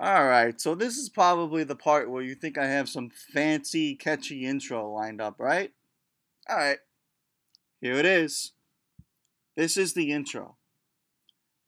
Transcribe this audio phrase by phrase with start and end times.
[0.00, 3.96] All right, so this is probably the part where you think I have some fancy,
[3.96, 5.72] catchy intro lined up, right?
[6.48, 6.78] All right,
[7.80, 8.52] here it is.
[9.56, 10.56] This is the intro.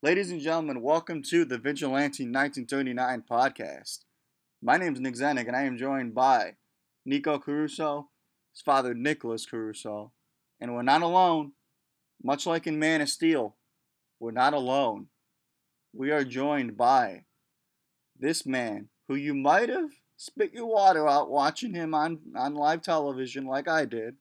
[0.01, 4.05] Ladies and gentlemen, welcome to the Vigilante 1939 podcast.
[4.63, 6.55] My name is Nick Zenig, and I am joined by
[7.05, 8.11] Nikko Caruso,
[8.55, 10.13] his father Nicholas Caruso,
[10.61, 11.55] and we're not alone.
[12.23, 13.57] Much like in Man of Steel,
[14.21, 15.09] we're not alone.
[15.93, 17.25] We are joined by
[18.21, 22.83] this man who you might have spit your water out watching him on, on live
[22.83, 24.17] television like I did.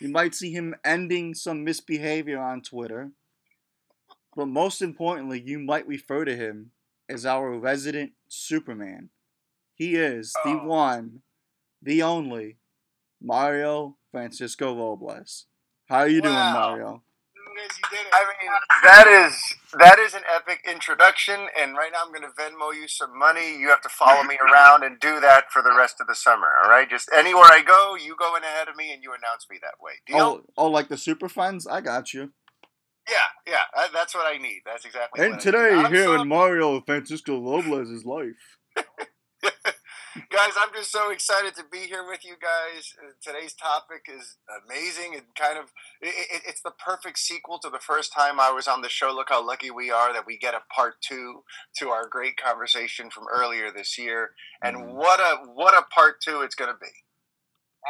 [0.00, 3.10] You might see him ending some misbehavior on Twitter.
[4.34, 6.72] But most importantly, you might refer to him
[7.08, 9.10] as our resident Superman.
[9.74, 10.66] He is the Oh.
[10.66, 11.22] one,
[11.82, 12.58] the only,
[13.20, 15.46] Mario Francisco Robles.
[15.88, 17.02] How are you doing, Mario?
[17.56, 18.12] Nunes, you did it.
[18.12, 18.50] I mean,
[18.82, 22.86] that is that is an epic introduction, and right now I'm going to Venmo you
[22.88, 23.56] some money.
[23.58, 26.48] You have to follow me around and do that for the rest of the summer.
[26.62, 29.46] All right, just anywhere I go, you go in ahead of me and you announce
[29.50, 29.92] me that way.
[30.06, 30.18] Deal?
[30.18, 31.66] Oh, oh, like the Super funds?
[31.66, 32.32] I got you.
[33.08, 33.16] Yeah,
[33.46, 34.62] yeah, that, that's what I need.
[34.66, 35.24] That's exactly.
[35.24, 35.94] And what today, I need.
[35.94, 38.58] Here so- in Mario Francisco Robles' life.
[40.30, 42.92] guys, I'm just so excited to be here with you guys.
[43.02, 44.36] Uh, Today's topic is
[44.66, 45.66] amazing and kind of
[46.00, 49.12] it, it, it's the perfect sequel to the first time I was on the show.
[49.12, 51.42] Look how lucky we are that we get a part two
[51.78, 54.30] to our great conversation from earlier this year.
[54.62, 54.94] And Mhm.
[54.94, 56.92] what a what a part two it's going to be.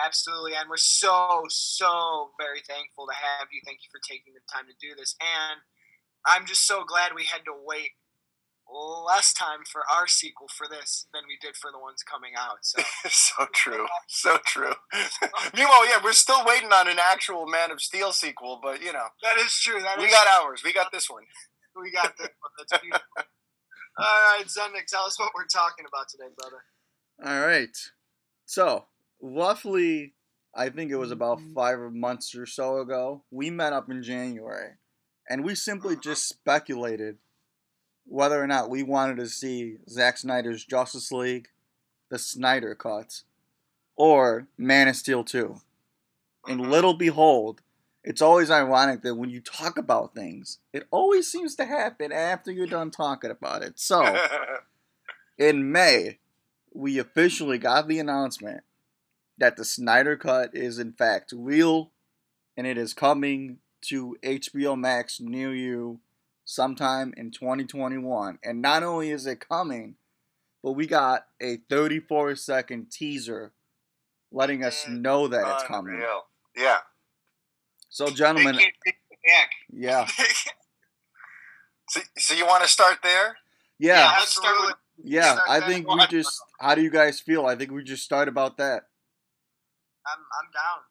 [0.04, 3.60] Absolutely, and we're so so very thankful to have you.
[3.64, 5.60] Thank you for taking the time to do this, and
[6.26, 7.92] I'm just so glad we had to wait
[8.68, 12.58] less time for our sequel for this than we did for the ones coming out.
[12.62, 14.74] So so true, uh, so true.
[15.54, 19.06] Meanwhile, yeah, we're still waiting on an actual Man of Steel sequel, but you know,
[19.22, 19.80] that is true.
[19.80, 20.62] That we is got ours.
[20.64, 21.24] We got this one.
[21.80, 22.52] we got this one.
[22.58, 23.06] That's beautiful.
[23.98, 26.62] All right, Zendik, tell us what we're talking about today, brother.
[27.24, 27.74] All right.
[28.44, 28.84] So,
[29.22, 30.12] roughly,
[30.54, 31.54] I think it was about mm-hmm.
[31.54, 34.72] five months or so ago, we met up in January.
[35.28, 36.02] And we simply uh-huh.
[36.02, 37.16] just speculated
[38.06, 41.48] whether or not we wanted to see Zack Snyder's Justice League,
[42.08, 43.22] the Snyder Cut,
[43.96, 45.60] or Man of Steel 2.
[46.46, 46.70] And mm-hmm.
[46.70, 47.62] little behold,
[48.04, 52.52] it's always ironic that when you talk about things, it always seems to happen after
[52.52, 53.78] you're done talking about it.
[53.80, 54.16] So,
[55.38, 56.18] in May,
[56.72, 58.62] we officially got the announcement
[59.38, 61.90] that the Snyder Cut is in fact real
[62.56, 66.00] and it is coming to HBO Max near you
[66.46, 68.38] sometime in 2021.
[68.42, 69.96] And not only is it coming,
[70.62, 73.52] but we got a 34 second teaser
[74.32, 75.02] letting us mm-hmm.
[75.02, 75.94] know that it's coming.
[75.94, 76.22] Unreal.
[76.56, 76.78] Yeah.
[77.90, 78.92] So, gentlemen, Thank you,
[79.26, 79.48] Nick.
[79.72, 80.06] yeah,
[81.88, 83.36] So, so you want to start there?
[83.78, 84.74] yeah, let's start with
[85.04, 85.34] yeah.
[85.34, 87.46] start I think we just, how do you guys feel?
[87.46, 88.88] I think we just start about that.
[90.06, 90.82] I'm I'm down.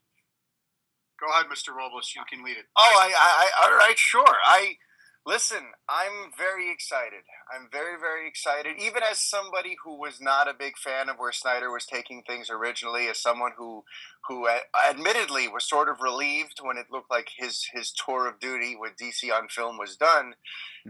[1.19, 1.75] Go ahead, Mr.
[1.75, 2.13] Robles.
[2.15, 2.65] You can lead it.
[2.77, 4.23] Oh, I, I, I all right, sure.
[4.45, 4.77] I
[5.25, 5.71] listen.
[5.89, 7.23] I'm very excited.
[7.53, 8.77] I'm very, very excited.
[8.79, 12.49] Even as somebody who was not a big fan of where Snyder was taking things
[12.49, 13.83] originally, as someone who,
[14.27, 14.47] who
[14.89, 18.97] admittedly was sort of relieved when it looked like his his tour of duty with
[18.97, 20.35] DC on film was done.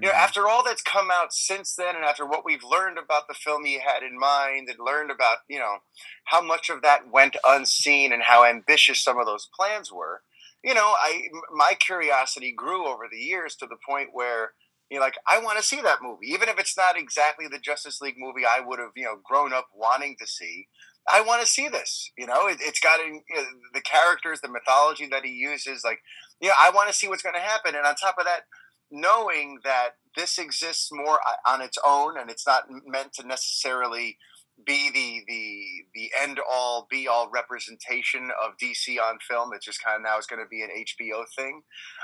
[0.01, 0.23] You know, Mhm.
[0.23, 3.65] after all that's come out since then, and after what we've learned about the film
[3.65, 5.79] he had in mind, and learned about you know
[6.25, 10.23] how much of that went unseen and how ambitious some of those plans were,
[10.65, 14.53] you know, I my curiosity grew over the years to the point where
[14.89, 17.59] you know, like I want to see that movie, even if it's not exactly the
[17.59, 20.67] Justice League movie I would have you know grown up wanting to see.
[21.07, 22.09] I want to see this.
[22.17, 23.43] You know, it, it's got you know,
[23.75, 25.83] the characters, the mythology that he uses.
[25.85, 25.99] Like,
[26.41, 27.75] yeah, I want to see what's going to happen.
[27.75, 28.41] And on top of that,
[28.89, 34.17] knowing that this exists more uh, on its own and it's not meant to necessarily
[34.63, 39.51] be the the the end all be all representation of DC on film.
[39.53, 41.61] It's just kind of now it's going to be an HBO thing.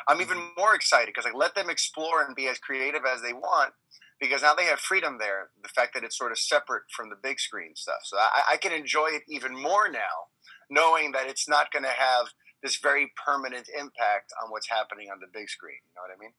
[0.07, 0.59] I'm even mm-hmm.
[0.59, 3.73] more excited because like let them explore and be as creative as they want
[4.19, 5.49] because now they have freedom there.
[5.63, 8.57] The fact that it's sort of separate from the big screen stuff, so I, I
[8.57, 10.29] can enjoy it even more now,
[10.69, 12.27] knowing that it's not going to have
[12.61, 15.81] this very permanent impact on what's happening on the big screen.
[15.87, 16.33] You know what I mean?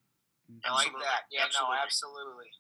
[0.65, 1.03] I like Absolutely.
[1.03, 1.23] that.
[1.31, 1.75] Yeah, Absolutely.
[1.75, 2.51] no, absolutely.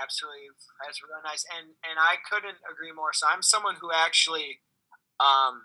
[0.00, 0.48] Absolutely.
[0.84, 1.44] That's really nice.
[1.56, 3.12] And and I couldn't agree more.
[3.12, 4.60] So I'm someone who actually
[5.20, 5.62] um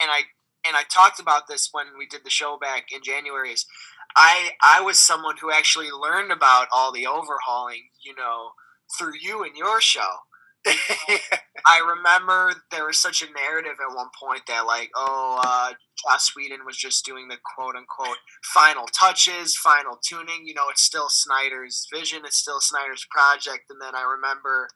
[0.00, 0.22] and I
[0.66, 3.66] and I talked about this when we did the show back in January is
[4.16, 8.50] I I was someone who actually learned about all the overhauling, you know,
[8.98, 10.18] through you and your show.
[11.66, 16.32] I remember there was such a narrative at one point that like, oh, uh, Joss
[16.36, 18.18] Whedon was just doing the quote unquote
[18.54, 20.42] final touches, final tuning.
[20.44, 23.64] You know, it's still Snyder's vision, it's still Snyder's project.
[23.70, 24.68] And then I remember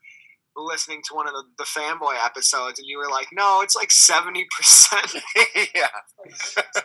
[0.57, 3.91] listening to one of the, the fanboy episodes, and you were like, "No, it's like
[3.91, 5.15] seventy percent,
[5.75, 5.89] yeah.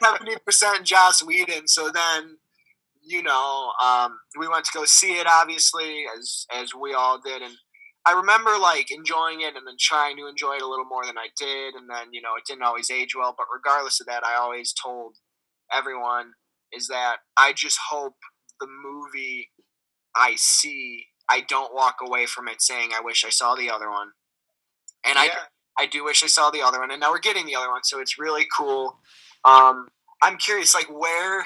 [0.02, 2.38] seventy percent Joss Whedon." So then,
[3.04, 7.42] you know, um, we went to go see it, obviously, as as we all did,
[7.42, 7.56] and
[8.08, 11.18] I remember like enjoying it and then trying to enjoy it a little more than
[11.18, 13.36] I did, and then you know it didn't always age well.
[13.38, 15.18] But regardless of that, I always told
[15.74, 16.32] everyone
[16.72, 18.16] is that I just hope
[18.60, 19.50] the movie
[20.16, 23.90] I see, I don't walk away from it saying I wish I saw the other
[23.90, 24.12] one,
[25.06, 25.34] and yeah.
[25.78, 27.70] I I do wish I saw the other one, and now we're getting the other
[27.70, 29.00] one, so it's really cool.
[29.46, 29.88] Um,
[30.24, 31.46] I'm curious, like where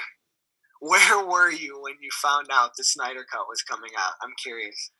[0.80, 4.14] where were you when you found out the Snyder Cut was coming out?
[4.22, 4.90] I'm curious.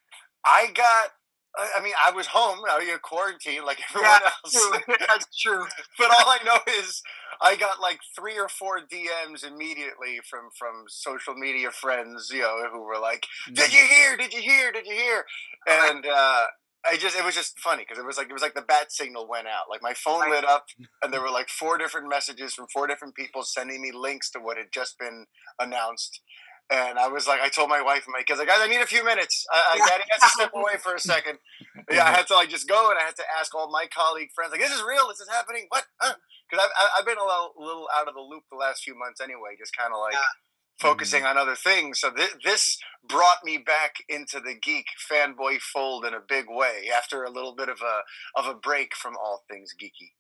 [0.45, 1.11] I got.
[1.59, 2.61] I mean, I was home.
[2.71, 4.53] I was in quarantine like everyone Yeah, else.
[4.53, 4.97] True.
[5.07, 5.65] That's true.
[5.99, 7.03] but all I know is
[7.41, 12.59] I got like three or four DMs immediately from from social media friends, you know,
[12.73, 14.17] who were like, "Did you hear?
[14.17, 14.73] Did you hear?
[14.73, 15.25] Did you hear?"
[15.69, 16.45] And uh,
[16.87, 18.91] I just it was just funny because it was like it was like the bat
[18.91, 19.65] signal went out.
[19.71, 20.67] Like my phone lit up,
[21.03, 24.41] and there were like four different messages from four different people sending me links to
[24.41, 25.27] what had just been
[25.61, 26.21] announced.
[26.73, 28.87] And I was like, I told my wife, my kids, like, guys, I need a
[28.87, 29.45] few minutes.
[29.53, 31.39] I, I, Daddy has to step away for a second.
[31.91, 32.15] Yeah, I mm-hmm.
[32.15, 34.61] had to like just go and I had to ask all my colleague friends, like,
[34.61, 35.09] this is real.
[35.09, 35.67] This is happening.
[35.69, 35.85] What?
[35.99, 36.71] Because I've,
[37.01, 39.77] I've been a little, little out of the loop the last few months anyway, just
[39.77, 40.15] kind of like
[40.81, 41.37] focusing mm-hmm.
[41.37, 42.01] on other things.
[42.01, 46.89] So th- this brought me back into the geek fanboy fold in a big way
[46.95, 48.03] after a little bit of a
[48.39, 50.13] of a break from all things geeky.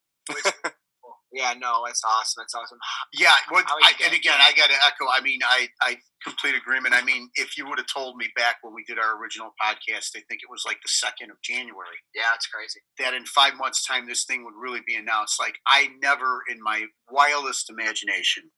[1.32, 2.42] Yeah, no, it's awesome.
[2.42, 2.78] It's awesome.
[3.14, 5.10] Yeah, what, How are you I, and again, I got to echo.
[5.10, 6.94] I mean, I, I complete agreement.
[6.94, 10.12] I mean, if you would have told me back when we did our original podcast,
[10.14, 12.80] I think it was like the second of January, Yeah, it's crazy.
[12.98, 15.40] that in five months' time this thing would really be announced.
[15.40, 18.50] Like, I never, in my wildest imagination,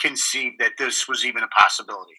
[0.00, 2.14] conceived that this was even a possibility.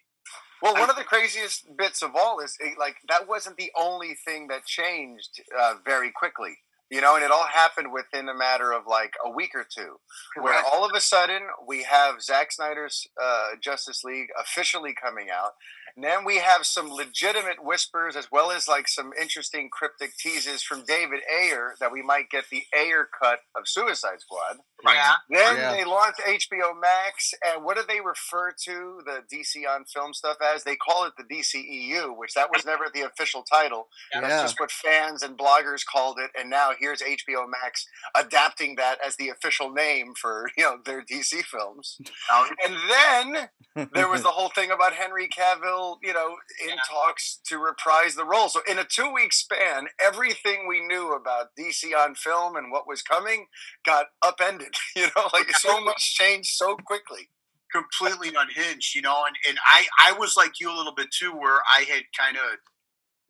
[0.61, 3.71] Well, I- one of the craziest bits of all is eh, like that wasn't the
[3.77, 6.57] only thing that changed uh, very quickly.
[6.91, 9.95] You know, and it all happened within a matter of like a week or two,
[10.39, 15.53] where all of a sudden we have Zack Snyder's uh, Justice League officially coming out.
[15.95, 20.61] And then we have some legitimate whispers, as well as like some interesting cryptic teases
[20.61, 24.57] from David Ayer that we might get the Ayer cut of Suicide Squad.
[24.85, 24.95] Right.
[24.95, 25.13] Yeah.
[25.29, 25.71] Then Yeah.
[25.71, 30.37] they launched HBO Max, and what do they refer to the DC on film stuff
[30.41, 30.63] as?
[30.65, 33.87] They call it the DCEU, which that was never the official title.
[34.13, 34.21] Yeah.
[34.21, 34.41] That's Yeah.
[34.41, 36.29] just what fans and bloggers called it.
[36.37, 41.01] And now here's HBO Max adapting that as the official name for you know their
[41.01, 41.97] DC films.
[42.29, 43.49] Now, And then
[43.93, 46.29] there was the whole thing about Henry Cavill, you know,
[46.63, 46.75] in Yeah.
[46.89, 48.49] talks to reprise the role.
[48.49, 52.87] So in a two week span, everything we knew about DC on film and what
[52.87, 53.47] was coming
[53.85, 54.73] got upended.
[54.95, 57.29] You know, like so much changed so quickly.
[57.71, 59.23] completely unhinged, you know.
[59.27, 62.37] And, and I, I was like you a little bit too, where I had kind
[62.37, 62.59] of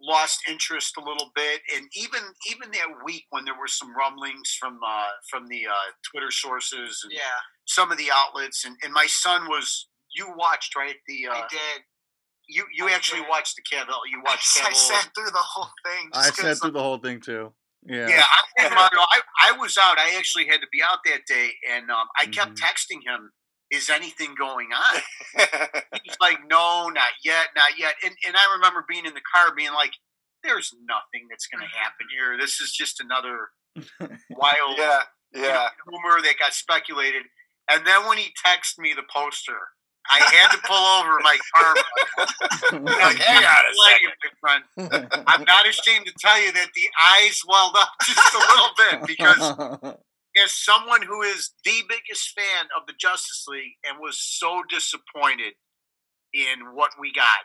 [0.01, 4.55] lost interest a little bit, and even even that week when there were some rumblings
[4.59, 8.91] from uh, from the uh, Twitter sources and Yeah, some of the outlets, and, and
[8.93, 11.81] my son was you watched right the uh, I did.
[12.47, 13.29] You you I actually did.
[13.29, 14.75] watched the Cavill you watched I Cavill.
[14.75, 16.09] sat through the whole thing.
[16.13, 17.53] I sat through the whole thing too.
[17.87, 18.07] Yeah.
[18.07, 18.23] Yeah,
[18.57, 19.99] I, Mario, I, I was out.
[19.99, 22.57] I actually had to be out that day, and um, I kept Mhm.
[22.59, 23.31] texting him,
[23.69, 25.01] "Is anything going on?"
[26.03, 27.93] He's like, no, not yet, not yet.
[28.03, 29.91] And and I remember being in the car, being like,
[30.43, 32.37] "There's nothing that's going to happen here.
[32.39, 33.49] This is just another
[34.31, 35.01] wild yeah,
[35.33, 35.67] you know, yeah.
[35.85, 37.23] rumor that got speculated."
[37.69, 39.57] And then when he texted me the poster,
[40.09, 41.75] I had to pull over my car.
[42.71, 46.87] Like, hang on a Like, my friend, I'm not ashamed to tell you that the
[47.13, 49.97] eyes welled up just a little bit because
[50.43, 55.53] as someone who is the biggest fan of the Justice League and was so disappointed
[56.33, 57.39] in what we got.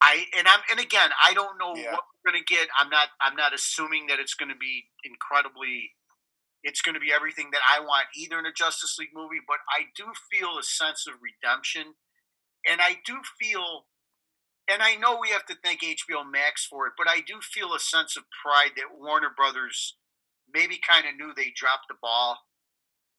[0.00, 1.92] I and I'm and again, I don't know Yeah.
[1.92, 2.68] what we're gonna get.
[2.78, 5.90] I'm not I'm not assuming that it's gonna be incredibly
[6.62, 9.86] it's gonna be everything that I want either in a Justice League movie, but I
[9.96, 11.94] do feel a sense of redemption.
[12.68, 13.86] And I do feel
[14.68, 17.72] and I know we have to thank HBO Max for it, but I do feel
[17.72, 19.96] a sense of pride that Warner Brothers
[20.52, 22.36] maybe kind of knew they dropped the ball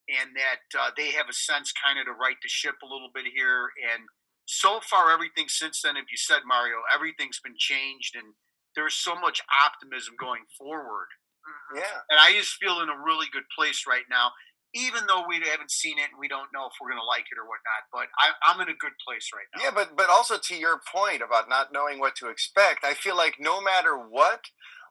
[0.09, 3.09] and that uh, they have a sense kind of to right the ship a little
[3.13, 3.69] bit here.
[3.93, 4.05] And
[4.45, 8.33] so far, everything since then, if you said, Mario, everything's been changed and
[8.75, 11.09] there's so much optimism going forward.
[11.45, 11.79] Mhm.
[11.79, 12.01] Yeah.
[12.09, 14.31] And I just feel in a really good place right now,
[14.73, 17.25] even though we haven't seen it and we don't know if we're going to like
[17.31, 17.89] it or whatnot.
[17.91, 19.63] But I, I'm in a good place right now.
[19.63, 23.15] Yeah, but but also to your point about not knowing what to expect, I feel
[23.17, 24.45] like no matter what,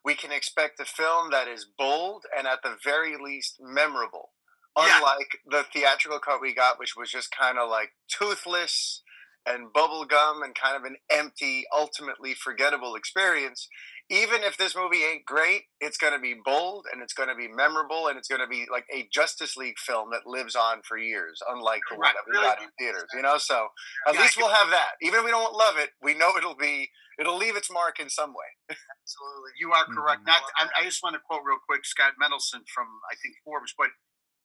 [0.05, 4.31] we can expect a film that is bold and at the very least memorable.
[4.77, 4.97] Yeah.
[4.99, 9.03] Unlike the theatrical cut we got, which was just kind of like toothless
[9.45, 13.69] and bubblegum and kind of an empty, ultimately forgettable experience.
[14.11, 17.35] Even if this movie ain't great, it's going to be bold and it's going to
[17.35, 20.81] be memorable and it's going to be like a Justice League film that lives on
[20.89, 23.09] for years, unlike the one that we really got in theaters.
[23.15, 23.69] You know, so
[24.09, 24.97] at Yeah, least we'll have that.
[25.03, 26.89] Even if we don't love it, we know it'll be
[27.21, 28.51] it'll leave its mark in some way.
[28.71, 29.53] Absolutely.
[29.61, 30.23] You are correct.
[30.23, 30.27] Mhm.
[30.27, 33.75] Not, I, I just want to quote real quick Scott Mendelson from I think Forbes,
[33.77, 33.89] but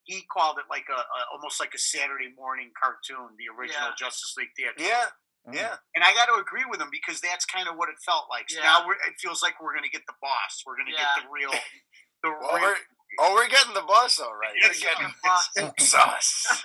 [0.04, 3.96] he called it like a, a almost like a Saturday morning cartoon, the original Yeah.
[3.98, 4.76] Justice League theater.
[4.78, 5.08] Yeah,
[5.48, 5.52] Oh.
[5.54, 5.76] yeah.
[5.96, 8.50] And I got to agree with him because that's kind of what it felt like.
[8.50, 8.66] So Yeah.
[8.66, 10.64] now we're, it feels like we're going to get the boss.
[10.66, 11.08] We're going to Yeah.
[11.16, 11.52] get the real,
[12.24, 12.62] the Well, real.
[12.64, 12.76] we're,
[13.20, 14.54] oh, we're getting the boss, all right.
[14.56, 15.72] We're Yes, getting yeah.
[15.80, 16.64] sauce.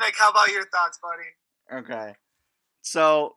[0.00, 1.80] Nick, how about your thoughts, buddy?
[1.82, 2.14] okay.
[2.82, 3.36] So,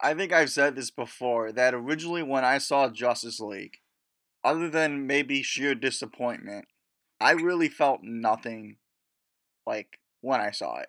[0.00, 3.78] I think I've said this before that originally when I saw Justice League,
[4.44, 6.66] other than maybe sheer disappointment,
[7.18, 8.76] I really felt nothing
[9.66, 10.88] like when I saw it.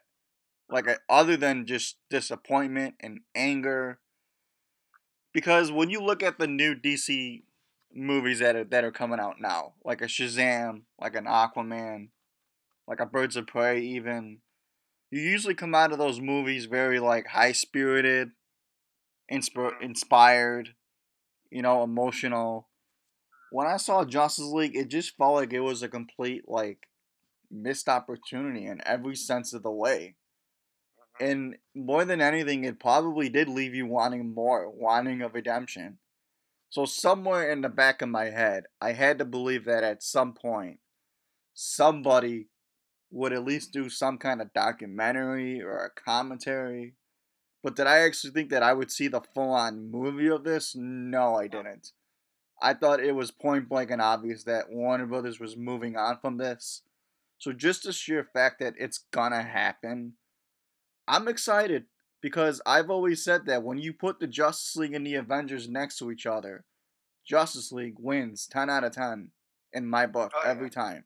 [0.69, 3.99] Like I, other than just disappointment and anger.
[5.33, 7.43] Because when you look at the new DC
[7.93, 12.09] movies that are that are coming out now, like a Shazam, like an Aquaman,
[12.87, 14.39] like a Birds of Prey even,
[15.09, 18.31] you usually come out of those movies very like high spirited,
[19.31, 19.83] insp- mm-hmm.
[19.83, 20.75] inspired,
[21.49, 22.67] you know, emotional.
[23.51, 26.87] When I saw Justice League, it just felt like it was a complete like
[27.49, 30.15] missed opportunity in every sense of the way.
[31.19, 35.97] And more than anything, it probably did leave you wanting more, wanting a redemption.
[36.69, 40.33] So somewhere in the back of my head, I had to believe that at some
[40.33, 40.79] point,
[41.53, 42.47] somebody
[43.09, 46.95] would at least do some kind of documentary or a commentary.
[47.63, 50.75] But did I actually think that I would see the full on movie of this?
[50.75, 51.93] No, I didn't.
[52.61, 56.37] I thought it was point blank and obvious that Warner Brothers was moving on from
[56.37, 56.81] this.
[57.37, 60.13] So just the sheer fact that it's gonna happen,
[61.07, 61.85] I'm excited
[62.21, 65.97] because I've always said that when you put the Justice League and the Avengers next
[65.99, 66.65] to each other,
[67.25, 69.31] Justice League wins 10 out of 10
[69.73, 70.49] in my book Oh, yeah.
[70.51, 71.05] every time.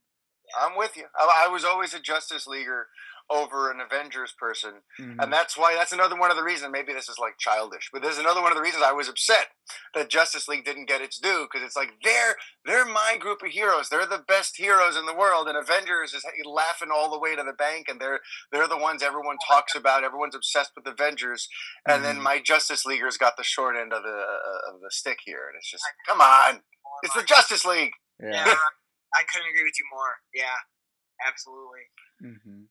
[0.59, 1.05] I'm with you.
[1.15, 2.87] I, I was always a Justice Leaguer
[3.31, 5.23] over an Avengers person, Mhm.
[5.23, 6.71] and that's why that's another one of the reasons.
[6.71, 9.55] Maybe this is like childish, but there's another one of the reasons I was upset
[9.93, 12.35] that Justice League didn't get its due because it's like they're
[12.65, 13.89] they're my group of heroes.
[13.89, 17.43] They're the best heroes in the world, and Avengers is laughing all the way to
[17.43, 18.19] the bank, and they're
[18.51, 20.03] they're the ones everyone talks about.
[20.03, 21.47] Everyone's obsessed with Avengers,
[21.85, 22.23] and then Mhm.
[22.23, 25.55] my Justice Leaguers got the short end of the uh, of the stick here, and
[25.57, 26.63] it's just come on,
[27.03, 27.93] it's the Justice League.
[28.19, 28.57] Yeah, yeah.
[29.13, 30.19] I couldn't agree with you more.
[30.33, 30.57] Yeah,
[31.25, 31.89] absolutely.
[32.19, 32.63] hmm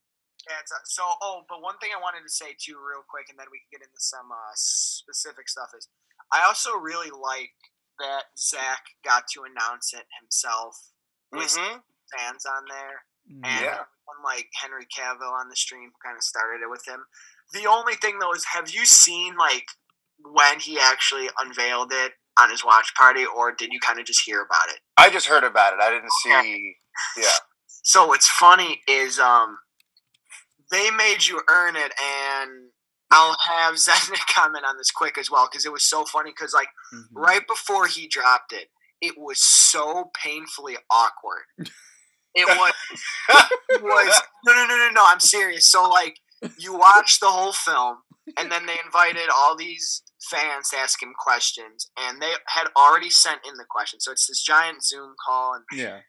[0.49, 3.29] Yeah, it's, uh, so, oh, but one thing I wanted to say too, real quick,
[3.29, 5.89] and then we can get into some uh, specific stuff is
[6.33, 7.53] I also really like
[7.99, 10.77] that Zack got to announce it himself
[11.33, 11.79] with hmm
[12.19, 13.05] fans on there.
[13.31, 13.45] Mm-hmm.
[13.45, 13.85] And Yeah.
[14.25, 17.05] like Henry Cavill on the stream kind of started it with him.
[17.53, 19.67] The only thing though is have you seen like
[20.19, 24.23] when he actually unveiled it on his watch party or did you kind of just
[24.25, 24.81] hear about it?
[24.97, 25.81] I just heard about it.
[25.81, 26.75] I didn't see.
[27.17, 27.31] Yeah.
[27.83, 29.59] So what's funny is um
[30.71, 32.71] they made you earn it and
[33.11, 36.53] I'll have Zednik comment on this quick as well because it was so funny because
[36.55, 37.05] like Mhm.
[37.13, 38.69] right before he dropped it,
[39.01, 41.45] it was so painfully awkward.
[42.35, 42.73] It was
[43.71, 45.05] it was no no no no no.
[45.07, 45.67] I'm serious.
[45.67, 46.19] So like
[46.59, 47.99] you watch the whole film
[48.39, 53.11] and then they invited all these fans to ask him questions and they had already
[53.11, 54.05] sent in the questions.
[54.05, 56.01] So it's this giant Zoom call and Yeah.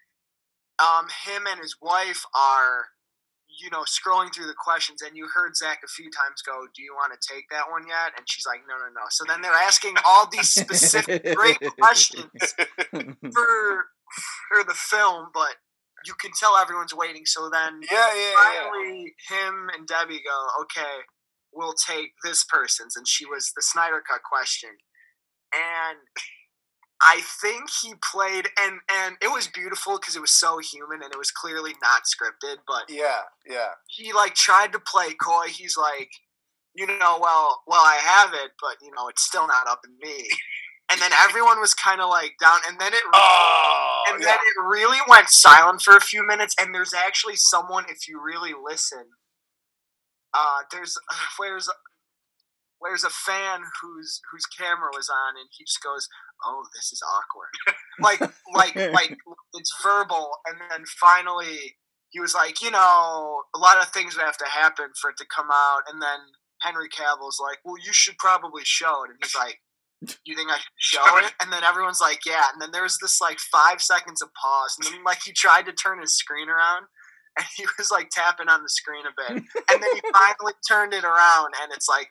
[0.80, 2.88] um, him and his wife are,
[3.62, 6.82] you know, scrolling through the questions, and you heard Zack a few times go, "Do
[6.82, 9.42] you want to take that one yet?" And she's like, "No, no, no." So then
[9.42, 12.32] they're asking all these specific great questions
[13.34, 13.86] for
[14.50, 15.56] for the film, but
[16.06, 17.26] you can tell everyone's waiting.
[17.26, 18.70] So then Yeah, yeah, yeah.
[18.70, 21.06] finally, him and Debbie go, "Okay,
[21.54, 24.72] we'll take this person's," and she was the Snyder Cut question,
[25.54, 25.98] and
[27.04, 31.12] I think he played, and and it was beautiful because it was so human and
[31.12, 33.70] it was clearly not scripted, but Yeah, yeah.
[33.88, 35.48] he like tried to play coy.
[35.48, 36.10] He's like,
[36.76, 39.98] you know, well, well, I have it, but you know, it's still not up in
[40.08, 40.28] me.
[40.92, 43.00] And then everyone was kind of like down, and then it.
[43.14, 44.28] Oh, and yeah.
[44.28, 48.22] then it really went silent for a few minutes, and there's actually someone, if you
[48.22, 49.06] really listen,
[50.34, 50.98] uh, there's
[51.38, 51.70] where's
[52.82, 56.10] where's a fan whose whose camera was on, and he just goes,
[56.44, 58.20] "Oh, this is awkward," like
[58.54, 59.18] like like
[59.54, 61.78] it's verbal, and then finally
[62.10, 65.18] he was like, you know, a lot of things would have to happen for it
[65.18, 66.20] to come out, and then
[66.62, 69.60] Henry Cavill's like, well, you should probably show it, and he's like.
[70.26, 71.32] You think I should show it?
[71.40, 72.46] And then everyone's like, yeah.
[72.52, 75.68] And then there was this like five seconds of pause, and then like he tried
[75.68, 76.88] to turn his screen around,
[77.38, 80.94] and he was like tapping on the screen a bit, and then he finally turned
[80.94, 82.10] it around, and it's like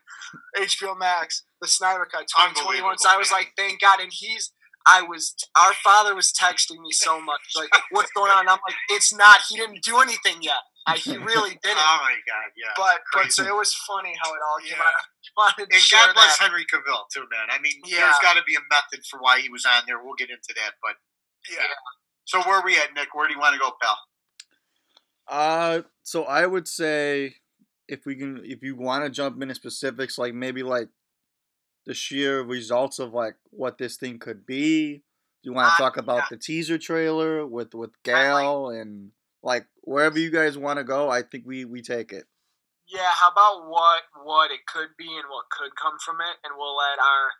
[0.57, 2.99] HBO Max, the Snyder Cut 2021.
[2.99, 4.53] So I was like, thank God, and he's.
[4.89, 8.41] I was, our father was texting me so much, like, what's going on?
[8.41, 10.57] And I'm like, it's not, he didn't do anything yet.
[10.89, 11.77] I, he really didn't.
[11.85, 12.73] Oh my god, yeah.
[12.81, 14.89] But but so it was funny how it all came Yeah.
[14.89, 15.05] out.
[15.05, 16.49] I wanted to And God bless that.
[16.49, 17.53] Henry Cavill too, man.
[17.53, 18.09] I mean, Yeah.
[18.09, 20.00] there's got to be a method for why he was on there.
[20.03, 20.97] We'll get into that, but
[21.53, 21.61] yeah.
[22.25, 23.12] So where are we at, Nick?
[23.12, 23.99] Where do you want to go, pal?
[25.30, 27.37] Uh, so I would say
[27.88, 30.88] if we can, if you want to jump into specifics, like maybe like
[31.87, 34.96] the sheer results of like what this thing could be.
[35.42, 36.26] Do you want Uh, to talk about yeah.
[36.30, 41.08] the teaser trailer with with I like- and like wherever you guys want to go?
[41.08, 42.26] I think we we take it.
[42.87, 46.54] Yeah, how about what what it could be and what could come from it, and
[46.58, 47.32] we'll let our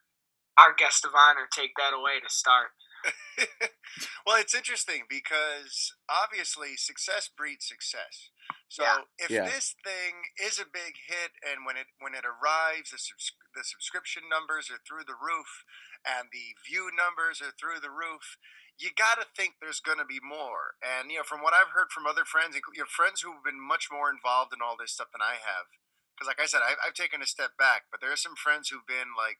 [0.57, 2.71] our guest of honor take that away to start.
[4.27, 8.31] well, it's interesting because obviously success breeds success.
[8.69, 9.03] So Yeah.
[9.19, 9.45] if Yeah.
[9.45, 13.65] this thing is a big hit and when it when it arrives, the subs- the
[13.65, 15.65] subscription numbers are through the roof
[16.05, 18.37] and the view numbers are through the roof,
[18.79, 20.77] you got to think there's going to be more.
[20.83, 23.43] And you know, from what I've heard from other friends, inclu- you know, friends who've
[23.45, 25.67] been much more involved in all this stuff than I have,
[26.15, 28.69] because like I said, I've, I've taken a step back, but there are some friends
[28.69, 29.39] who've been like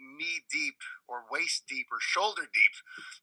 [0.00, 2.76] knee deep or waist deep or shoulder deep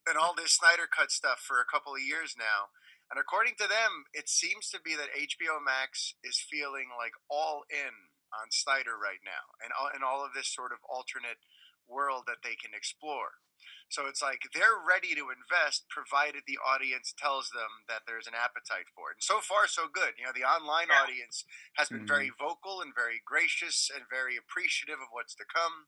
[0.05, 2.72] in all this Snyder Cut stuff for a couple of years now.
[3.10, 7.63] And according to them, it seems to be that HBO Max is feeling like all
[7.72, 11.39] in on Snyder right now and all, and all of this sort of alternate
[11.88, 13.39] world that they can explore.
[13.89, 18.36] So it's like they're ready to invest provided the audience tells them that there's an
[18.36, 19.24] appetite for it.
[19.24, 20.20] And so far, so good.
[20.20, 21.03] You know, the online Yeah.
[21.03, 21.46] audience
[21.79, 22.44] has been very mm-hmm.
[22.44, 25.88] vocal and very gracious and very appreciative of what's to come.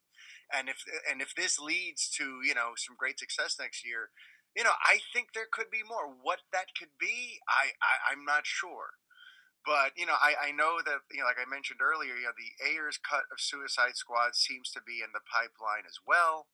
[0.52, 4.12] And if and if this leads to you know some great success next year,
[4.56, 6.08] you know I think there could be more.
[6.08, 9.00] What that could be, I, I I'm not sure.
[9.66, 12.38] But you know, I, I know that you know, like I mentioned earlier, you know,
[12.38, 16.48] the Ayer's cut of Suicide Squad seems to be in the pipeline as well.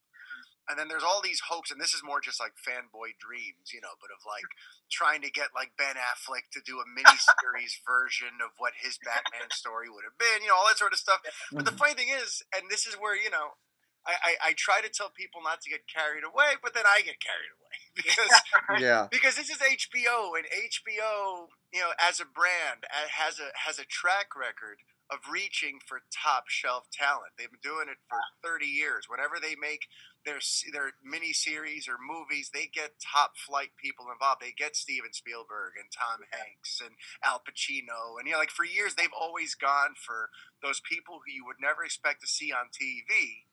[0.68, 3.82] And then there's all these hopes, and this is more just like fanboy dreams, you
[3.82, 4.50] know, but of like
[4.90, 9.54] trying to get like Ben Affleck to do a miniseries version of what his Batman
[9.54, 11.22] story would have been, you know, all that sort of stuff.
[11.54, 13.62] But the funny thing is, and this is where you know,
[14.06, 17.02] I, I, I try to tell people not to get carried away, but then I
[17.02, 18.34] get carried away because
[18.82, 19.08] Yeah.
[19.12, 23.86] because this is HBO, and HBO, you know, as a brand, has a has a
[23.86, 27.38] track record of reaching for top shelf talent.
[27.38, 29.06] They've been doing it for thirty years.
[29.10, 29.86] Whenever they make
[30.26, 30.40] their
[30.74, 34.42] their mini series or movies, they get top flight people involved.
[34.42, 38.66] They get Steven Spielberg and Tom Hanks and Al Pacino, and you know, like for
[38.66, 40.30] years they've always gone for
[40.62, 43.46] those people who you would never expect to see on TV.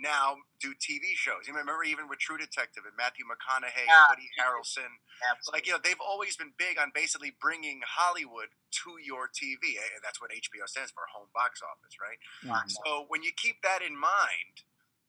[0.00, 1.44] Now do TV shows.
[1.44, 4.08] You remember even with True Detective and Matthew McConaughey Yeah.
[4.08, 4.88] and Woody Harrelson.
[5.20, 5.52] Absolutely.
[5.52, 8.48] Like you know, they've always been big on basically bringing Hollywood
[8.80, 9.76] to your TV.
[9.76, 12.16] Eh, That's what HBO stands for, home box office, right?
[12.86, 14.64] So when you keep that in mind,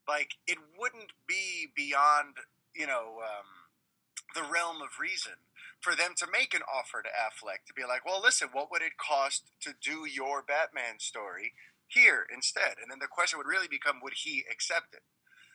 [0.07, 2.37] like it wouldn't be beyond
[2.75, 3.69] you know um,
[4.35, 5.33] the realm of reason
[5.81, 8.83] for them to make an offer to Affleck to be like, well, listen, what would
[8.83, 11.53] it cost to do your Batman story
[11.87, 12.77] here instead?
[12.79, 15.01] And then the question would really become, would he accept it?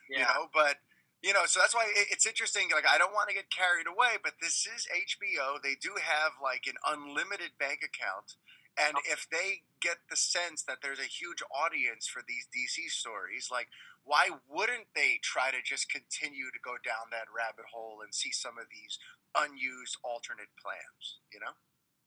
[0.09, 0.77] you know but
[1.21, 4.15] you know so that's why it's interesting like i don't want to get carried away
[4.23, 8.35] but this is hbo they do have like an unlimited bank account
[8.77, 13.49] and if they get the sense that there's a huge audience for these dc stories
[13.51, 13.67] like
[14.07, 18.31] why wouldn't they try to just continue to go down that rabbit hole and see
[18.31, 18.97] some of these
[19.35, 21.53] unused alternate plans you know?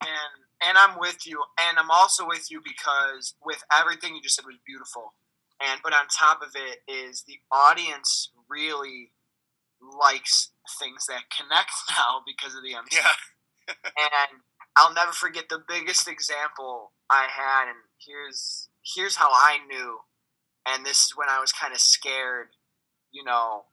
[0.01, 0.35] And
[0.65, 4.47] and I'm with you, and I'm also with you because with everything you just said
[4.47, 5.13] was beautiful,
[5.61, 9.13] and but on top of it is the audience really
[9.81, 12.97] likes things that connect now because of the MCU.
[12.97, 13.13] yeah.
[13.97, 14.41] And
[14.77, 20.01] I'll never forget the biggest example I had, and here's here's how I knew,
[20.67, 22.49] and this is when I was kind of scared.
[23.13, 23.65] You know,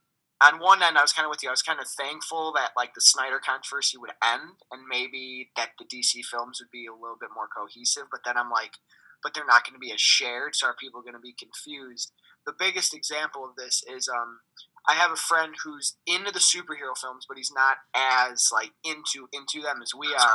[0.42, 1.48] on one end, I was kind of with you.
[1.48, 5.70] I was kind of thankful that like the Snyder controversy would end, and maybe that
[5.78, 8.04] the DC films would be a little bit more cohesive.
[8.10, 8.78] But then I'm like,
[9.22, 12.12] but they're not going to be as shared, so are people going to be confused?
[12.46, 14.40] The biggest example of this is um,
[14.88, 19.28] I have a friend who's into the superhero films, but he's not as like into
[19.32, 20.32] into them as we are.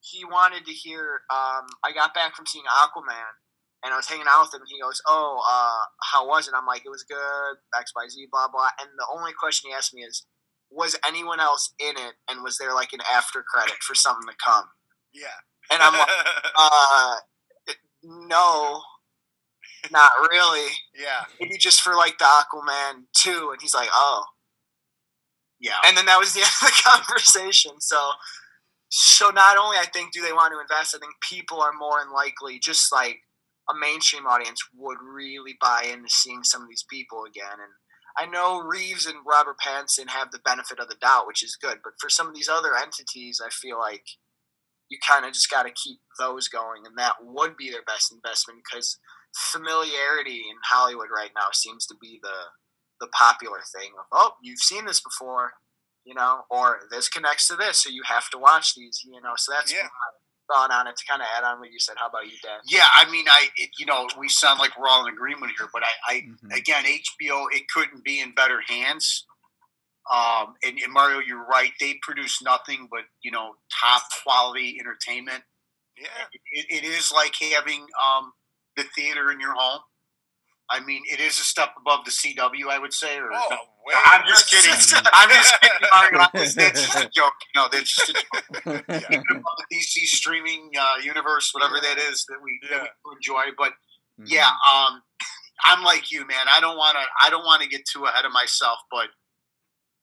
[0.00, 1.22] He wanted to hear.
[1.28, 3.34] Um, I got back from seeing Aquaman,
[3.84, 6.54] and I was hanging out with him, and he goes, "Oh, uh, how was it?"
[6.56, 8.70] I'm like, "It was good." X, Y, Z, blah blah.
[8.80, 10.26] And the only question he asked me is,
[10.70, 12.14] "Was anyone else in it?
[12.28, 14.64] And was there like an after credit for something to come?"
[15.14, 15.38] yeah
[15.70, 16.08] And I'm like,
[16.58, 17.16] "Uh,
[18.02, 18.82] no."
[19.92, 20.70] Not really.
[20.94, 23.50] yeah Maybe just for like the Aquaman 2.
[23.52, 24.24] And he's like, oh.
[25.60, 25.74] Yeah.
[25.86, 27.72] And then that was the end of the conversation.
[27.80, 28.10] So
[28.90, 32.00] so not only I think do they want to invest, I think people are more
[32.02, 33.20] than likely just like
[33.70, 37.58] a mainstream audience would really buy into seeing some of these people again.
[37.60, 37.72] And
[38.16, 41.78] I know Reeves and Robert Pattinson have the benefit of the doubt, which is good.
[41.84, 44.04] But for some of these other entities, I feel like
[44.88, 48.10] you kind of just got to keep those going, and that would be their best
[48.12, 48.98] investment because
[49.34, 52.50] familiarity in Hollywood right now seems to be the
[53.00, 55.52] the popular thing of oh you've seen this before
[56.04, 59.34] you know or this connects to this so you have to watch these you know
[59.36, 59.88] so that's Yeah.
[60.48, 62.36] My thought on it to kind of add on what you said how about you
[62.42, 65.52] Dan Yeah, I mean, I it, you know we sound like we're all in agreement
[65.58, 66.56] here, but I, I Mhm.
[66.56, 69.26] again HBO it couldn't be in better hands.
[70.10, 71.72] Um, and, and Mario, you're right.
[71.80, 75.44] They produce nothing but you know top quality entertainment.
[75.98, 76.06] Yeah.
[76.52, 78.32] It, it is like having um,
[78.76, 79.80] the theater in your home.
[80.70, 83.16] I mean, it is a step above the CW, I would say.
[83.18, 83.56] Or Oh,
[83.88, 83.94] way.
[84.06, 84.70] I'm just kidding.
[85.12, 86.26] I'm just kidding, Mario.
[86.34, 87.32] That's just a joke.
[87.56, 88.24] No, that's just a joke.
[88.88, 89.20] Yeah.
[89.30, 93.52] Above the DC streaming uh, universe, whatever that is that we, that we enjoy.
[93.56, 93.72] But
[94.20, 94.32] Mm-hmm.
[94.34, 95.00] yeah, um,
[95.64, 96.46] I'm like you, man.
[96.50, 97.04] I don't want to.
[97.24, 99.06] I don't want to get too ahead of myself, but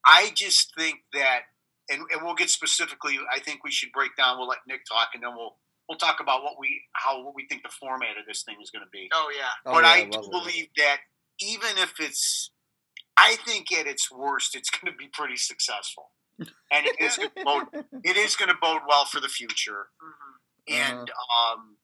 [0.06, 1.42] I just think that,
[1.90, 3.18] and, and we'll get specifically.
[3.34, 4.38] I think we should break down.
[4.38, 5.58] We'll let Nick talk, and then we'll
[5.90, 8.72] we'll talk about what we how what we think the format of this thing is
[8.72, 9.10] going to be.
[9.14, 10.32] oh yeah Oh, but yeah, I love do it.
[10.32, 10.98] believe that
[11.42, 12.52] even if it's,
[13.18, 16.12] I think at its worst, it's going to be pretty successful,
[16.72, 17.18] and it is.
[17.18, 17.68] gonna bode,
[18.04, 20.78] it is going to bode well for the future, Mhm.
[20.78, 21.54] and Uh-huh.
[21.54, 21.78] um,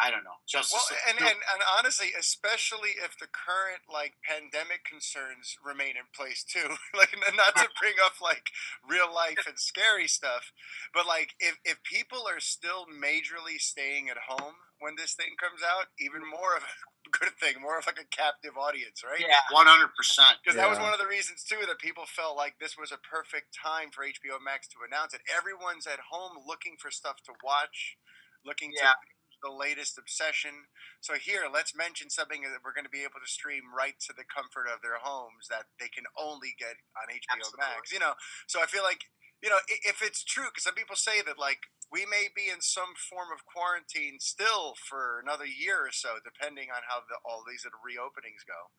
[0.00, 0.40] I don't know.
[0.48, 0.80] Justice.
[0.88, 6.44] Well, and, and, and honestly, especially if the current like pandemic concerns remain in place
[6.44, 8.48] too, like not to bring up like
[8.80, 10.52] real life and scary stuff,
[10.96, 15.60] but like if, if people are still majorly staying at home when this thing comes
[15.60, 16.72] out, even more of a
[17.12, 19.20] good thing, more of like a captive audience, right?
[19.20, 20.40] yeah One hundred percent.
[20.40, 23.00] Because that was one of the reasons too that people felt like this was a
[23.04, 25.20] perfect time for HBO Max to announce it.
[25.28, 28.00] Everyone's at home looking for stuff to watch,
[28.44, 28.90] looking Yeah.
[28.90, 29.11] to binge
[29.42, 30.70] the latest obsession.
[31.00, 34.14] So here, let's mention something that we're going to be able to stream right to
[34.14, 37.92] the comfort of their homes that they can only get on HBO Max.
[37.92, 38.14] You know,
[38.46, 39.10] so I feel like
[39.42, 42.62] you know if it's true, because some people say that like we may be in
[42.62, 47.44] some form of quarantine still for another year or so, depending on how the, all
[47.44, 48.72] these little reopenings go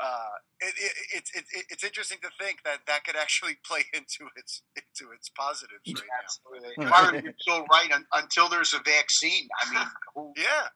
[0.00, 3.84] uh, it, it, it's it, it, it's interesting to think that that could actually play
[3.94, 6.22] into its into its positives right now.
[6.22, 7.90] absolutely you're so right.
[7.92, 10.68] Un- until there's a vaccine, I mean, who, Yeah,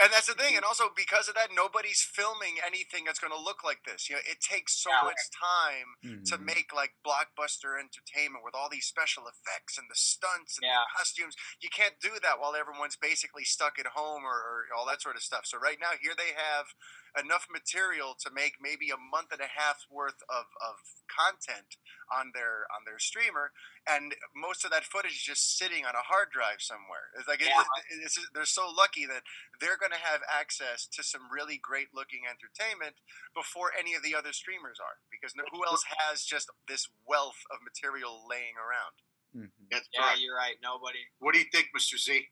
[0.00, 0.56] and that's the thing.
[0.56, 4.08] And also because of that, nobody's filming anything that's going to look like this.
[4.08, 5.02] You know, it takes so Yeah.
[5.02, 5.94] much time
[6.26, 6.44] to Mhm.
[6.44, 10.82] make like blockbuster entertainment with all these special effects and the stunts and Yeah.
[10.82, 11.36] the costumes.
[11.60, 15.16] You can't do that while everyone's basically stuck at home or, or all that sort
[15.16, 15.46] of stuff.
[15.46, 16.74] So right now, here they have
[17.18, 20.76] enough material to make maybe a month and a half worth of, of
[21.12, 21.76] content
[22.08, 23.52] on their on their streamer,
[23.88, 27.12] and most of that footage is just sitting on a hard drive somewhere.
[27.18, 27.60] It's like Yeah.
[27.60, 29.22] it- it's, they're so lucky that
[29.60, 32.96] they're going to have access to some really great looking entertainment
[33.34, 37.38] before any of the other streamers are, because no- who else has just this wealth
[37.50, 38.96] of material laying around?
[39.34, 39.50] Mhm.
[39.70, 40.20] that's yeah right.
[40.20, 42.28] you're right nobody What do you think, Mister Z?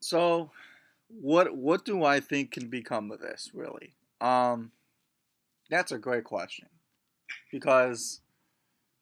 [0.00, 0.50] So,
[1.08, 3.94] what what do I think can become of this really?
[4.20, 4.72] Um,
[5.70, 6.68] that's a great question
[7.50, 8.20] because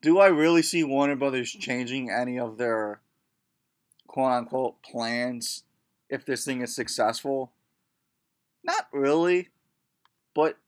[0.02, 3.00] do I really see Warner Brothers changing any of their
[4.06, 5.64] quote unquote plans
[6.08, 7.52] if this thing is successful?
[8.62, 9.48] Not really,
[10.34, 10.58] but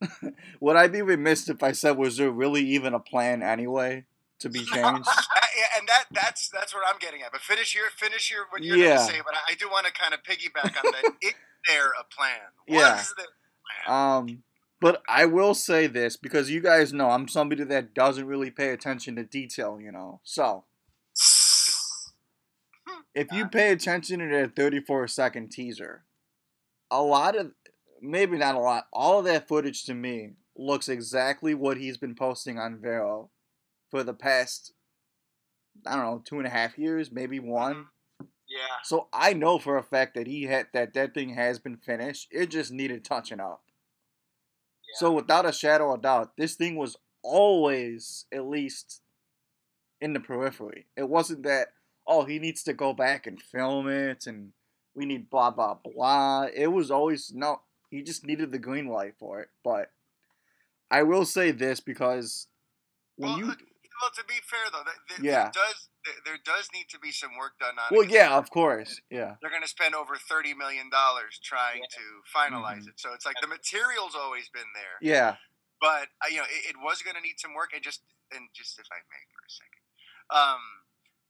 [0.60, 4.04] would I be remiss if I said was there really even a plan anyway
[4.40, 5.08] to be changed?
[5.84, 7.30] And that that's that's what I'm getting at.
[7.30, 8.96] But finish your finish your what you're Yeah.
[8.96, 9.20] going to say.
[9.22, 11.12] But I, I do want to kind of piggyback on that.
[11.22, 11.34] Is
[11.68, 12.38] there a plan?
[12.66, 12.96] Yeah.
[12.96, 14.18] Was there a plan?
[14.18, 14.42] Um,
[14.80, 18.70] but I will say this because you guys know I'm somebody that doesn't really pay
[18.70, 20.20] attention to detail, you know.
[20.24, 20.64] So
[23.14, 26.04] if you pay attention to that 34 second teaser,
[26.90, 27.52] a lot of,
[28.02, 32.14] maybe not a lot, all of that footage to me looks exactly what he's been
[32.14, 33.30] posting on Vero
[33.90, 34.72] for the past,
[35.86, 37.86] I don't know, two and a half years, maybe one.
[38.48, 41.76] yeah So I know for a fact that he had that that thing has been
[41.76, 42.28] finished.
[42.30, 43.62] It just needed touching up.
[44.82, 44.98] Yeah.
[44.98, 49.00] So without a shadow of doubt, this thing was always at least
[50.00, 50.86] in the periphery.
[50.96, 51.68] It wasn't that
[52.06, 54.52] oh he needs to go back and film it and
[54.94, 56.46] we need blah blah blah.
[56.54, 57.60] It was always no.
[57.90, 59.48] He just needed the green light for it.
[59.62, 59.90] But
[60.90, 62.46] I will say this because
[63.16, 63.54] when well, you uh,
[64.02, 65.50] well, to be fair though, th- th- Yeah.
[65.50, 67.96] there does there, there does need to be some work done on it.
[67.96, 71.80] well 'cause yeah of course yeah They're going to spend over thirty million dollars trying
[71.82, 71.96] Yeah.
[71.98, 72.04] to
[72.34, 72.88] finalize Mhm.
[72.94, 73.00] it.
[73.00, 74.98] So it's like the material's always been there.
[75.00, 75.36] yeah
[75.80, 78.02] but uh, you know it, it was going to need some work and just
[78.32, 79.82] and just if i may for a second
[80.30, 80.62] um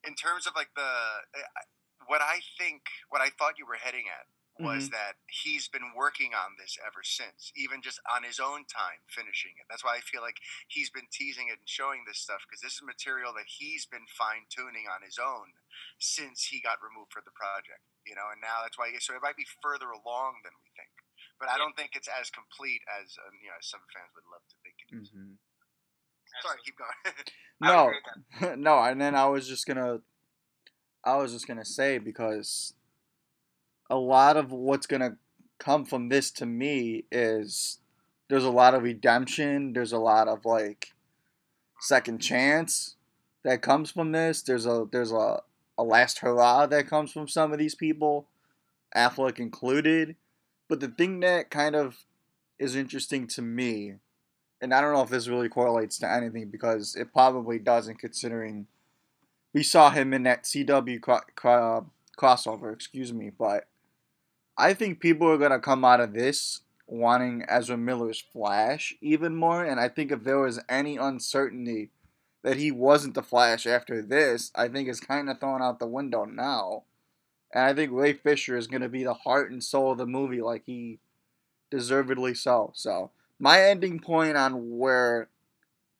[0.07, 1.61] in terms of like the uh,
[2.07, 6.31] what I think, what I thought you were heading at was that he's been working
[6.31, 9.67] on this ever since, even just on his own time finishing it.
[9.67, 10.39] That's why I feel like
[10.71, 14.07] he's been teasing it and showing this stuff because this is material that he's been
[14.07, 15.59] fine tuning on his own
[15.99, 17.83] since he got removed for the project.
[18.07, 20.93] You know, and now that's why so it might be further along than we think,
[21.41, 24.29] but I don't think it's as complete as um, you know as some fans would
[24.29, 25.09] love to think it is.
[25.11, 25.41] Mhm.
[26.41, 27.15] Sorry, keep going.
[27.61, 28.59] No, agree with that.
[28.67, 29.99] no, and then I was just gonna,
[31.03, 32.74] I was just gonna say because
[33.89, 35.17] a lot of what's gonna
[35.59, 37.79] come from this to me is
[38.29, 39.73] there's a lot of redemption.
[39.73, 40.93] There's a lot of like
[41.79, 42.95] second chance
[43.43, 44.41] that comes from this.
[44.41, 45.41] There's a there's a
[45.77, 48.27] a last hurrah that comes from some of these people,
[48.95, 50.15] Affleck included.
[50.67, 52.05] But the thing that kind of
[52.57, 53.95] is interesting to me
[54.61, 58.67] and I don't know if this really correlates to anything because it probably doesn't, considering
[59.53, 62.73] we saw him in that CW cro- cro- crossover.
[62.73, 63.67] Excuse me, but
[64.57, 69.63] I think people are gonna come out of this wanting Ezra Miller's Flash even more,
[69.63, 71.89] and I think if there was any uncertainty
[72.43, 75.87] that he wasn't the Flash after this, I think it's kind of thrown out the
[75.87, 76.83] window now.
[77.53, 80.41] And I think Ray Fisher is gonna be the heart and soul of the movie,
[80.41, 80.99] like he
[81.69, 82.71] deservedly so.
[82.75, 85.29] So my ending point on where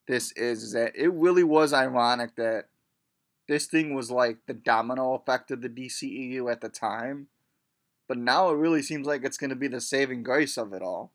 [0.08, 2.68] this is is that it really was ironic that
[3.48, 7.28] this thing was like the domino effect of the DCEU at the time,
[8.08, 10.82] but now it really seems like it's going to be the saving grace of it
[10.82, 11.12] all.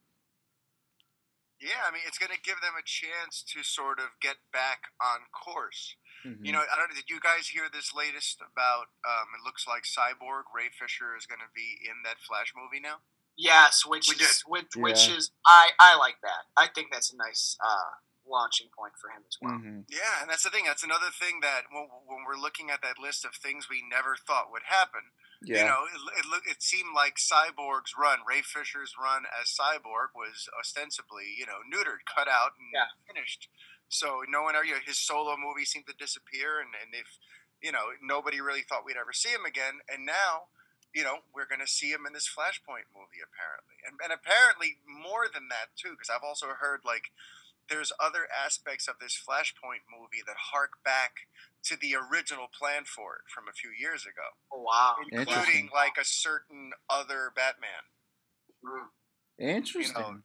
[1.61, 4.96] yeah, I mean, it's going to give them a chance to sort of get back
[4.96, 5.94] on course.
[6.24, 6.44] Mm-hmm.
[6.44, 6.96] You know, I don't know.
[6.96, 8.88] Did you guys hear this latest about?
[9.05, 12.81] Um, it looks like Cyborg Ray Fisher is going to be in that Flash movie
[12.81, 13.05] now.
[13.37, 16.48] Yes, which We is which, which is I I like that.
[16.57, 17.96] I think that's a nice uh,
[18.29, 19.57] launching point for him as well.
[19.57, 20.64] hmm Yeah, and that's the thing.
[20.66, 24.16] That's another thing that when, when we're looking at that list of things we never
[24.16, 25.12] thought would happen,
[25.61, 30.12] you know, it, it, look- it seemed like Cyborg's run, Ray Fisher's run as Cyborg,
[30.14, 32.92] was ostensibly, you know, neutered, cut out, and Yeah.
[33.07, 33.48] finished.
[33.88, 37.18] So no one, you know, his solo movie seemed to disappear, and, and if,
[37.61, 40.48] you know, nobody really thought we'd ever see him again, and now,
[40.94, 44.79] you know, we're going to see him in this Flashpoint movie, apparently, and and apparently
[44.87, 47.11] more than that too, because I've also heard like
[47.68, 51.31] there's other aspects of this Flashpoint movie that hark back
[51.64, 54.94] to the original plan for it from a few years ago Oh, wow.
[55.11, 57.85] including like a certain other Batman,
[58.64, 58.88] Mm.
[59.38, 60.23] Interesting.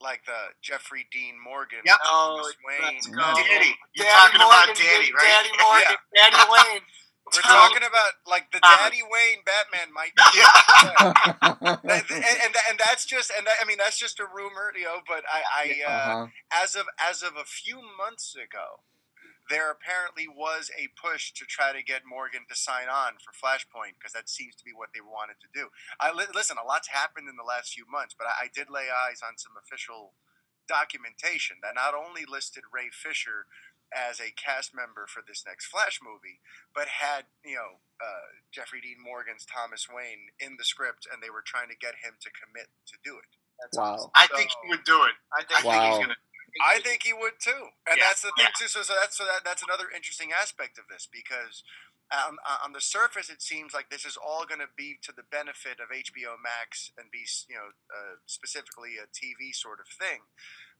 [0.00, 1.96] like the Jeffrey Dean Morgan, Yep.
[2.04, 2.94] Oh, Thomas Wayne.
[2.94, 3.14] let's Yeah.
[3.14, 3.34] go.
[3.34, 3.78] Daddy.
[3.94, 5.22] You're Daddy talking about Daddy, right?
[5.22, 6.36] Daddy Morgan, Daddy
[6.72, 6.82] Wayne.
[7.34, 8.78] We're Tom- talking about like the Thomas.
[8.78, 10.22] Daddy Wayne Batman might be.
[11.84, 15.00] and, and, and that's just and that, I mean that's just a rumor, you know.
[15.06, 16.26] But I, I uh, uh-huh.
[16.52, 18.80] as of as of a few months ago,
[19.50, 23.98] there apparently was a push to try to get Morgan to sign on for Flashpoint
[23.98, 25.68] because that seems to be what they wanted to do.
[26.00, 28.70] I li- listen, a lot's happened in the last few months, but I, I did
[28.70, 30.14] lay eyes on some official
[30.68, 33.48] documentation that not only listed Ray Fisher
[33.94, 36.40] as a cast member for this next Flash movie,
[36.74, 41.30] but had you know uh, Jeffrey Dean Morgan's Thomas Wayne in the script, and they
[41.30, 43.30] were trying to get him to commit to do it.
[43.60, 43.94] That's Wow.
[43.94, 44.12] awesome.
[44.16, 45.16] I think he would do it.
[45.34, 45.90] I I think think Wow.
[45.90, 46.18] he's gonna.
[46.64, 48.04] I think he would too, and Yeah.
[48.08, 48.68] that's the thing too.
[48.68, 51.62] So, so that's so that, that's another interesting aspect of this because
[52.10, 55.22] um, on the surface it seems like this is all going to be to the
[55.22, 60.22] benefit of HBO Max and be you know uh, specifically a TV sort of thing.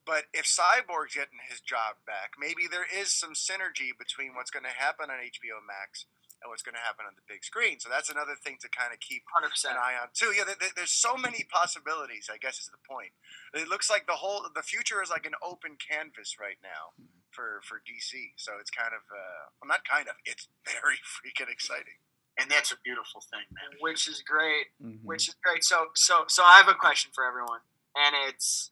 [0.06, 4.64] But if Cyborg's getting his job back, maybe there is some synergy between what's going
[4.64, 6.06] to happen on HBO Max
[6.42, 7.80] and what's going to happen on the big screen.
[7.82, 9.70] So that's another thing to kind of keep 100%.
[9.70, 10.30] an eye on too.
[10.36, 12.30] Yeah, there- there, there's so many possibilities.
[12.32, 13.10] I guess is the point.
[13.54, 16.94] It looks like the whole the future is like an open canvas right now
[17.30, 18.32] for for DC.
[18.36, 20.14] So it's kind of uh, well, not kind of.
[20.24, 21.98] It's very freaking exciting.
[22.40, 23.74] And that's a beautiful thing, man.
[23.82, 24.70] Which is great.
[24.78, 25.02] Mhm.
[25.02, 25.64] which is great.
[25.64, 27.60] So, so, so I have a question for everyone,
[27.96, 28.70] and it's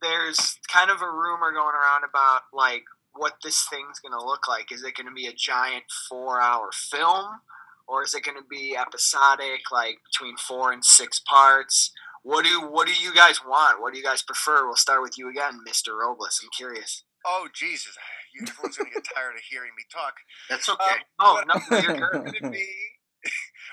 [0.00, 2.84] there's kind of a rumor going around about like
[3.14, 4.72] what this thing's gonna look like.
[4.72, 7.26] Is it gonna be a giant four-hour film,
[7.86, 11.90] or is it gonna be episodic, like between four and six parts?
[12.22, 13.80] What do What do you guys want?
[13.80, 14.66] What do you guys prefer?
[14.66, 16.40] We'll start with you again, Mister Robles.
[16.42, 17.04] I'm curious.
[17.26, 17.96] Oh Jesus!
[18.34, 20.14] You, everyone's gonna get tired of hearing me talk.
[20.50, 20.90] That's okay.
[20.90, 22.20] Um, Oh no, you're what good.
[22.20, 22.66] I'm gonna be,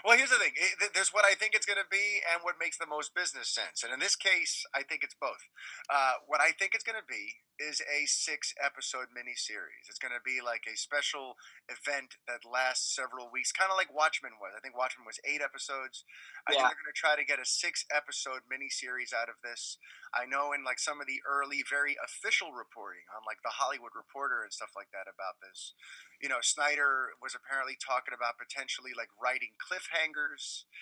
[0.01, 0.57] Well, here's the thing.
[0.57, 3.53] It, there's what I think it's going to be and what makes the most business
[3.53, 3.85] sense.
[3.85, 5.45] And in this case, I think it's both.
[5.85, 9.85] Uh, what I think it's going to be is a six episode miniseries.
[9.85, 11.37] It's going to be like a special
[11.69, 14.57] event that lasts several weeks, kind of like Watchmen was.
[14.57, 16.01] I think Watchmen was eight episodes.
[16.49, 19.77] I think they're going to try to get a six episode miniseries out of this.
[20.09, 23.93] I know in like some of the early, very official reporting on like the Hollywood
[23.93, 25.77] Reporter and stuff like that about this,
[26.17, 29.90] you know, Snyder was apparently talking about potentially like writing cliffhangers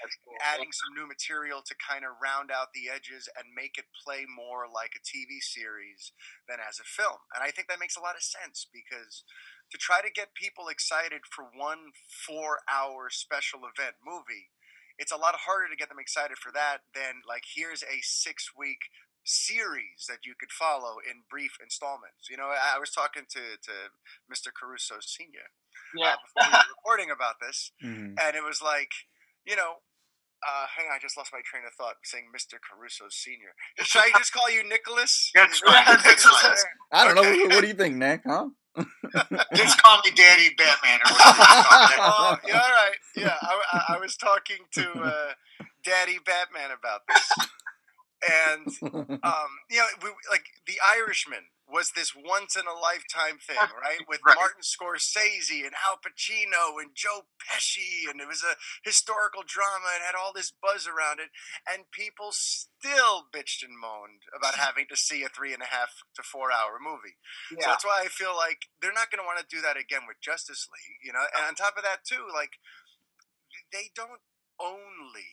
[0.02, 0.38] That's cool.
[0.42, 4.30] adding some new material to kind of round out the edges and make it play
[4.30, 6.14] more like a TV series
[6.48, 7.20] than as a film.
[7.34, 9.26] And I think that makes a lot of sense because
[9.74, 14.54] to try to get people excited for one four hour special event movie,
[14.98, 18.52] it's a lot harder to get them excited for that than like here's a six
[18.58, 18.90] week
[19.24, 22.30] series that you could follow in brief installments.
[22.30, 23.76] You know, I I was talking to, to
[24.26, 24.50] Mr.
[24.50, 25.54] Caruso Sr.
[25.96, 26.14] yeah.
[26.14, 28.16] uh, before we were recording about this, Mhm.
[28.22, 28.92] and it was like,
[29.46, 29.82] you know,
[30.42, 32.56] uh, hang on, I just lost my train of thought saying Mr.
[32.62, 33.54] Caruso Senior.
[33.84, 35.32] Should I just call you Nicholas?
[35.36, 36.56] That's Is- fine, is that's that fine.
[36.56, 36.74] fair?
[36.94, 37.22] I don't know.
[37.24, 38.22] What, what do you think, Nick?
[38.26, 38.50] Huh?
[39.56, 41.42] Just call me Daddy Batman or whatever.
[41.42, 42.38] you call me.
[42.44, 42.96] oh, yeah, all right.
[43.16, 45.34] Yeah, I, I, I was talking to uh,
[45.84, 47.30] Daddy Batman about this,
[48.30, 48.68] and
[49.24, 54.02] um, you know, we, like the Irishman was this once in a lifetime thing, right?
[54.08, 54.36] With Right.
[54.36, 60.04] Martin Scorsese and Al Pacino and Joe Pesci, and it was a historical drama and
[60.04, 61.30] had all this buzz around it,
[61.70, 66.04] and people still bitched and moaned about having to see a three and a half
[66.16, 67.16] to four hour movie.
[67.62, 70.02] So that's why I feel like they're not going to want to do that again
[70.08, 71.24] with Justice League, you know.
[71.38, 72.58] And on top of that, too, like
[73.72, 74.22] they don't
[74.60, 75.30] only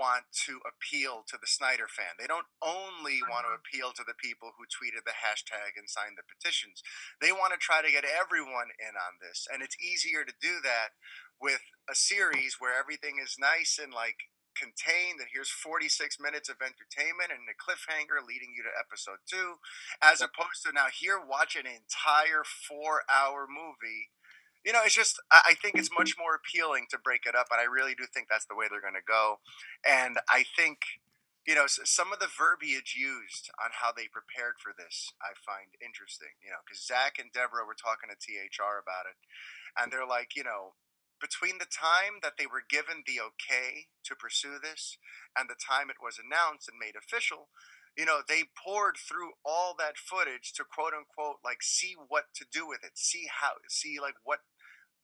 [0.00, 2.16] want to appeal to the Snyder fan.
[2.16, 6.16] They don't only want to appeal to the people who tweeted the hashtag and signed
[6.16, 6.80] the petitions.
[7.20, 10.64] They want to try to get everyone in on this, and it's easier to do
[10.64, 10.96] that
[11.36, 16.60] with a series where everything is nice and like contained and here's 46 minutes of
[16.60, 19.56] entertainment and a cliffhanger leading you to episode 2
[20.02, 24.10] as opposed to now here watch an entire 4 hour movie
[24.64, 27.60] you know, it's just I think it's much more appealing to break it up, and
[27.60, 29.40] I really do think that's the way they're going to go.
[29.88, 31.00] And I think,
[31.48, 35.72] you know, some of the verbiage used on how they prepared for this, I find
[35.80, 36.36] interesting.
[36.44, 39.16] You know, because Zack and Deborah were talking to THR about it,
[39.80, 40.76] and they're like, you know,
[41.20, 44.96] between the time that they were given the okay to pursue this
[45.36, 47.52] and the time it was announced and made official,
[48.00, 52.46] you know, they poured through all that footage to quote unquote like see what to
[52.50, 54.40] do with it, see how, see like what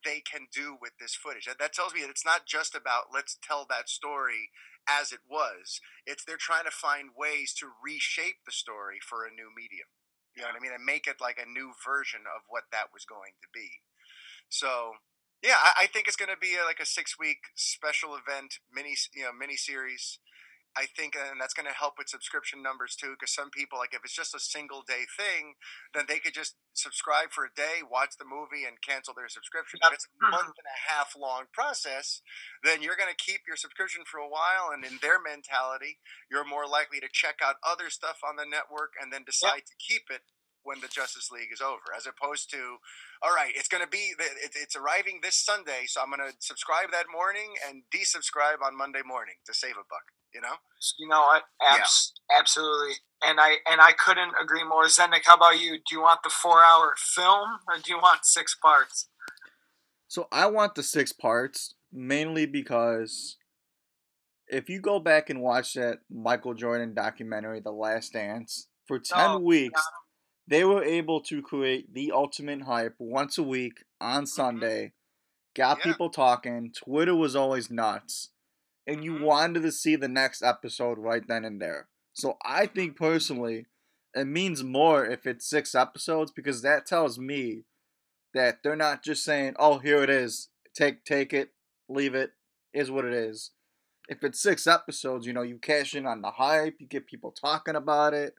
[0.01, 1.45] they can do with this footage.
[1.45, 4.49] That, that tells me that it's not just about let's tell that story
[4.89, 5.85] as it was.
[6.09, 9.93] It's they're trying to find ways to reshape the story for a new medium.
[10.33, 10.73] You know what I mean?
[10.73, 13.85] And make it like a new version of what that was going to be.
[14.49, 15.05] So
[15.45, 18.57] yeah, I, I think it's going to be a, like a six week special event
[18.73, 20.17] mini, you know, mini series.
[20.77, 23.17] I think, uh, and that's going to help with subscription numbers too.
[23.17, 25.57] Because some people, like, if it's just a single day thing,
[25.95, 29.81] then they could just subscribe for a day, watch the movie, and cancel their subscription.
[29.83, 30.37] If it's a mm-hmm.
[30.37, 32.21] month and a half long process,
[32.63, 34.69] then you're going to keep your subscription for a while.
[34.69, 35.99] And in their mentality,
[36.31, 39.77] you're more likely to check out other stuff on the network and then decide to
[39.81, 40.29] keep it
[40.67, 42.83] when the Justice League is over, as opposed to,
[43.23, 46.91] all right, it's going to be, it's arriving this Sunday, so I'm going to subscribe
[46.91, 50.11] that morning and desubscribe on Monday morning to save a buck.
[50.37, 50.57] You know?
[50.99, 51.45] You know what?
[51.63, 51.83] Yeah.
[52.39, 52.97] Absolutely.
[53.25, 54.85] And I and I couldn't agree more.
[54.85, 55.77] Zendek, how about you?
[55.77, 59.09] Do you want the four hour film or do you want six parts?
[60.09, 63.39] So I want the six parts mainly because
[64.47, 69.19] if you go back and watch that Michael Jordan documentary, The Last Dance, for 10
[69.19, 69.83] Oh, weeks,
[70.47, 74.27] they were able to create the ultimate hype once a week on mm-hmm.
[74.27, 74.93] Sunday,
[75.55, 75.85] got Yeah.
[75.85, 76.71] people talking.
[76.73, 78.31] Twitter was always nuts.
[78.87, 79.23] And you Mhm.
[79.23, 81.89] wanted to see the next episode right then and there.
[82.13, 83.67] So I think personally,
[84.15, 87.65] it means more if it's six episodes because that tells me
[88.35, 90.49] that they're not just saying, "Oh, here it is.
[90.75, 91.55] Take take it,
[91.89, 92.33] leave it.
[92.73, 93.53] Is what it is."
[94.09, 97.33] If it's six episodes, you know, you cash in on the hype, you get people
[97.33, 98.37] talking about it,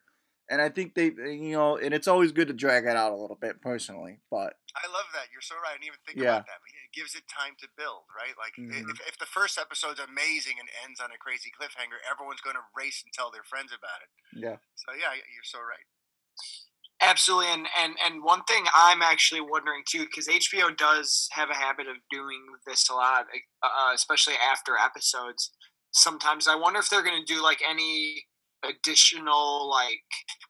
[0.50, 3.18] and I think they, you know, and it's always good to drag it out a
[3.18, 4.20] little bit personally.
[4.32, 5.28] But I love that.
[5.32, 5.72] You're so right.
[5.72, 6.38] I didn't even think Yeah.
[6.40, 6.60] about that.
[6.62, 8.36] But yeah, it gives it time to build, right?
[8.38, 8.90] Like i- Mhm.
[8.92, 12.64] if, if the first episode's amazing and ends on a crazy cliffhanger, everyone's going to
[12.76, 14.10] race and tell their friends about it.
[14.34, 15.86] yeah, So yeah, you're so right.
[17.00, 21.54] Absolutely, and and and one thing I'm actually wondering too, because HBO does have a
[21.54, 23.28] habit of doing this a lot,
[23.62, 25.52] uh, especially after episodes.
[25.92, 28.26] Sometimes I wonder if they're going to do like any
[28.64, 30.01] additional like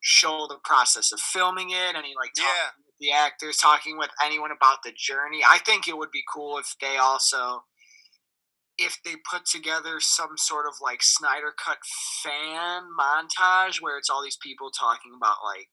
[0.02, 2.70] show the process of filming it, any like talk Yeah.
[2.86, 5.42] with the actors, talking with anyone about the journey.
[5.48, 7.64] I think it would be cool if they also
[8.78, 11.80] if they put together some sort of like Snyder Cut
[12.24, 15.70] fan montage where it's all these people talking about like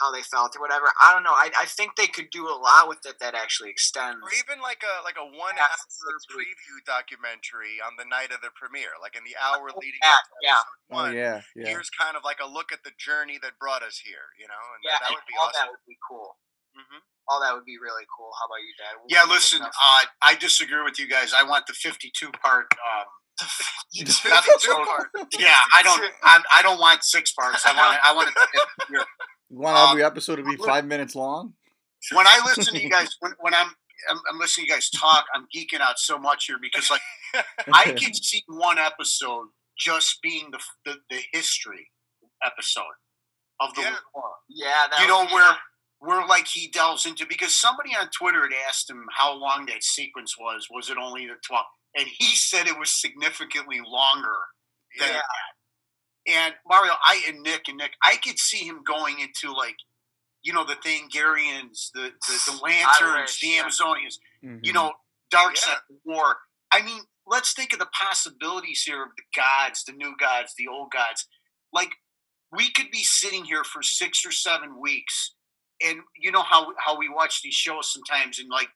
[0.00, 0.88] how they felt or whatever.
[1.00, 1.36] I don't know.
[1.36, 4.18] I, I think they could do a lot with it that actually extends.
[4.24, 6.32] Or even like a like a one hour six weeks.
[6.32, 10.16] preview documentary on the night of the premiere, like in the hour Oh, leading yeah,
[10.16, 10.50] up to yeah.
[10.56, 11.12] episode Oh one.
[11.14, 11.68] yeah, yeah.
[11.70, 14.58] Here's kind of like a look at the journey that brought us here, you know,
[14.74, 15.68] and Yeah, that, that would be all awesome.
[15.68, 16.34] that would be cool.
[16.72, 18.32] hmm All that would be really cool.
[18.40, 18.96] How about you, Dad?
[18.98, 21.30] What Yeah, listen, uh, I disagree with you guys.
[21.36, 22.66] I want the 52 part.
[22.80, 23.06] Um,
[23.96, 25.08] Fifty-two part.
[25.38, 26.02] yeah, I don't.
[26.22, 27.64] I, I don't want six parts.
[27.64, 27.98] I want.
[28.04, 29.06] I want it.
[29.50, 31.54] To, You want Um, every episode to be five minutes long?
[32.12, 33.68] when I listen to you guys, when, when I'm,
[34.10, 37.02] I'm I'm listening to you guys talk, I'm geeking out so much here because like
[37.74, 39.48] I can see one episode
[39.78, 41.90] just being the the, the history
[42.44, 42.84] episode
[43.60, 43.96] of the Yeah.
[44.14, 44.30] war.
[44.48, 45.56] Yeah, that you know would be- where
[45.98, 49.82] where like he delves into because somebody on Twitter had asked him how long that
[49.82, 50.66] sequence was.
[50.70, 51.66] Was it only the twelve?
[51.98, 54.36] And he said it was significantly longer
[54.98, 55.14] than Yeah.
[55.16, 55.24] that.
[56.30, 59.76] And Mario, I and Nick and Nick, I could see him going into like,
[60.42, 63.62] you know, the Thangarians, the the, the lanterns, wish, the yeah.
[63.64, 64.60] Amazonians, Mhm.
[64.62, 64.92] you know,
[65.30, 65.60] Dark Yeah.
[65.62, 66.38] Side War.
[66.72, 70.68] I mean, let's think of the possibilities here of the gods, the new gods, the
[70.68, 71.26] old gods.
[71.72, 71.92] Like,
[72.52, 75.34] we could be sitting here for six or seven weeks,
[75.84, 78.68] and you know how how we watch these shows sometimes, and like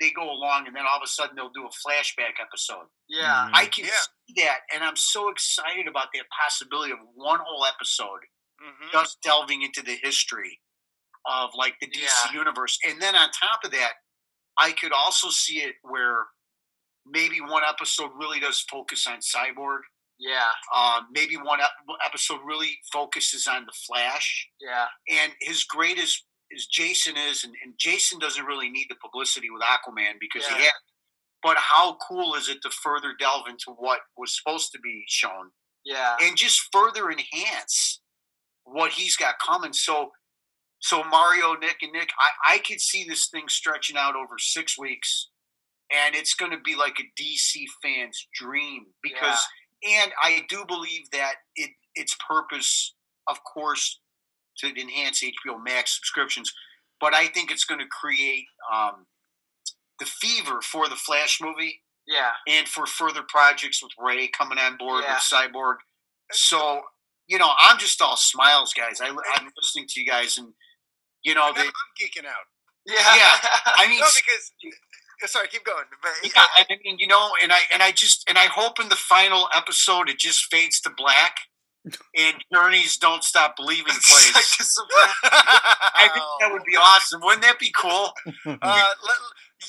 [0.00, 2.86] they go along, and then all of a sudden they'll do a flashback episode.
[3.08, 3.48] Yeah.
[3.48, 3.54] Mhm.
[3.54, 4.00] I can Yeah.
[4.26, 8.20] see that, and I'm so excited about that possibility of one whole episode
[8.60, 10.60] hmm just delving into the history
[11.26, 12.32] of like the DC Yeah.
[12.32, 12.78] universe.
[12.84, 13.94] And then on top of that,
[14.58, 16.28] I could also see it where
[17.06, 19.80] maybe one episode really does focus on Cyborg.
[20.18, 20.52] Yeah.
[20.72, 21.72] Uh, maybe one ep-
[22.04, 24.48] episode really focuses on the Flash.
[24.60, 24.88] Yeah.
[25.08, 29.62] And his greatest as Jason is, and, and Jason doesn't really need the publicity with
[29.62, 30.62] Aquaman because he Yeah.
[30.62, 30.72] had.
[31.42, 35.50] But how cool is it to further delve into what was supposed to be shown?
[35.82, 36.16] Yeah.
[36.20, 38.02] and just further enhance
[38.64, 39.72] what he's got coming.
[39.72, 40.12] So,
[40.80, 44.78] so Mario, Nick, and Nick, I, I could see this thing stretching out over six
[44.78, 45.28] weeks,
[45.90, 49.40] and it's going to be like a DC fan's dream because,
[49.82, 52.94] and I do believe that it its purpose,
[53.26, 53.99] of course,
[54.60, 56.52] to enhance HBO Max subscriptions,
[57.00, 59.06] but I think it's going to create um,
[59.98, 62.30] the fever for the Flash movie Yeah.
[62.48, 65.14] and for further projects with Ray coming on board Yeah.
[65.14, 65.76] with Cyborg.
[66.32, 66.82] So,
[67.26, 69.00] you know, I'm just all smiles, guys.
[69.00, 69.16] I, I'm
[69.56, 70.48] listening to you guys, and
[71.22, 72.46] you know, I'm, they, I'm geeking out.
[72.86, 72.94] Yeah.
[72.96, 73.36] Yeah,
[73.76, 74.50] I mean, No, because
[75.22, 75.84] uh, sorry, keep going.
[76.24, 78.96] Yeah, I mean, you know, and I and I just and I hope in the
[78.96, 81.36] final episode it just fades to black,
[81.84, 84.56] and Journeys don't stop believing It's like plays.
[84.56, 84.80] just
[86.12, 87.20] think that would be awesome.
[87.22, 88.12] Wouldn't that be cool?
[88.46, 89.16] Uh, let,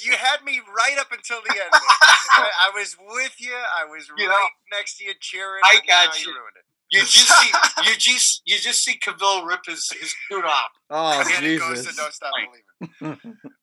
[0.04, 1.70] you had me right up until the end.
[1.74, 3.54] I, I was with you.
[3.54, 4.34] I was You right
[4.72, 5.62] know, next to you cheering.
[5.66, 6.32] I got you.
[6.32, 6.38] you.
[6.38, 6.66] ruined it.
[6.92, 7.52] You just see
[7.86, 10.72] you just you just see Cavill rip his his suit off.
[10.90, 11.96] Oh and it goes to Jesus!
[11.96, 13.18] Don't Stop Believing.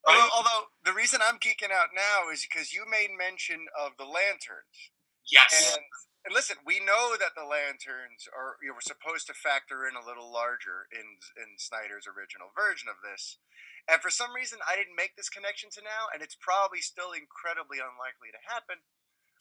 [0.07, 4.05] Although, although the reason I'm geeking out now is because you made mention of the
[4.05, 4.93] lanterns.
[5.31, 5.75] Yes.
[5.77, 5.83] And,
[6.29, 9.97] and listen, we know that the lanterns are you know, were supposed to factor in
[9.97, 13.41] a little larger in in Snyder's original version of this.
[13.89, 17.17] And for some reason, I didn't make this connection to now, and it's probably still
[17.17, 18.85] incredibly unlikely to happen.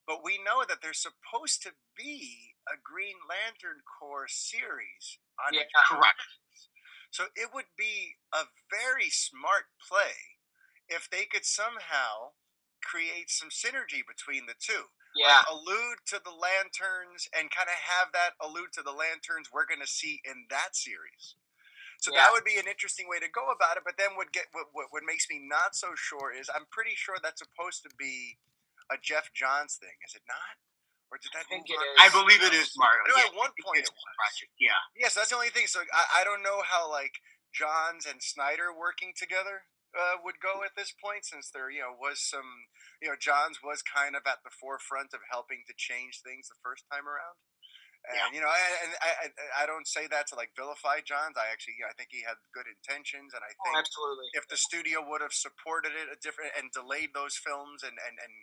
[0.08, 5.68] But we know that there's supposed to be a Green Lantern Corps series on Yeah,
[5.92, 6.24] correct.
[6.24, 6.72] Uh-huh.
[7.12, 10.40] So it would be a very smart play
[10.88, 12.40] if they could somehow
[12.80, 15.42] create some synergy between the two yeah.
[15.50, 19.82] allude to the lanterns and kind of have that allude to the lanterns we're going
[19.82, 21.36] to see in that series.
[22.00, 22.30] So Yeah.
[22.30, 23.84] that would be an interesting way to go about it.
[23.84, 26.94] But then what get what, what what makes me not so sure is I'm pretty
[26.94, 28.38] sure that's supposed to be
[28.90, 30.62] a Geoff Johns thing, is it not?
[31.10, 31.98] Or did that think move it on is.
[32.04, 32.78] I believe it something is else?
[32.78, 33.02] Mario.
[33.02, 34.14] I Yeah, at one point it was.
[34.20, 34.52] project.
[34.60, 34.78] Yeah.
[34.96, 35.66] Yes, that's the only thing.
[35.68, 37.20] So I, I don't know how like
[37.52, 39.66] Johns and Snyder working together
[39.98, 42.70] uh, would go at this point, since there you know was some
[43.02, 46.60] you know Johns was kind of at the forefront of helping to change things the
[46.64, 47.38] first time around.
[48.08, 48.30] And Yeah.
[48.32, 49.28] you know, and, and I, I
[49.64, 51.36] I don't say that to like vilify Johns.
[51.36, 54.28] I actually you know, I think he had good intentions, and I Oh, think absolutely.
[54.34, 58.16] if the studio would have supported it a different and delayed those films and, and,
[58.22, 58.34] and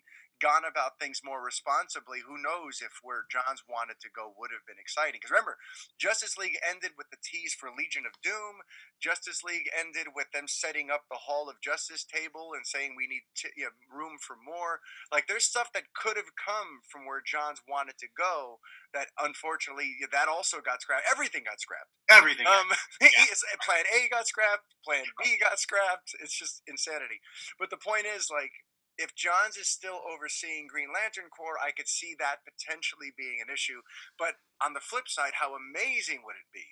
[0.40, 4.66] gone about things more responsibly, who knows if where Johns wanted to go would have
[4.66, 5.18] been exciting.
[5.20, 5.56] Because remember,
[5.98, 8.62] Justice League ended with the tease for Legion of Doom.
[9.00, 13.06] Justice League ended with them setting up the Hall of Justice table and saying we
[13.06, 14.80] need t- you know, room for more.
[15.12, 18.58] Like there's stuff that could have come from where Johns wanted to go
[18.94, 21.04] that unfortunately that also got scrapped.
[21.10, 21.90] Everything got scrapped.
[22.10, 22.46] Everything.
[22.46, 22.70] Um,
[23.00, 24.64] he's- Plan A got scrapped.
[24.84, 26.14] Plan B got scrapped.
[26.20, 27.20] It's just insanity.
[27.58, 28.52] But the point is, like,
[28.98, 33.52] if Johns is still overseeing Green Lantern Corps, I could see that potentially being an
[33.52, 33.82] issue.
[34.18, 36.66] But on the flip side, how amazing would it be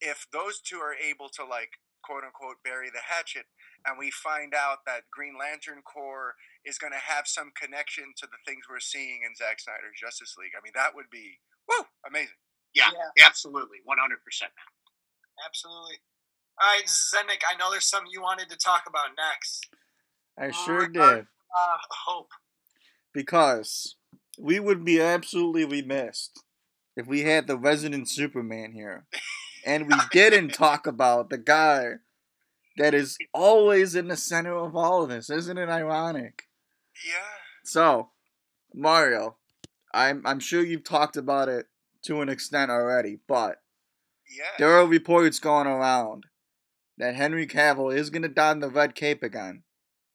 [0.00, 3.46] if those two are able to like quote unquote bury the hatchet
[3.86, 8.26] and we find out that Green Lantern Corps is going to have some connection to
[8.26, 10.52] the things we're seeing in Zack Snyder's Justice League.
[10.56, 12.38] I mean, that would be woo amazing.
[12.74, 13.26] Yeah, Yeah.
[13.26, 14.52] absolutely, one hundred percent.
[15.46, 15.96] Absolutely.
[16.60, 19.66] All right, Zednik, I know there's something you wanted to talk about next.
[20.38, 21.16] I sure my God.
[21.16, 21.26] did.
[21.54, 21.76] Uh,
[22.06, 22.30] hope.
[23.12, 23.96] Because
[24.38, 26.30] we would be absolutely remiss
[26.96, 29.06] if we had the resident Superman here.
[29.64, 31.94] And we didn't talk about the guy
[32.76, 35.30] that is always in the center of all of this.
[35.30, 36.44] Isn't it ironic?
[37.06, 37.22] Yeah.
[37.64, 38.10] So,
[38.74, 39.36] Mario,
[39.94, 41.66] I'm I'm sure you've talked about it
[42.02, 43.62] to an extent already, but
[44.30, 44.44] Yeah.
[44.58, 46.24] there are reports going around
[46.98, 49.62] that Henry Cavill is gonna don the red cape again,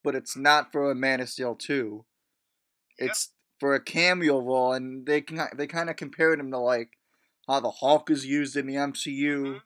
[0.02, 2.04] but it's not for a Man of Steel two.
[2.98, 3.10] Yep.
[3.10, 6.98] It's for a cameo role, and they can they kind of compared him to like
[7.46, 9.44] how the Hulk is used in the MCU.
[9.44, 9.62] Mhm.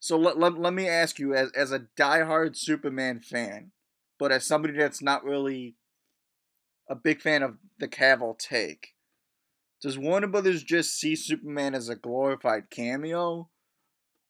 [0.00, 3.72] So let, let, let me ask you, as as a diehard Superman fan,
[4.18, 5.76] but as somebody that's not really
[6.88, 8.94] a big fan of the Cavill take,
[9.80, 13.48] does Warner Brothers just see Superman as a glorified cameo?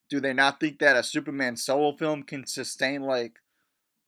[0.08, 3.40] Do they not think that a Superman solo film can sustain like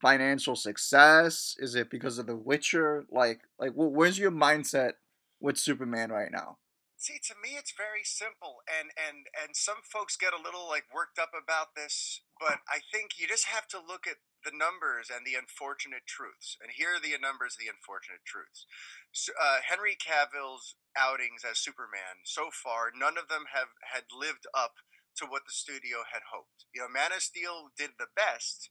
[0.01, 1.57] financial success?
[1.59, 3.07] Is it because of The Witcher?
[3.11, 4.93] Like, like where's your mindset
[5.41, 6.59] with Superman right now?
[6.99, 10.89] See, to me, it's very simple, and and and some folks get a little like
[10.89, 15.13] worked up about this, but I think you just have to look at the numbers
[15.13, 16.57] and the unfortunate truths.
[16.57, 18.65] And here are the numbers, the unfortunate truths.
[19.13, 24.49] So, uh, Henry Cavill's outings as Superman so far, none of them have had lived
[24.57, 24.81] up
[25.19, 26.67] to what the studio had hoped.
[26.75, 28.71] You know, Man of Steel did the best,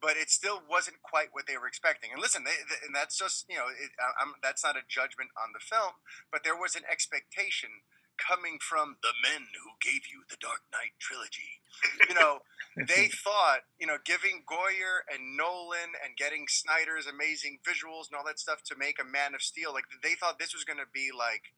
[0.00, 2.10] but it still wasn't quite what they were expecting.
[2.12, 3.90] And listen, they, they, and that's just you know, it,
[4.42, 7.84] that's not a judgment on the film, but there was an expectation
[8.18, 11.62] coming from the men who gave you the Dark Knight trilogy.
[12.10, 12.42] You know,
[12.76, 18.26] they thought, you know, giving Goyer and Nolan and getting Snyder's amazing visuals and all
[18.26, 20.90] that stuff to make a Man of Steel, like they thought this was going to
[20.92, 21.54] be like,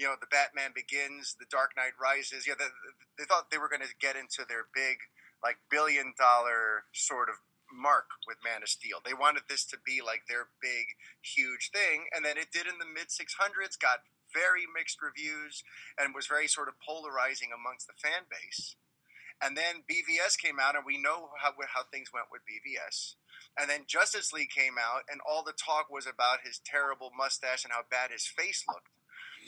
[0.00, 2.48] you know, the Batman Begins, the Dark Knight Rises.
[2.48, 2.72] Yeah, they,
[3.20, 5.04] they thought they were going to get into their big,
[5.44, 7.36] like, billion dollar sort of
[7.68, 9.04] mark with Man of Steel.
[9.04, 12.80] They wanted this to be like their big, huge thing, and then it did in
[12.80, 15.60] the mid 600s, got very mixed reviews,
[16.00, 18.80] and was very sort of polarizing amongst the fan base.
[19.36, 23.20] And then BVS came out, and we know how, how things went with BVS.
[23.52, 27.64] And then Justice League came out, and all the talk was about his terrible mustache
[27.64, 28.88] and how bad his face looked.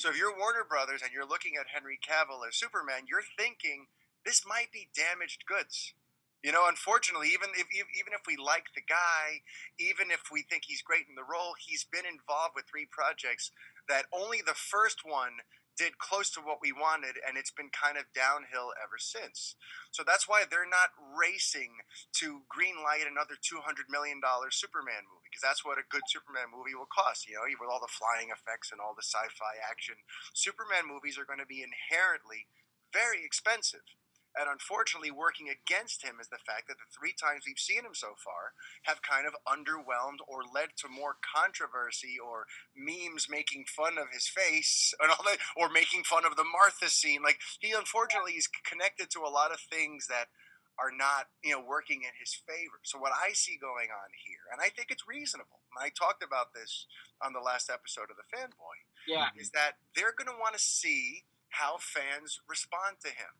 [0.02, 3.86] So if you're Warner Brothers and you're looking at Henry Cavill as Superman, you're thinking
[4.26, 5.94] this might be damaged goods.
[6.42, 9.46] You know, unfortunately, even if even if we like the guy,
[9.78, 13.54] even if we think he's great in the role, he's been involved with three projects
[13.86, 15.46] that only the first one
[15.76, 19.56] did close to what we wanted, and it's been kind of downhill ever since.
[19.90, 21.82] So that's why they're not racing
[22.20, 26.52] to greenlight another two hundred million dollar Superman movie because that's what a good Superman
[26.52, 27.24] movie will cost.
[27.24, 29.96] You know, with all the flying effects and all the sci-fi action,
[30.36, 32.52] Superman movies are going to be inherently
[32.92, 33.84] very expensive.
[34.38, 37.92] And unfortunately, working against him is the fact that the three times we've seen him
[37.92, 38.56] so far
[38.88, 44.26] have kind of underwhelmed or led to more controversy or memes making fun of his
[44.28, 47.22] face and all that, or making fun of the Martha scene.
[47.22, 50.32] Like he unfortunately is connected to a lot of things that
[50.80, 52.80] are not, you know, working in his favor.
[52.82, 56.24] So what I see going on here, and I think it's reasonable, and I talked
[56.24, 56.86] about this
[57.20, 59.28] on the last episode of the Fanboy, Yeah.
[59.36, 63.36] is that they're going to want to see how fans respond to him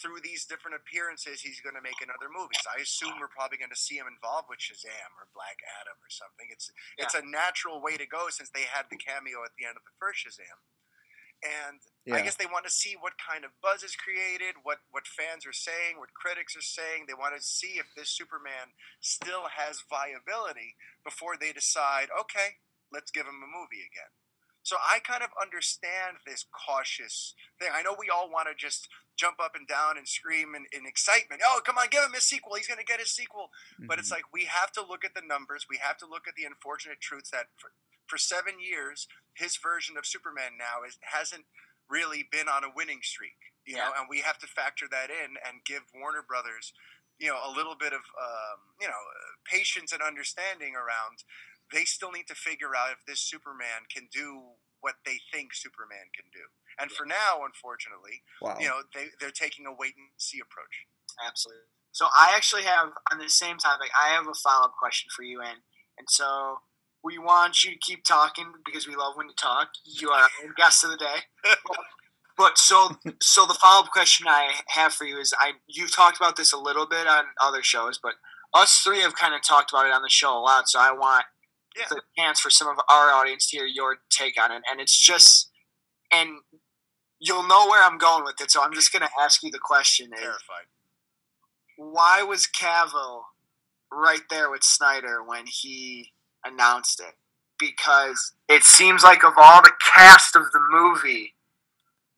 [0.00, 3.72] through these different appearances he's going to make another movies i assume we're probably going
[3.72, 6.48] to see him involved with shazam or black adam or something.
[6.50, 9.76] It's it's a natural way to go since they had the cameo at the end
[9.76, 10.58] of the first shazam.
[11.42, 12.16] And Yeah.
[12.16, 15.44] i guess they want to see what kind of buzz is created what what fans
[15.46, 17.06] are saying what critics are saying.
[17.06, 22.60] They want to see if this superman still has viability before they decide okay
[22.92, 24.12] let's give him a movie again
[24.64, 27.68] so I kind of understand this cautious thing.
[27.72, 30.88] I know we all want to just jump up and down and scream in, in
[30.88, 31.42] excitement.
[31.44, 32.56] Oh, come on, give him his sequel.
[32.56, 33.50] He's going to get his sequel.
[33.86, 35.66] But it's like we have to look at the numbers.
[35.68, 37.76] We have to look at the unfortunate truths that for,
[38.08, 39.06] for seven years,
[39.36, 41.44] his version of Superman now is, hasn't
[41.88, 43.36] really been on a winning streak.
[43.68, 46.72] You know, and we have to factor that in and give Warner Brothers,
[47.18, 49.00] you know, a little bit of um, you know
[49.44, 51.24] patience and understanding around
[51.72, 56.12] they still need to figure out if this Superman can do what they think Superman
[56.14, 56.44] can do.
[56.78, 58.56] And for now, unfortunately, wow.
[58.60, 60.84] you know, they, they're taking a wait and see approach.
[61.24, 61.72] Absolutely.
[61.92, 63.88] So I actually have on the same topic.
[63.96, 65.62] I have a follow up question for you, and
[65.96, 66.58] and so
[67.04, 69.68] we want you to keep talking because we love when you talk.
[69.84, 71.22] You are our guest of the day.
[71.44, 71.78] But,
[72.36, 76.16] but so so the follow up question I have for you is I you've talked
[76.16, 78.14] about this a little bit on other shows, but
[78.52, 80.68] us three have kind of talked about it on the show a lot.
[80.68, 81.26] So I want
[81.76, 81.86] Yeah.
[81.90, 84.96] the chance for some of our audience to hear your take on it, and it's
[84.98, 85.50] just
[86.12, 86.38] and
[87.18, 88.50] you'll know where I'm going with it.
[88.50, 90.66] So I'm just gonna ask you the question: Is Terrified.
[91.76, 93.22] why was Cavill
[93.90, 96.12] right there with Snyder when he
[96.44, 97.14] announced it?
[97.58, 101.34] Because it seems like of all the cast of the movie,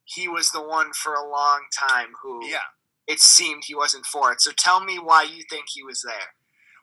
[0.05, 2.63] he was the one for a long time who Yeah.
[3.07, 4.41] it seemed he wasn't for it.
[4.41, 6.35] So tell me why you think he was there.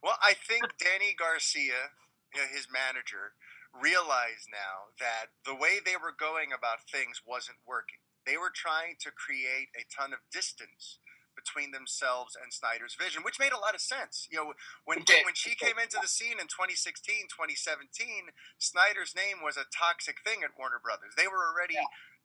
[0.04, 1.92] Well, I think Dany Garcia,
[2.34, 3.38] you know, his manager,
[3.74, 8.02] realized now that the way they were going about things wasn't working.
[8.26, 11.02] They were trying to create a ton of distance
[11.34, 14.30] between themselves and Snyder's vision, which made a lot of sense.
[14.30, 14.48] You know,
[14.86, 18.32] when when she came into the scene in 2016, 2017,
[18.62, 21.18] Snyder's name was a toxic thing at Warner Brothers.
[21.18, 21.82] They were already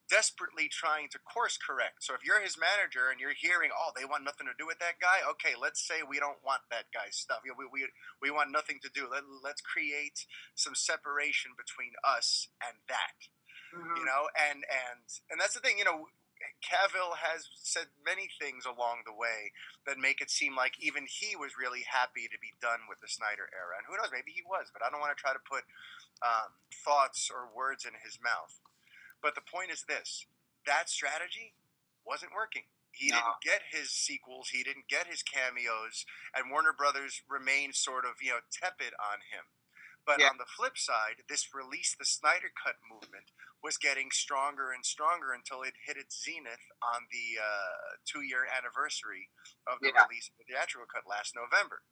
[0.09, 2.05] desperately trying to course correct.
[2.05, 4.81] So if you're his manager and you're hearing, oh, they want nothing to do with
[4.81, 7.45] that guy, okay, let's say we don't want that guy's stuff.
[7.45, 7.89] You know, we, we,
[8.21, 9.09] we want nothing to do.
[9.11, 13.29] Let, let's create some separation between us and that
[13.73, 16.09] you know and and and that's the thing you know
[16.63, 19.51] Cavill has said many things along the way
[19.91, 23.11] that make it seem like even he was really happy to be done with the
[23.11, 25.43] Snyder era and who knows maybe he was but I don't want to try to
[25.43, 25.67] put
[26.23, 28.55] um, thoughts or words in his mouth
[29.23, 30.27] but the point is this
[30.66, 31.55] that strategy
[32.07, 33.16] wasn't working he No.
[33.16, 36.05] didn't get his sequels he didn't get his cameos
[36.35, 39.45] and Warner Brothers remained sort of you know tepid on him
[40.07, 40.31] but Yeah.
[40.31, 43.31] on the flip side, this release the Snyder Cut movement
[43.62, 49.31] was getting stronger and stronger until it hit its zenith on the uh, two-year anniversary
[49.66, 50.05] of the Yeah.
[50.05, 51.83] release of the theatrical cut last November.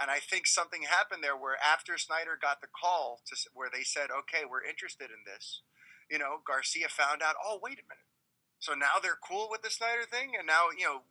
[0.00, 3.84] And I think something happened there where after Snyder got the call to where they
[3.84, 5.62] said, "Okay, we're interested in this,"
[6.10, 8.10] you know, Garcia found out, "Oh, wait a minute."
[8.58, 11.02] So now they're cool with the Snyder thing, and now you know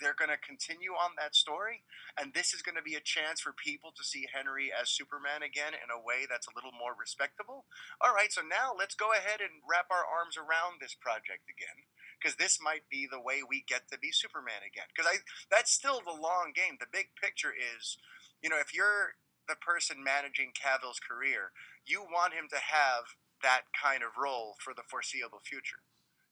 [0.00, 1.84] they're going to continue on that story
[2.18, 5.42] and this is going to be a chance for people to see Henry as Superman
[5.42, 7.66] again in a way that's a little more respectable.
[7.98, 11.90] All right, so now let's go ahead and wrap our arms around this project again
[12.18, 14.86] because this might be the way we get to be Superman again.
[14.94, 16.78] Because I that's still the long game.
[16.78, 17.98] The big picture is,
[18.38, 19.18] you know, if you're
[19.50, 21.50] the person managing Cavill's career,
[21.84, 25.84] you want him to have that kind of role for the foreseeable future.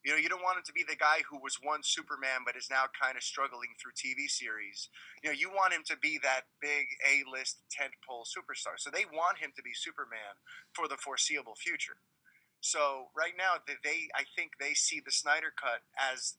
[0.02, 2.58] You know, you don't want him to be the guy who was once Superman but
[2.58, 4.90] is now kind of struggling through TV series.
[5.22, 8.74] You know, you want him to be that big A-list tentpole superstar.
[8.82, 10.42] So they want him to be Superman
[10.74, 12.02] for the foreseeable future.
[12.58, 16.34] So right now, they I think they see the Snyder Cut as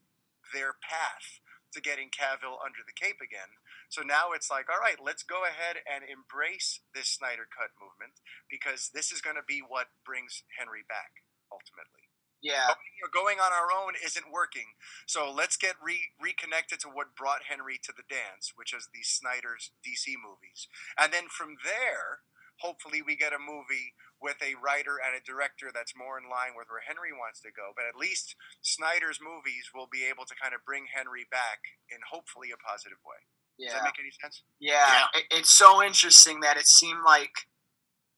[0.51, 1.39] their path
[1.73, 3.57] to getting Cavill under the cape again.
[3.89, 8.21] So now it's like, all right, let's go ahead and embrace this Snyder Cut movement
[8.49, 11.21] because this is going to be what brings Henry back
[11.51, 12.09] ultimately
[12.41, 12.75] Yeah,
[13.13, 14.75] going on our own isn't working.
[15.07, 19.03] So let's get re- reconnected to what brought Henry to the dance, which is the
[19.03, 20.67] Snyder's DC movies.
[20.99, 22.27] And then from there,
[22.59, 26.55] hopefully we get a movie with a writer and a director that's more in line
[26.55, 27.75] with where Henry wants to go.
[27.75, 31.59] But at least Snyder's movies will be able to kind of bring Henry back
[31.91, 33.19] in hopefully a positive way.
[33.59, 33.73] Does yeah.
[33.79, 34.41] that make any sense?
[34.59, 37.33] Yeah, It, it's so interesting that it seemed like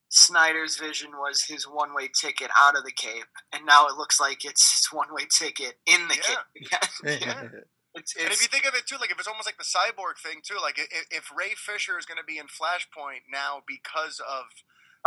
[0.09, 4.45] Snyder's vision was his one-way ticket out of the Cape, and now it looks like
[4.45, 6.79] it's his one-way ticket in the Yeah.
[6.79, 7.21] Cape.
[7.21, 7.47] yeah.
[7.95, 10.19] It's, And if you think of it too, like if it's almost like the cyborg
[10.19, 14.19] thing too, like if, if Ray Fisher is going to be in Flashpoint now because
[14.19, 14.51] of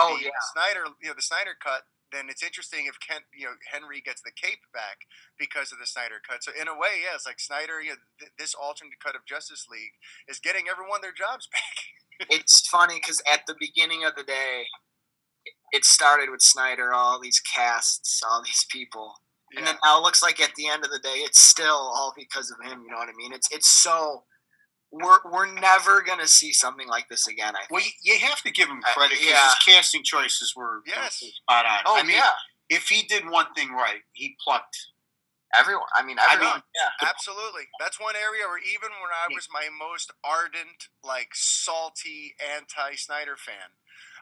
[0.00, 3.44] oh the yeah, Snyder, you know, the Snyder cut, then it's interesting if Kent, you
[3.44, 5.04] know, Henry gets the cape back
[5.38, 6.42] because of the Snyder cut.
[6.42, 9.28] So in a way, yeah, it's like Snyder, you know, th- this alternate cut of
[9.28, 12.28] Justice League is getting everyone their jobs back.
[12.30, 14.64] it's funny because at the beginning of the day,
[15.72, 19.14] it started with Snyder, all these casts, all these people,
[19.56, 19.72] and Yeah.
[19.72, 22.50] then now it looks like at the end of the day, it's still all because
[22.50, 22.82] of him.
[22.82, 23.32] You know what I mean?
[23.32, 24.24] It's it's so
[24.90, 27.54] we're we're never gonna see something like this again.
[27.56, 27.70] I think.
[27.70, 29.44] Well, Well, you, you have to give him Uh, credit because yeah.
[29.44, 31.16] his casting choices were Yes.
[31.18, 31.80] spot on.
[31.86, 32.30] oh I mean, yeah,
[32.70, 34.76] if he did one thing right, he plucked.
[35.54, 35.88] everyone.
[35.96, 36.90] I mean, I mean, yeah.
[37.08, 37.68] Absolutely.
[37.80, 43.36] That's one area where even when I was my most ardent, like salty anti Snyder
[43.38, 43.72] fan,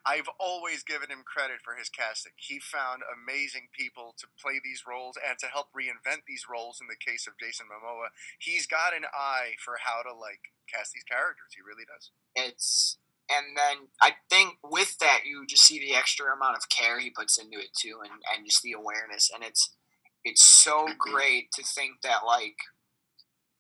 [0.06, 2.38] I've always given him credit for his casting.
[2.38, 6.86] He found amazing people to play these roles and to help reinvent these roles in
[6.86, 8.14] the case of Jason Momoa.
[8.38, 11.50] He's got an eye for how to like cast these characters.
[11.58, 12.14] He really does.
[12.38, 12.98] it's
[13.28, 17.10] and then I think with that you just see the extra amount of care he
[17.10, 19.74] puts into it too, and and just the awareness, and it's
[20.24, 20.98] it's so mm-hmm.
[20.98, 22.56] great to think that like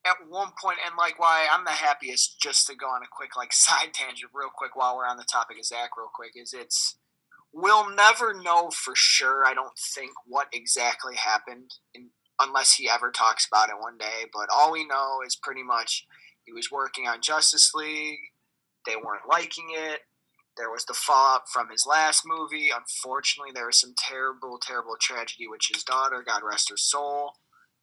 [0.06, 3.36] at one point and like why I'm the happiest just to go on a quick
[3.36, 6.52] like side tangent real quick while we're on the topic of Zack real quick is
[6.52, 6.96] it's
[7.52, 9.44] we'll never know for sure.
[9.46, 14.26] I don't think what exactly happened in, unless he ever talks about it one day.
[14.32, 16.06] But all we know is pretty much
[16.44, 18.18] he was working on Justice League.
[18.86, 20.00] They weren't liking it.
[20.56, 22.70] There was the fallout from his last movie.
[22.74, 26.24] Unfortunately, there was some terrible, terrible tragedy which his daughter.
[26.26, 27.32] God rest her soul.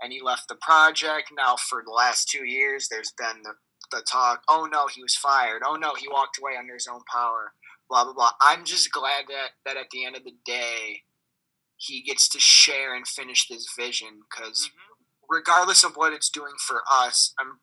[0.04, 1.32] And he left the project.
[1.36, 3.54] Now, for the last two years, there's been the,
[3.92, 5.64] the talk oh no, he was fired.
[5.68, 7.54] Oh no, he walked away under his own power.
[7.90, 8.32] Blah, blah, blah.
[8.42, 11.04] I'm just glad that, that at the end of the day,
[11.78, 14.96] he gets to share and finish this vision because Mhm.
[15.30, 17.62] regardless of what it's doing for us, I'm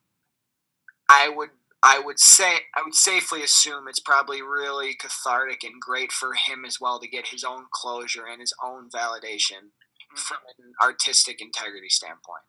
[1.09, 1.51] I would
[1.82, 6.64] I would say I would safely assume it's probably really cathartic and great for him
[6.66, 9.72] as well to get his own closure and his own validation.
[10.16, 12.42] From an artistic integrity standpoint.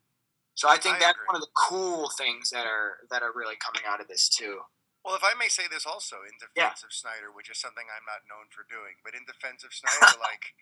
[0.56, 1.28] So I think I that's agree.
[1.32, 4.62] one of the cool things that are that are really coming out of this too.
[5.04, 6.54] Well, if I may say this also in defense
[6.84, 6.86] Yeah.
[6.86, 10.14] of Snyder, which is something I'm not known for doing, but in defense of Snyder,
[10.22, 10.54] like,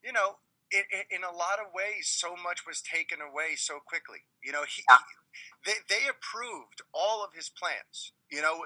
[0.00, 0.40] you know,
[0.72, 0.82] in,
[1.12, 4.24] in a lot of ways, so much was taken away so quickly.
[4.40, 5.04] You know, he, Yeah.
[5.68, 8.16] they, they approved all of his plans.
[8.32, 8.64] You know,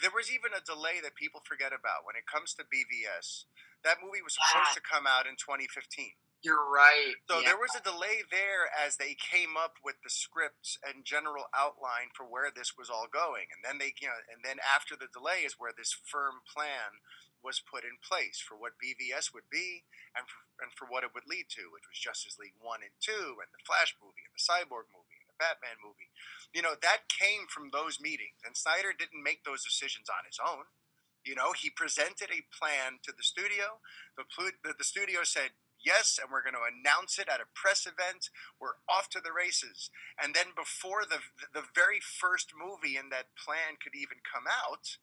[0.00, 3.50] there was even a delay that people forget about when it comes to BVS.
[3.82, 4.78] That movie was supposed Yeah.
[4.78, 6.14] to come out in 2015.
[6.44, 7.16] You're right.
[7.24, 7.56] So yeah.
[7.56, 12.12] there was a delay there as they came up with the scripts and general outline
[12.12, 15.08] for where this was all going, and then they, you know, and then after the
[15.08, 17.00] delay is where this firm plan
[17.40, 21.16] was put in place for what BVS would be and for, and for what it
[21.16, 24.36] would lead to, which was Justice League one and two, and the Flash movie, and
[24.36, 26.12] the Cyborg movie, and the Batman movie.
[26.52, 30.36] You know that came from those meetings, and Snyder didn't make those decisions on his
[30.36, 30.68] own.
[31.24, 33.80] You know, he presented a plan to the studio.
[34.12, 34.28] The,
[34.60, 38.32] the, the studio said, yes, and we're going to announce it at a press event.
[38.58, 39.90] We're off to the races.
[40.16, 41.20] And then before the,
[41.52, 44.98] the very first movie in that plan could even come out,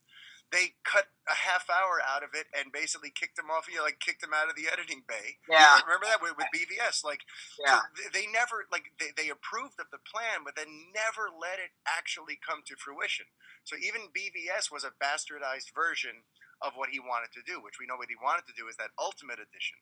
[0.51, 3.87] they cut a half hour out of it and basically kicked him off, you know,
[3.87, 5.39] like kicked him out of the editing bay.
[5.47, 5.79] You Yeah.
[5.87, 7.07] Remember that with, with BVS?
[7.07, 7.23] Like,
[7.55, 7.79] yeah.
[7.79, 11.71] so they never like they, they approved of the plan, but then never let it
[11.87, 13.31] actually come to fruition.
[13.63, 16.27] So even BVS was a bastardized version
[16.61, 18.77] of what he wanted to do, which we know what he wanted to do is
[18.77, 19.81] that Ultimate Edition,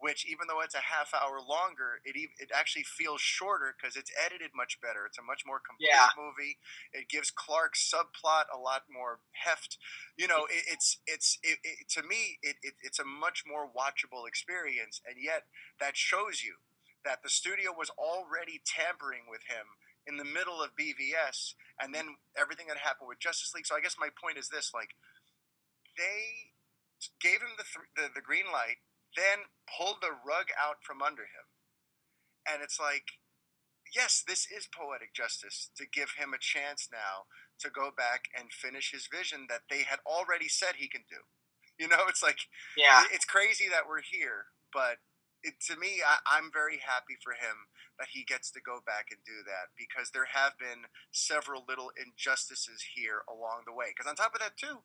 [0.00, 4.10] which even though it's a half hour longer, it it actually feels shorter because it's
[4.16, 5.06] edited much better.
[5.06, 6.08] It's a much more complete Yeah.
[6.16, 6.58] movie.
[6.92, 9.78] It gives Clark's subplot a lot more heft.
[10.16, 13.68] You know, it, it's it's it, it, to me it, it it's a much more
[13.68, 15.44] watchable experience, and yet
[15.80, 16.56] that shows you
[17.04, 19.66] that the studio was already tampering with him
[20.06, 23.66] in the middle of BVS, and then everything that happened with Justice League.
[23.66, 24.96] So I guess my point is this: like
[25.96, 26.52] they
[27.20, 28.78] gave him the th- the, the green light,
[29.16, 31.46] then pulled the rug out from under him,
[32.48, 33.04] and it's like.
[33.94, 37.26] Yes, this is poetic justice to give him a chance now
[37.60, 41.22] to go back and finish his vision that they had already said he can do.
[41.80, 42.38] You know, it's like
[42.76, 43.04] Yeah.
[43.12, 44.98] it's crazy that we're here, but
[45.42, 47.66] it, to me, I, I'm very happy for him
[47.98, 51.90] that he gets to go back and do that because there have been several little
[51.96, 53.86] injustices here along the way.
[53.96, 54.84] Because on top of that, too,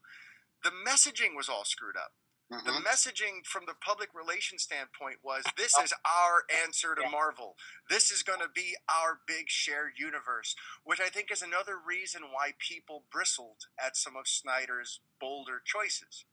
[0.63, 2.13] the messaging was all screwed up.
[2.49, 2.83] The Mhm.
[2.83, 7.09] messaging from the public relations standpoint was this is our answer to.
[7.09, 7.57] Marvel.
[7.89, 12.31] This is going to be our big shared universe, which I think is another reason
[12.31, 16.25] why people bristled at some of Snyder's bolder choices.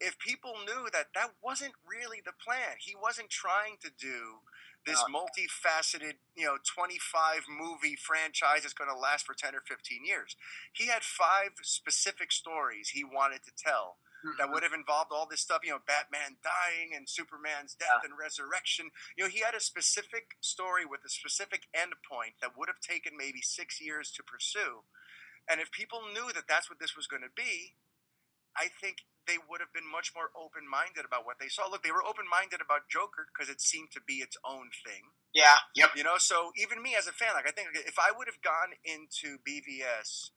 [0.00, 4.42] If people knew that that wasn't really the plan, he wasn't trying to do
[4.84, 10.04] this multifaceted, you know, 25 movie franchise that's going to last for 10 or 15
[10.04, 10.36] years.
[10.72, 14.52] He had five specific stories he wanted to tell that uh-huh.
[14.52, 18.88] would have involved all this stuff, you know, Batman dying and Superman's death and resurrection.
[19.16, 23.16] You know, he had a specific story with a specific endpoint that would have taken
[23.16, 24.88] maybe six years to pursue.
[25.44, 27.76] And if people knew that that's what this was going to be,
[28.56, 31.68] I think they would have been much more open minded about what they saw.
[31.68, 35.12] Look, they were open minded about Joker because it seemed to be its own thing.
[35.32, 35.64] Yeah.
[35.74, 35.96] Yep.
[35.96, 38.40] You know, so even me as a fan, like I think if I would have
[38.44, 40.30] gone into BVS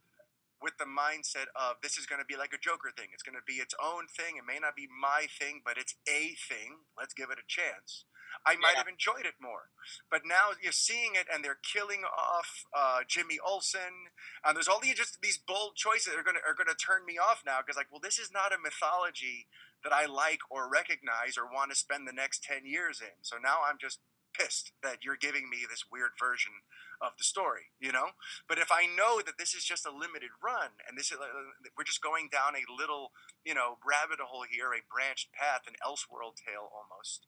[0.62, 3.38] with the mindset of this is going to be like a Joker thing, it's going
[3.38, 4.38] to be its own thing.
[4.38, 6.86] It may not be my thing, but it's a thing.
[6.98, 8.06] Let's give it a chance.
[8.46, 8.80] I might Yeah.
[8.80, 9.70] have enjoyed it more.
[10.10, 14.12] But now you're seeing it, and they're killing off uh, Jimmy Olsen,
[14.44, 16.76] and there's all these just these bold choices that are going to are going to
[16.76, 19.48] turn me off now because like, well, this is not a mythology
[19.84, 23.22] that I like or recognize or want to spend the next ten years in.
[23.22, 24.00] So now I'm just
[24.38, 26.62] pissed that you're giving me this weird version
[27.02, 28.14] of the story, you know?
[28.48, 31.58] But if I know that this is just a limited run and this is uh,
[31.78, 33.12] we're just going down a little,
[33.44, 37.26] you know, rabbit hole here, a branched path, an elseworld tale almost,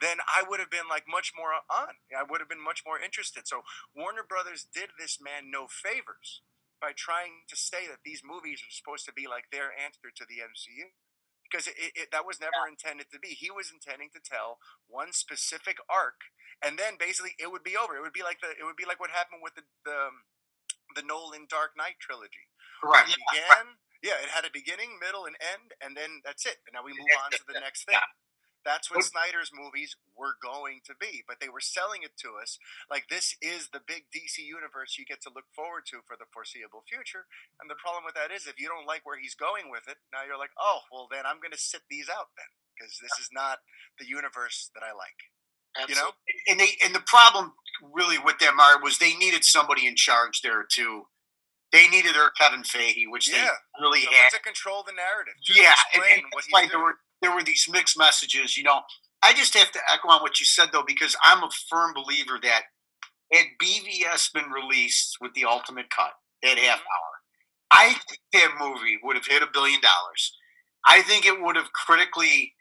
[0.00, 2.00] then I would have been like much more on.
[2.12, 3.48] I would have been much more interested.
[3.48, 3.64] So
[3.96, 6.44] Warner Brothers did this man no favors
[6.80, 10.24] by trying to say that these movies are supposed to be like their answer to
[10.28, 10.92] the MCU.
[11.48, 13.34] Because it, it, that was never intended to be.
[13.38, 16.28] He was intending to tell one specific arc,
[16.64, 17.96] and then basically it would be over.
[17.96, 20.26] It would be like the it would be like what happened with the the, um,
[20.94, 22.50] the Nolan Dark Knight trilogy.
[22.82, 23.08] Correct.
[23.08, 26.60] It began, yeah, it had a beginning, middle, and end, and then that's it.
[26.68, 27.96] And now we move on to the next thing.
[28.66, 32.58] That's what Snyder's movies were going to be, but they were selling it to us
[32.90, 36.26] like this is the big DC universe you get to look forward to for the
[36.34, 37.30] foreseeable future.
[37.62, 40.02] And the problem with that is if you don't like where he's going with it,
[40.12, 43.14] now you're like, oh, well, then I'm going to sit these out then because this
[43.22, 43.62] is not
[44.02, 45.30] the universe that I like.
[45.88, 46.10] You know?
[46.48, 47.52] and they and the problem
[47.94, 51.06] really with them are was they needed somebody in charge there too.
[51.72, 53.44] They needed their Kevin Feige, which Yeah.
[53.76, 54.30] they really Someone had.
[54.32, 55.34] to control the narrative.
[55.54, 56.70] Yeah, and, and what he's why doing.
[56.70, 58.56] there were there were these mixed messages.
[58.56, 58.80] You know,
[59.22, 62.38] I just have to echo on what you said though, because I'm a firm believer
[62.42, 62.62] that
[63.32, 66.12] had BVS been released with the ultimate cut,
[66.42, 66.82] that half Mhm.
[66.82, 67.12] hour,
[67.72, 70.36] I think that movie would have hit a billion dollars.
[70.86, 72.54] I think it would have critically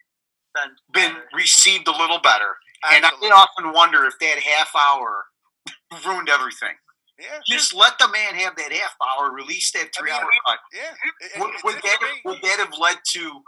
[0.91, 2.57] been received a little better.
[2.91, 5.27] And I often wonder if that half hour
[6.05, 6.75] ruined everything.
[7.19, 10.29] yeah, Just let the man have that half hour, release that I three mean, hour
[10.47, 10.59] cut.
[10.73, 10.93] yeah.
[11.03, 13.43] It- it- Would, it would, that have, would that have led to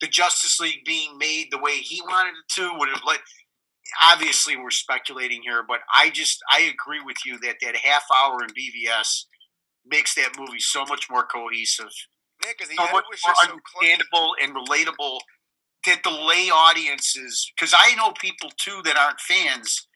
[0.00, 2.72] the Justice League being made the way he wanted it to?
[2.78, 3.18] Would have led?
[4.02, 8.38] Obviously, we're speculating here, but I just I agree with you that that half hour
[8.42, 9.24] in BVS
[9.86, 11.90] makes that movie so much more cohesive,
[12.44, 13.52] Yeah, because so much was more just so clunky.
[13.52, 15.20] understandable and relatable.
[15.86, 19.86] That the lay audiences, because I know people too that aren't fans,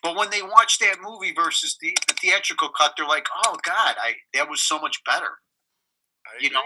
[0.00, 3.96] but when they watch that movie versus the, the theatrical cut, they're like, "Oh God,
[4.00, 5.30] I that was so much better."
[6.40, 6.62] You know.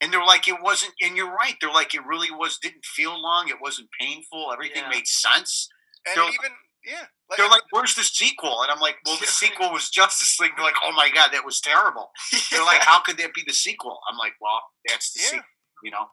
[0.00, 3.20] And they're like it wasn't and you're right they're like it really was didn't feel
[3.20, 4.90] long it wasn't painful everything Yeah.
[4.90, 5.68] made sense.
[6.06, 6.52] And they're- even
[6.84, 7.04] yeah,
[7.36, 8.62] they're like where's the sequel?
[8.62, 10.52] And i'm like well the sequel was justice league.
[10.56, 12.10] They're like oh my god that was terrible.
[12.50, 13.98] They're like how could that be the sequel?
[14.10, 15.28] I'm like well that's the Yeah.
[15.28, 15.44] sequel
[15.82, 16.06] you know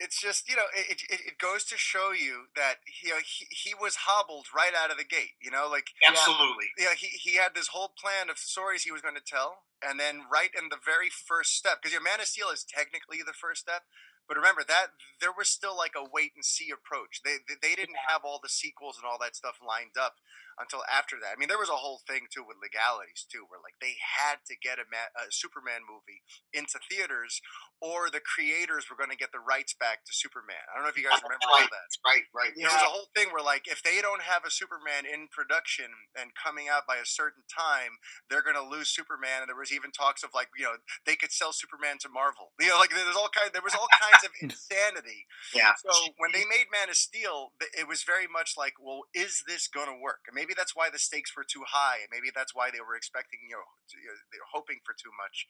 [0.00, 3.22] it's just you know it, it, it goes to show you that you uh, know
[3.22, 6.66] he, he was hobbled right out of the gate you know like absolutely.
[6.78, 9.62] you know, he, he had this whole plan of stories he was going to tell
[9.78, 13.18] and then right in the very first step because your man of steel is technically
[13.24, 13.86] the first step
[14.26, 17.20] but remember that there was still like a wait and see approach.
[17.24, 20.16] They they, they didn't have all the sequels and all that stuff lined up
[20.60, 23.60] until after that i mean there was a whole thing too with legalities too where
[23.62, 27.40] like they had to get a, Ma- a superman movie into theaters
[27.80, 30.92] or the creators were going to get the rights back to superman i don't know
[30.92, 33.66] if you guys remember all that right right there was a whole thing where like
[33.68, 35.86] if they don't have a Superman in production
[36.18, 37.98] and coming out by a certain time,
[38.30, 39.42] they're gonna lose Superman.
[39.44, 40.76] And there was even talks of like you know
[41.06, 42.52] they could sell Superman to Marvel.
[42.64, 45.26] You know, like there's all kind there was all kinds of insanity.
[45.54, 49.42] yeah So when they made Man of Steel, it was very much like, well, is
[49.46, 50.24] this gonna work?
[50.28, 52.04] And maybe that's why the stakes were too high.
[52.12, 54.92] Maybe that's why they were expecting you know to- you know, they were hoping for
[54.92, 55.48] too much.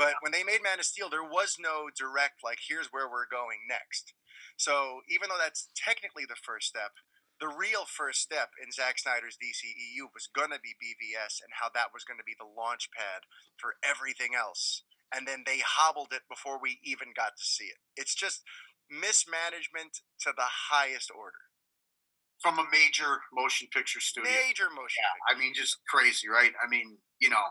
[0.00, 3.28] But when they made Man of Steel, there was no direct like here's where we're
[3.28, 4.14] going next.
[4.56, 6.96] So even though that's technically the first step,
[7.38, 11.68] the real first step in Zack Snyder's DCEU was going to be BVS and how
[11.76, 13.28] that was going to be the launch pad
[13.60, 14.84] for everything else.
[15.12, 17.80] And then they hobbled it before we even got to see it.
[17.96, 18.40] It's just
[18.88, 21.49] mismanagement to the highest order.
[22.42, 25.02] From a major motion picture studio Major motion.
[25.04, 27.42] yeah i mean just crazy right i mean you know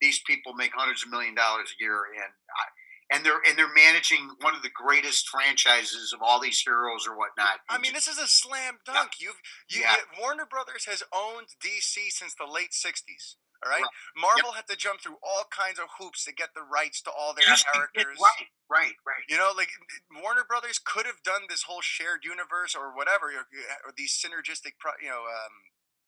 [0.00, 2.64] these people make hundreds of million dollars a year and I,
[3.10, 7.16] and they're and they're managing one of the greatest franchises of all these heroes or
[7.16, 7.60] whatnot.
[7.68, 9.12] I mean, this is a slam dunk.
[9.20, 9.96] You've you, Yeah.
[9.96, 13.36] you- Warner Brothers has owned DC since the late '60s.
[13.64, 13.90] All right, Right.
[14.16, 17.34] Marvel had to jump through all kinds of hoops to get the rights to all
[17.34, 18.16] their just characters.
[18.22, 19.24] right, right, right.
[19.28, 19.70] You know, like
[20.12, 23.48] Warner Brothers could have done this whole shared universe or whatever, or,
[23.84, 25.52] or these synergistic, pro, you know, um,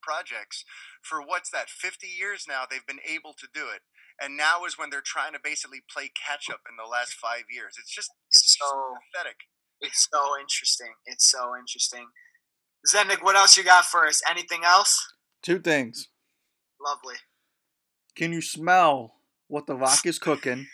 [0.03, 0.65] projects
[1.03, 1.69] for what's that?
[1.71, 3.83] Fifty years now, they've been able to do it,
[4.21, 7.45] and now is when they're trying to basically play catch up in the last five
[7.51, 7.75] years.
[7.79, 9.37] It's just, it's just So pathetic.
[9.81, 10.93] it's so interesting.
[11.07, 12.07] It's so interesting.
[12.89, 14.23] Zendik, what else you got for us?
[14.31, 14.99] Anything else?
[15.43, 16.09] Two things.
[16.85, 17.17] Lovely.
[18.17, 19.17] Can you smell
[19.49, 20.67] what the rock is cooking?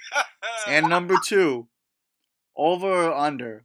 [0.66, 1.68] And number two,
[2.56, 3.64] over or under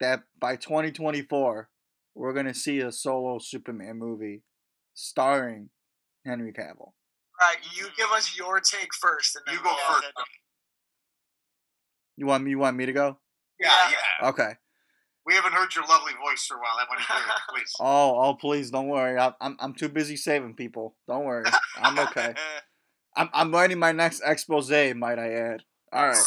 [0.00, 1.68] that by 2024,
[2.14, 4.42] we're going to see a solo Superman movie
[4.94, 5.70] starring
[6.24, 6.78] Henry Cavill.
[6.80, 6.94] All
[7.42, 10.06] right, you give us your take first, and then You go we'll- first.
[12.16, 12.50] You want me?
[12.50, 13.18] You want me to go?
[13.58, 13.96] Yeah, Yeah.
[14.22, 14.28] yeah.
[14.28, 14.54] Okay.
[15.26, 16.76] We haven't heard your lovely voice for a while.
[16.78, 17.72] I want to hear it, please.
[17.80, 19.18] Oh, oh, please don't worry.
[19.18, 20.96] I, I'm I'm too busy saving people.
[21.08, 21.46] Don't worry.
[21.76, 22.34] I'm okay.
[23.16, 24.70] I'm I'm writing my next expose.
[24.70, 25.62] Might I add?
[25.92, 26.24] All right.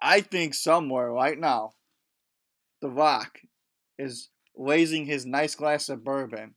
[0.00, 1.72] I think somewhere right now,
[2.80, 3.38] The Rock
[3.98, 6.54] is raising his nice glass of bourbon,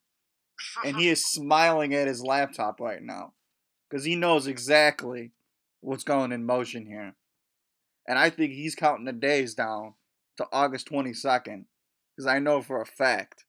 [0.83, 3.33] and he is smiling at his laptop right now,
[3.89, 5.31] because he knows exactly
[5.81, 7.15] what's going in motion here,
[8.07, 9.93] and I think he's counting the days down
[10.37, 11.65] to August 22nd
[12.15, 13.45] because I know for a fact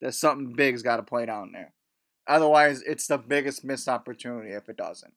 [0.00, 1.72] that something big's got to play down there.
[2.26, 5.14] Otherwise, it's the biggest missed opportunity if it doesn't.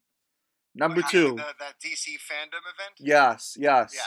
[0.75, 2.95] Number What, you mean two, the, that DC fandom event.
[2.99, 3.93] yes, yes.
[3.95, 4.01] Yeah.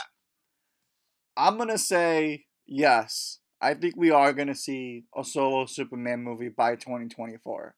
[1.35, 3.39] I'm gonna say yes.
[3.63, 7.75] I think we are gonna see a solo Superman movie by 2024.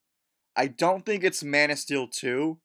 [0.56, 2.58] I don't think it's Man of Steel 2,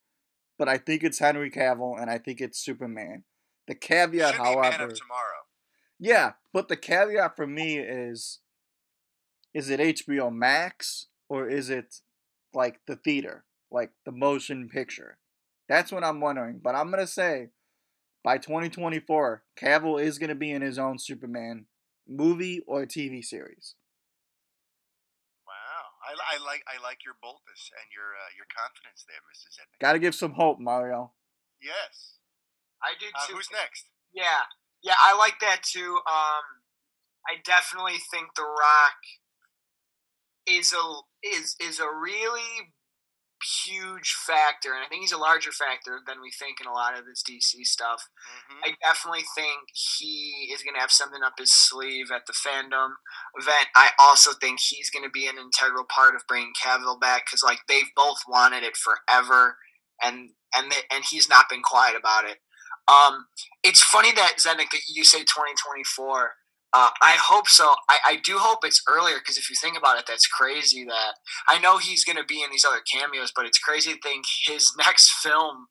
[0.58, 3.24] but I think it's Henry Cavill and I think it's Superman.
[3.66, 4.94] The caveat, Should be Man however,
[5.98, 8.40] yeah, but the caveat for me is
[9.52, 11.96] is it HBO Max or is it
[12.54, 15.18] like the theater, like the motion picture?
[15.68, 16.60] That's what I'm wondering.
[16.62, 17.48] But I'm going to say
[18.24, 21.66] by 2024, Cavill is going to be in his own Superman
[22.08, 23.74] movie or TV series.
[25.46, 25.52] Wow,
[26.06, 29.48] I, I like I like your boldness and your uh, your confidence there, Mr.
[29.50, 29.80] Zednik.
[29.80, 31.12] Got to give some hope, Mario.
[31.60, 32.16] Yes.
[32.82, 33.34] I do Uh, too.
[33.36, 33.86] who's next?
[34.12, 34.48] Yeah,
[34.82, 36.00] yeah, I like that too.
[36.08, 36.64] Um,
[37.28, 39.00] I definitely think The Rock
[40.46, 40.84] is a
[41.22, 42.72] is is a really
[43.42, 46.98] huge factor, and I think he's a larger factor than we think in a lot
[46.98, 48.08] of this DC stuff.
[48.48, 52.32] hmm I definitely think he is going to have something up his sleeve at the
[52.32, 52.90] fandom
[53.38, 53.68] event.
[53.74, 57.42] I also think he's going to be an integral part of bringing Cavill back because,
[57.42, 59.56] like, they've both wanted it forever,
[60.02, 62.38] and and they, and he's not been quiet about it.
[62.88, 63.26] Um,
[63.62, 66.32] it's funny that Zednik that you say 2024.
[66.72, 67.74] Uh, I hope so.
[67.88, 70.84] I, I do hope it's earlier because if you think about it, that's crazy.
[70.84, 71.14] That
[71.48, 74.24] I know he's going to be in these other cameos, but it's crazy to think
[74.46, 75.66] his next film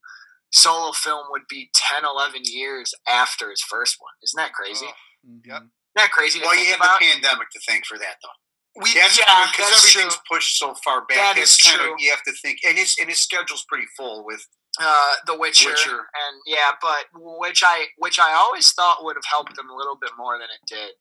[0.52, 5.30] solo film would be 10 11 years after his first one isn't that crazy Oh,
[5.30, 5.41] Mhm.
[5.45, 5.56] Yep.
[5.62, 8.82] isn't that crazy to Well, you have about the pandemic to thank for that, though.
[8.82, 11.36] we, That's yeah because everything's true pushed so far back.
[11.36, 11.93] That's true.
[11.93, 14.41] of you have to think, and his and his schedule's pretty full with
[14.80, 16.00] uh, the Witcher, Witcher.
[16.16, 19.98] and yeah but which I which I always thought would have helped him a little
[20.00, 20.92] bit more than it did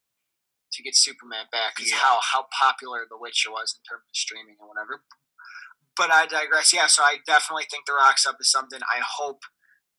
[0.73, 1.99] to get Superman back because Yeah.
[1.99, 5.03] how how popular The Witcher was in terms of streaming and whatever
[5.97, 9.41] but I digress yeah so I definitely think The Rock's up to something I hope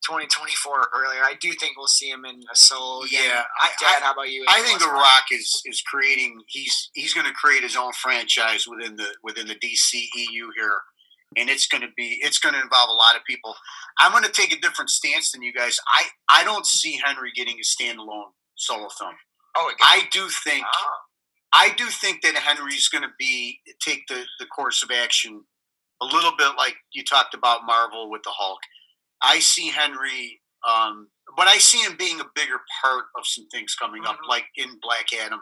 [0.06, 3.24] 2024 earlier I do think we'll see him in a solo again.
[3.24, 3.42] yeah.
[3.60, 4.44] I, Dad, I, how about you?
[4.48, 6.40] I think The Rock is is creating.
[6.48, 10.80] He's he's going to create his own franchise within the within the DCEU here,
[11.36, 13.54] and it's going to be it's going to involve a lot of people.
[13.98, 15.78] I'm going to take a different stance than you guys.
[15.88, 19.14] I I don't see Henry getting a standalone solo film.
[19.56, 19.78] Oh, again.
[19.82, 20.96] I do think Ah.
[21.52, 25.44] I do think that Henry's going to be take the the course of action
[26.02, 28.60] a little bit like you talked about Marvel with the Hulk.
[29.22, 33.74] I see Henry, um, but I see him being a bigger part of some things
[33.74, 34.28] coming up, Mhm.
[34.28, 35.40] like in Black Adam.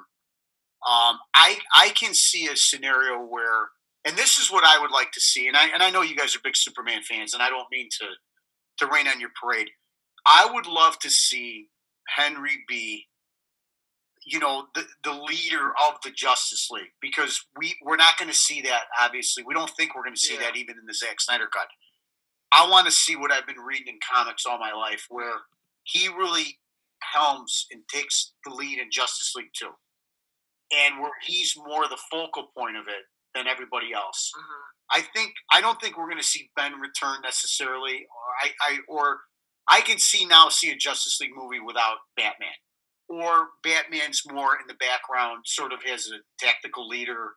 [0.87, 3.71] Um, I I can see a scenario where,
[4.07, 6.17] and this is what I would like to see, and I and I know you
[6.17, 8.07] guys are big Superman fans, and I don't mean to
[8.87, 9.71] to rain on your parade.
[10.27, 11.69] I would love to see
[12.09, 13.07] Henry be
[14.27, 18.37] you know the, the leader of the Justice League because we we're not going to
[18.37, 20.41] see that obviously we don't think we're going to see Yeah.
[20.43, 21.69] that even in the Zack Snyder cut.
[22.53, 25.35] I want to see what I've been reading in comics all my life where
[25.85, 26.59] he really
[27.03, 29.69] helms and takes the lead in Justice League 2
[30.73, 33.05] and where he's more the focal point of it
[33.39, 34.31] than everybody else.
[34.37, 34.63] Mhm.
[34.91, 38.79] I think I don't think we're going to see Ben return necessarily, or I, I
[38.89, 39.21] or
[39.69, 42.55] I can see now see a Justice League movie without Batman,
[43.09, 47.35] or Batman's more in the background, sort of as a tactical leader,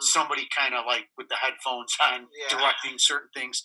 [0.00, 2.48] somebody kind of like with the headphones on, Yeah.
[2.48, 3.62] directing certain things.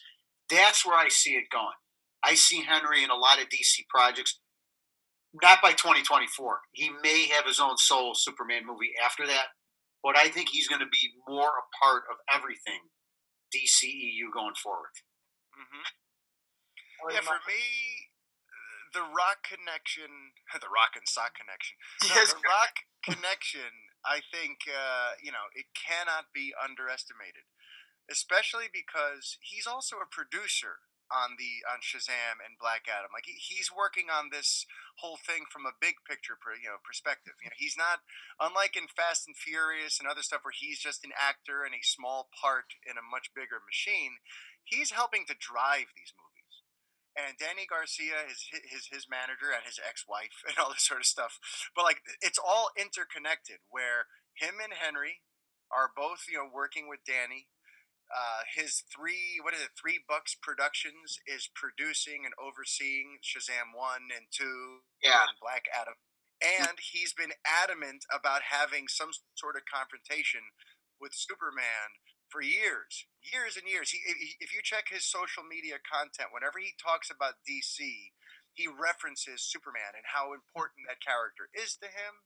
[0.50, 1.76] That's where I see it going.
[2.24, 4.40] I see Henry in a lot of DC projects.
[5.44, 6.62] Not by 2024.
[6.72, 9.50] He may have his own solo Superman movie after that,
[10.04, 12.89] but I think he's going to be more a part of everything
[13.54, 14.91] DCEU going forward.
[15.54, 15.86] hmm
[17.12, 17.64] Yeah, for me,
[18.93, 21.78] the Rock connection, the Rock and Sock connection,
[22.10, 22.34] no, Yes.
[22.34, 22.74] the Rock
[23.04, 23.72] connection,
[24.06, 27.48] I think uh, you know it cannot be underestimated,
[28.10, 33.12] especially because he's also a producer on the on Shazam and Black Adam.
[33.14, 34.68] Like he, he's working on this
[34.99, 37.39] whole thing from a big picture, you know, perspective.
[37.39, 38.03] You know, he's not
[38.41, 41.84] unlike in Fast and Furious and other stuff where he's just an actor and a
[41.84, 44.20] small part in a much bigger machine.
[44.64, 46.28] He's helping to drive these movies
[47.18, 51.01] and Dany Garcia is his his manager and his ex wife and all this sort
[51.01, 51.41] of stuff.
[51.74, 53.66] But like it's all interconnected.
[53.74, 54.05] Where
[54.38, 55.26] him and Henry
[55.74, 57.49] are both you know working with Dany.
[58.08, 59.76] Uh, his three what is it?
[59.80, 65.28] Three Bucks Productions is producing and overseeing Shazam one and two Yeah.
[65.28, 65.95] and Black Adam.
[66.39, 70.41] And he's been adamant about having some sort of confrontation
[71.01, 71.97] with Superman
[72.30, 73.89] for years, years and years.
[73.91, 77.80] He, he, if you check his social media content, whenever he talks about DC,
[78.53, 82.22] he references Superman and how important that character is to him.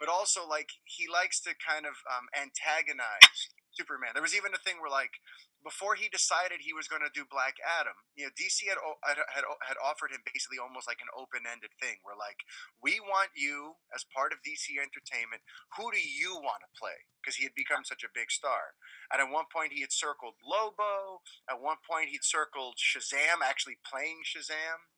[0.00, 4.12] but also like he likes to kind of um, antagonize Superman.
[4.16, 5.20] There was even a thing where like
[5.62, 9.18] before he decided he was going to do Black Adam, you know, DC had, had
[9.62, 12.40] had offered him basically almost like an open-ended thing where like
[12.80, 15.42] we want you as part of DC Entertainment.
[15.76, 17.06] Who do you want to play?
[17.20, 18.78] Because he had become such a big star.
[19.12, 21.20] And at one point he had circled Lobo.
[21.50, 24.88] At one point he'd circled Shazam, actually playing Shazam.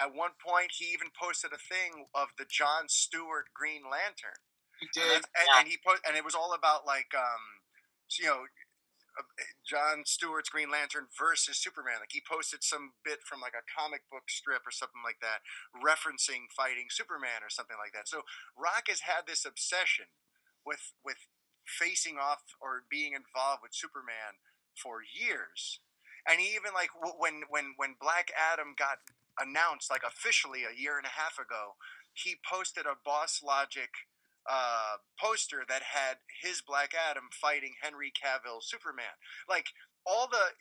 [0.00, 4.40] At one point he even posted a thing of the John Stewart Green Lantern.
[4.80, 5.22] He And, did.
[5.38, 5.58] and, yeah.
[5.60, 7.62] and he put and it was all about like um
[8.20, 8.44] you know
[9.18, 9.22] uh,
[9.62, 12.00] John Stewart's Green Lantern versus Superman.
[12.00, 15.40] Like he posted some bit from like a comic book strip or something like that,
[15.72, 18.08] referencing fighting Superman or something like that.
[18.08, 18.22] So
[18.58, 20.10] Rock has had this obsession
[20.66, 21.28] with with
[21.64, 24.42] facing off or being involved with Superman
[24.76, 25.80] for years.
[26.28, 28.98] And he even like when when when Black Adam got
[29.38, 31.76] announced like officially a year and a half ago,
[32.12, 33.90] he posted a Boss Logic
[34.48, 39.16] uh, poster that had his Black Adam fighting Henry Cavill Superman.
[39.48, 39.66] Like
[40.06, 40.52] all the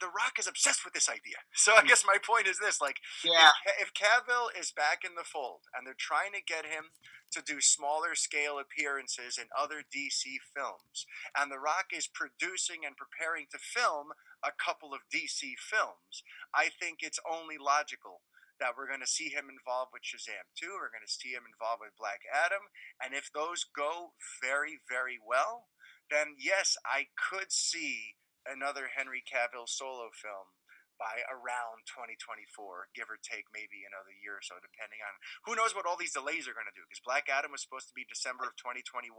[0.00, 1.40] the Rock is obsessed with this idea.
[1.56, 3.50] So I guess my point is this: like yeah.
[3.80, 6.92] if, if Cavill is back in the fold and they're trying to get him
[7.32, 12.94] to do smaller scale appearances in other DC films, and The Rock is producing and
[12.94, 14.12] preparing to film
[14.44, 16.22] a couple of DC films,
[16.54, 18.20] I think it's only logical
[18.60, 21.44] that we're going to see him involved with Shazam 2, we're going to see him
[21.44, 25.68] involved with Black Adam, and if those go very, very well,
[26.08, 30.54] then yes, I could see another Henry Cavill solo film
[30.96, 35.76] by around 2024, give or take maybe another year or so, depending on who knows
[35.76, 36.84] what all these delays are going to do.
[36.88, 39.12] Because Black Adam was supposed to be December of 2021.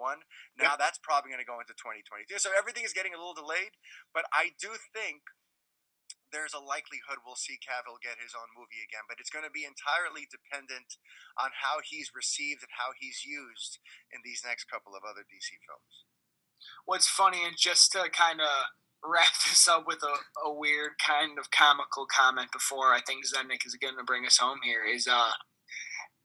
[0.58, 2.42] Now that's probably going to go into 2022.
[2.42, 3.78] So everything is getting a little delayed.
[4.12, 5.22] But I do think
[6.32, 9.08] there's a likelihood we'll see Cavill get his own movie again.
[9.08, 11.00] But it's going to be entirely dependent
[11.40, 13.80] on how he's received and how he's used
[14.12, 16.08] in these next couple of other DC films.
[16.86, 18.52] What's funny, and just to kind of
[19.04, 23.66] wrap this up with a, a weird kind of comical comment before I think Zednik
[23.66, 25.32] is going to bring us home here is uh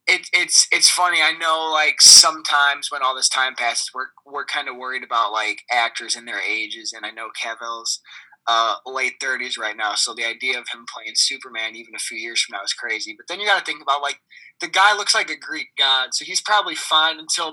[0.07, 1.18] it, it's it's funny.
[1.22, 5.32] I know like sometimes when all this time passes, we're we're kind of worried about
[5.32, 8.00] like actors and their ages, and I know Cavill's
[8.47, 12.18] uh, late thirties right now, so the idea of him playing Superman even a few
[12.18, 13.14] years from now is crazy.
[13.16, 14.18] But then you got to think about like
[14.61, 17.53] the guy looks like a Greek god, so he's probably fine until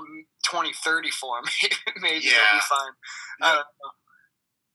[0.49, 1.45] twenty thirty for him.
[2.01, 2.53] Maybe he'll Yeah.
[2.55, 2.93] be fine.
[3.41, 3.61] Know.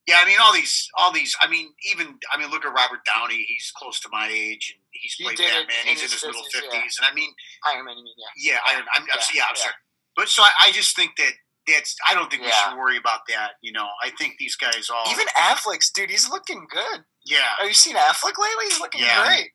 [0.07, 1.35] Yeah, I mean all these, all these.
[1.41, 3.43] I mean, even I mean, look at Robert Downey.
[3.49, 5.67] He's close to my age, and he's played it Batman.
[5.87, 6.81] He's in his his middle 50s, yeah.
[7.01, 7.31] and I mean,
[7.73, 8.53] Iron Man, you mean, yeah.
[8.53, 9.63] yeah, I, I'm, I'm, Yeah, yeah, I'm yeah.
[9.63, 9.75] sorry,
[10.15, 11.33] but so I, I just think that
[11.67, 11.97] that's.
[12.09, 13.53] I don't think we should worry about that.
[13.63, 15.11] You know, I think these guys all.
[15.11, 17.05] Even Affleck's, dude, he's looking good.
[17.25, 18.65] yeah, Have you seen Affleck lately?
[18.69, 19.25] He's looking Yeah.
[19.27, 19.51] great.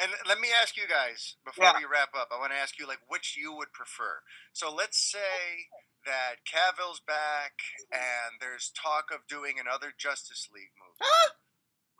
[0.00, 1.78] And let me ask you guys before Yeah.
[1.78, 2.28] we wrap up.
[2.30, 4.22] I want to ask you like which you would prefer.
[4.52, 5.66] So let's say
[6.06, 7.54] that Cavill's back
[7.90, 11.10] and there's talk of doing another Justice League movie,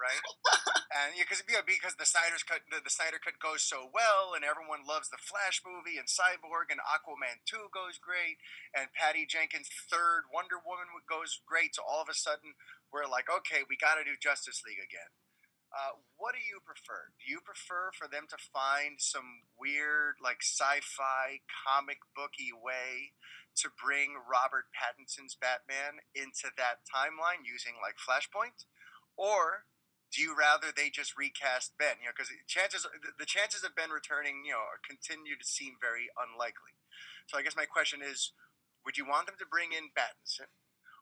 [0.01, 0.23] right?
[0.89, 4.41] And because yeah, because the Snyder's cut the, the Snyder cut goes so well and
[4.41, 8.41] everyone loves the Flash movie and Cyborg and Aquaman 2 goes great
[8.73, 11.77] and Patty Jenkins' third Wonder Woman goes great.
[11.77, 12.57] So all of a sudden
[12.89, 15.13] we're like, okay, we got to do Justice League again.
[15.69, 17.13] Uh, what do you prefer?
[17.21, 23.13] Do you prefer for them to find some weird, like sci-fi comic booky way
[23.61, 28.65] to bring Robert Pattinson's Batman into that timeline using like Flashpoint,
[29.13, 29.69] or
[30.13, 32.01] do you rather they just recast Ben?
[32.01, 32.87] You know, because chances
[33.19, 36.77] the- chances of Ben returning, you know, continue to seem very unlikely.
[37.27, 38.33] So I guess my question is,
[38.85, 40.49] would you want them to bring in Pattinson?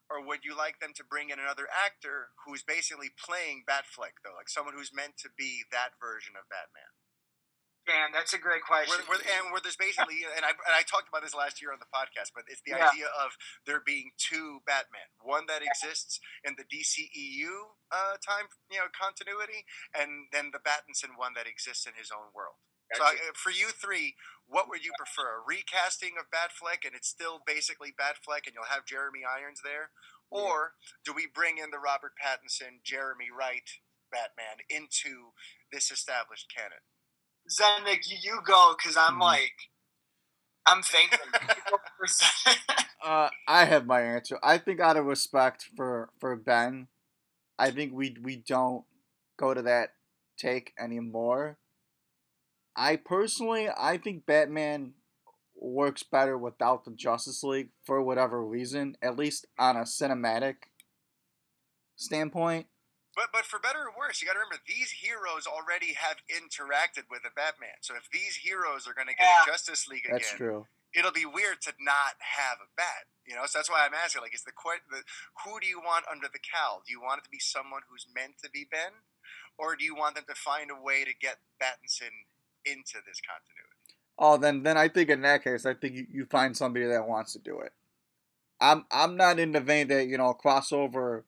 [0.09, 4.39] Or would you like them to bring in another actor who's basically playing Batfleck, though,
[4.39, 6.95] like someone who's meant to be that version of Batman?
[7.87, 8.91] Dan, that's a great question.
[9.07, 11.71] Where, where, and where there's basically, and I, and I talked about this last year
[11.71, 12.91] on the podcast, but it's the Yeah.
[12.91, 18.83] idea of there being two Batman, one that exists in the DCEU uh, time, you
[18.83, 19.63] know, continuity,
[19.95, 22.59] and then the Battinson one that exists in his own world.
[22.95, 24.15] So uh, for you three,
[24.47, 25.39] what would you prefer?
[25.39, 29.91] A recasting of Batfleck, and it's still basically Batfleck, and you'll have Jeremy Irons there,
[30.31, 33.67] or do we bring in the Robert Pattinson, Jeremy Wright
[34.11, 35.35] Batman into
[35.73, 36.83] this established canon?
[37.51, 39.21] Zednik, you, go because I'm Mhm.
[39.21, 39.55] like,
[40.67, 41.19] I'm thinking.
[41.33, 42.25] You go first.
[43.05, 44.37] Uh, I have my answer.
[44.43, 46.89] I think out of respect for for Ben,
[47.57, 48.85] I think we we don't
[49.39, 49.91] go to that
[50.37, 51.59] take anymore.
[52.75, 54.95] I personally, I think Batman
[55.55, 60.57] works better without the Justice League for whatever reason, at least on a cinematic
[61.95, 62.67] standpoint.
[63.17, 67.09] But but for better or worse, you got to remember these heroes already have interacted
[67.11, 67.81] with a Batman.
[67.81, 69.43] So if these heroes are going to get Yeah.
[69.43, 70.69] a Justice League again, That's true.
[70.93, 73.09] it'll be weird to not have a bat.
[73.25, 74.21] You know, so that's why I'm asking.
[74.23, 75.03] Like, is the, que- the
[75.45, 76.83] who do you want under the cowl?
[76.87, 79.03] Do you want it to be someone who's meant to be Ben,
[79.59, 82.13] or do you want them to find a way to get Battinson
[82.65, 83.97] into this continuity?
[84.19, 87.09] Oh, then then I think in that case, I think you, you find somebody that
[87.09, 87.73] wants to do it.
[88.61, 91.25] I'm I'm not in the vein that you know crossover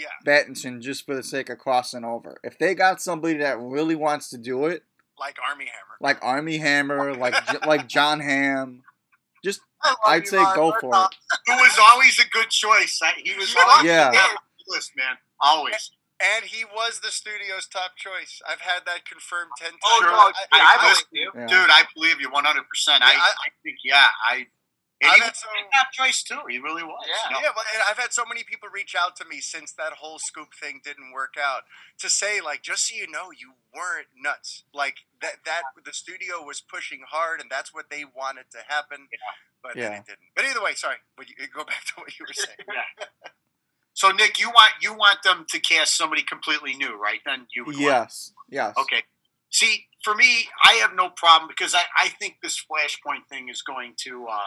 [0.00, 0.06] Yeah.
[0.26, 2.38] Battinson just for the sake of crossing over.
[2.42, 4.82] If they got somebody that really wants to do it,
[5.18, 5.96] Like Armie Hammer.
[6.00, 7.34] like Armie Hammer, like
[7.66, 8.82] like John Hamm,
[9.44, 10.56] just I love I'd you, say Mark.
[10.56, 10.90] go We're for it.
[10.90, 11.14] not-
[11.46, 13.00] Who was always a good choice.
[13.22, 14.12] He was always Yeah.
[14.68, 15.16] list, man.
[15.40, 15.90] Always.
[16.22, 18.42] And he was the studio's top choice.
[18.46, 20.12] I've had that confirmed ten oh, times.
[20.12, 21.30] Oh no, I, yeah, I, I- believe you.
[21.34, 21.46] Yeah.
[21.46, 22.42] Dude, I believe you 100%.
[22.44, 24.46] I, I- I think, yeah, I.
[25.02, 26.40] And I've he had so- a top choice, too.
[26.48, 27.02] He really was.
[27.08, 27.28] Yeah.
[27.30, 27.40] you know?
[27.42, 30.18] Yeah, but and I've had so many people reach out to me since that whole
[30.18, 31.62] scoop thing didn't work out
[31.98, 34.64] to say like, just so you know, you weren't nuts.
[34.74, 39.08] Like that that the studio was pushing hard, and that's what they wanted to happen.
[39.10, 39.18] Yeah.
[39.62, 40.20] But then it didn't.
[40.36, 40.96] But either way, sorry.
[41.16, 42.56] But you, go back to what you were saying.
[42.68, 43.06] yeah.
[43.92, 47.20] So, Nick, you want you want them to cast somebody completely new, right?
[47.26, 48.74] Then you would want- yes, yes.
[48.78, 49.02] Okay.
[49.50, 53.62] See, for me, I have no problem because I, I think this Flashpoint thing is
[53.62, 54.38] going to uh,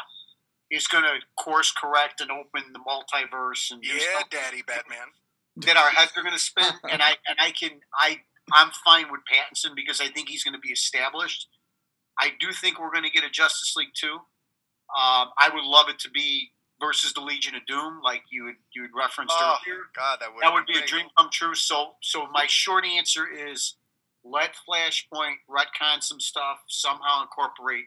[0.74, 5.08] is going to course correct and open the multiverse and Yeah, Daddy Batman.
[5.58, 6.66] that our heads are going to spin.
[6.90, 8.20] and I and I can I
[8.52, 11.48] I'm fine with Pattinson because I think he's going to be established.
[12.20, 14.14] I do think we're going to get a Justice League two.
[14.16, 18.56] Um, I would love it to be versus the Legion of Doom, like you had
[18.76, 19.84] you had referenced Oh, earlier.
[19.96, 21.56] God, that would That would be a dream come true.
[21.56, 23.76] So, so my short answer is
[24.24, 27.86] let Flashpoint retcon some stuff, somehow incorporate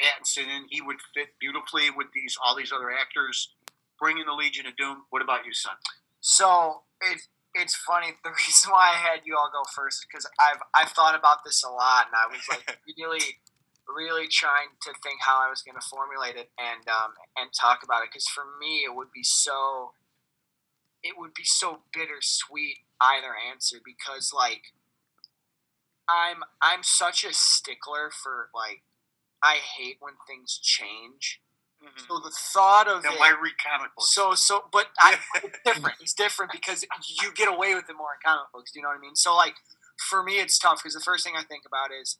[0.00, 0.64] Pattinson in.
[0.70, 3.52] He would fit beautifully with these all these other actors.
[3.98, 5.04] Bring in the Legion of Doom.
[5.10, 5.74] What about you, son?
[6.20, 7.20] So it
[7.54, 8.08] it's funny.
[8.24, 11.44] The reason why I had you all go first is because I've I've thought about
[11.44, 13.24] this a lot, and I was like really,
[13.88, 17.80] really trying to think how I was going to formulate it and um and talk
[17.82, 18.10] about it.
[18.12, 19.92] Because for me, it would be so,
[21.02, 24.72] it would be so bittersweet either answer because like,
[26.08, 28.82] I'm I'm such a stickler for like,
[29.42, 31.40] I hate when things change.
[31.82, 32.06] Mhm.
[32.06, 34.12] So the thought of Then it, why read comic books?
[34.14, 35.96] so so, but I, it's different.
[36.00, 36.84] It's different because
[37.22, 38.72] you get away with it more in comic books.
[38.72, 39.16] Do you know what I mean?
[39.16, 39.54] So like
[40.08, 42.18] for me, it's tough because the first thing I think about is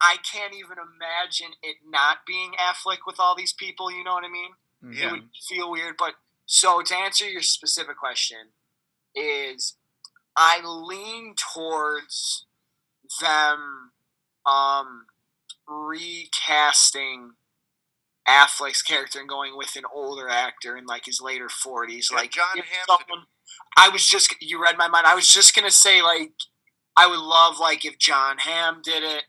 [0.00, 3.90] I can't even imagine it not being Affleck with all these people.
[3.90, 4.52] You know what I mean?
[4.82, 5.08] Yeah.
[5.08, 5.96] It would feel weird.
[5.98, 6.14] But
[6.46, 8.52] so to answer your specific question,
[9.14, 9.76] is
[10.36, 12.46] I lean towards
[13.20, 13.92] them
[14.46, 15.06] um,
[15.70, 17.32] recasting
[18.28, 22.32] Affleck's character and going with an older actor in like his later forties, Yeah, like
[22.32, 23.26] John Hamm to do someone-
[23.76, 25.06] I was just you read my mind.
[25.06, 26.32] I was just gonna say like
[26.96, 29.24] I would love like if John Hamm did it,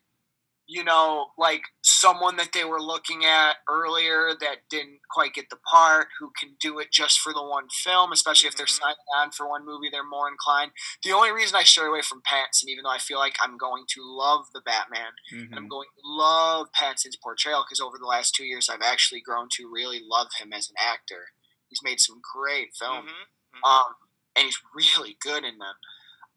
[0.72, 5.57] you know, like someone that they were looking at earlier that didn't quite get the
[5.69, 8.80] part, who can do it just for the one film, especially if they're Mhm.
[8.80, 10.72] signing on for one movie, they're more inclined.
[11.03, 13.85] The only reason I stray away from Pattinson, even though I feel like I'm going
[13.88, 15.69] to love the Batman, and I'm Mhm.
[15.69, 19.68] going to love Pattinson's portrayal because over the last two years, I've actually grown to
[19.69, 21.34] really love him as an actor.
[21.68, 23.27] He's made some great films Mhm.
[23.56, 23.64] Mhm.
[23.65, 23.95] um,
[24.38, 25.76] and he's really good in them.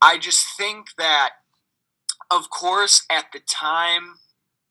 [0.03, 1.37] I just think that,
[2.33, 4.19] of course, at the time,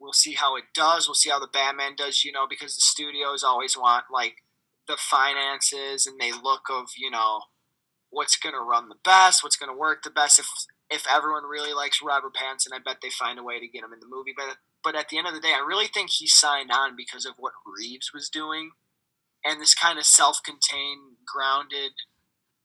[0.04, 1.08] we'll see how it does.
[1.08, 4.44] We'll see how the Batman does, you know, because the studios always want like
[4.86, 7.44] the finances and they look of you know
[8.10, 10.38] what's going to run the best, what's going to work the best.
[10.40, 10.48] If
[10.92, 13.94] if everyone really likes Robert Pattinson, I bet they find a way to get him
[13.94, 14.34] in the movie.
[14.36, 17.26] But but at the end of the day, I really think he signed on because
[17.26, 18.72] of what Reeves was doing
[19.46, 21.92] and this kind of self-contained, grounded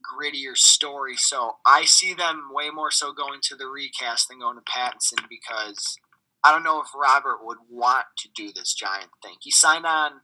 [0.02, 1.16] grittier story.
[1.16, 5.28] So I see them way more so going to the recast than going to Pattinson
[5.28, 5.98] because
[6.44, 9.35] I don't know if Robert would want to do this giant thing.
[9.40, 10.20] He signed on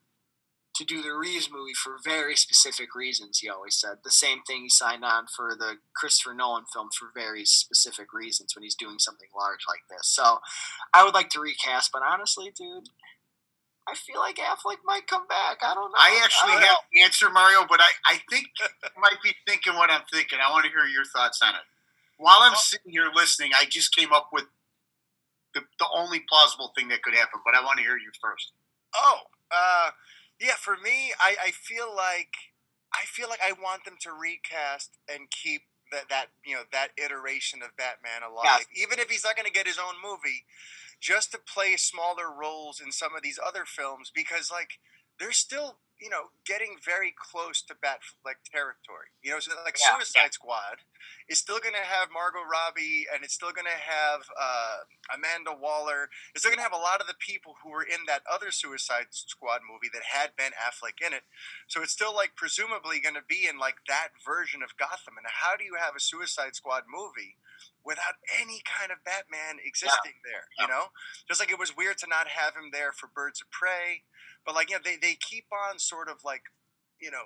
[0.74, 3.98] to do the Reeves movie for very specific reasons, he always said.
[4.02, 8.54] The same thing he signed on for the Christopher Nolan film for very specific reasons
[8.54, 10.08] when he's doing something large like this.
[10.08, 10.40] So
[10.92, 12.88] I would like to recast, but honestly, dude,
[13.86, 15.58] I feel like Affleck might come back.
[15.62, 15.98] I don't know.
[15.98, 18.66] I actually don't have the answer, Mario, but I, I think you
[19.00, 20.38] might be thinking what I'm thinking.
[20.44, 21.60] I want to hear your thoughts on it.
[22.16, 24.44] While I'm sitting here listening, I just came up with
[25.54, 28.52] the, the only plausible thing that could happen, but I want to hear you first.
[28.94, 29.20] Oh,
[29.50, 29.90] uh,
[30.40, 30.54] yeah.
[30.58, 32.34] For me, I, I feel like
[32.92, 35.62] I feel like I want them to recast and keep
[35.92, 39.52] that that you know that iteration of Batman alive, even if he's not going to
[39.52, 40.44] get his own movie,
[41.00, 44.78] just to play smaller roles in some of these other films because like
[45.18, 49.14] there's still you know, getting very close to Batfleck territory.
[49.22, 49.94] You know, so like Yeah.
[49.96, 50.82] Suicide Squad
[51.28, 54.84] is still going to have Margot Robbie, and it's still going to have uh,
[55.14, 56.10] Amanda Waller.
[56.34, 58.50] It's still going to have a lot of the people who were in that other
[58.50, 61.22] Suicide Squad movie that had Ben Affleck in it.
[61.68, 65.16] So it's still like presumably going to be in like that version of Gotham.
[65.16, 67.36] And how do you have a Suicide Squad movie?
[67.84, 70.88] Without any kind of Batman existing there, you know,
[71.28, 74.02] just like it was weird to not have him there for Birds of Prey,
[74.44, 76.42] but like you know they, they keep on sort of like
[77.00, 77.24] you know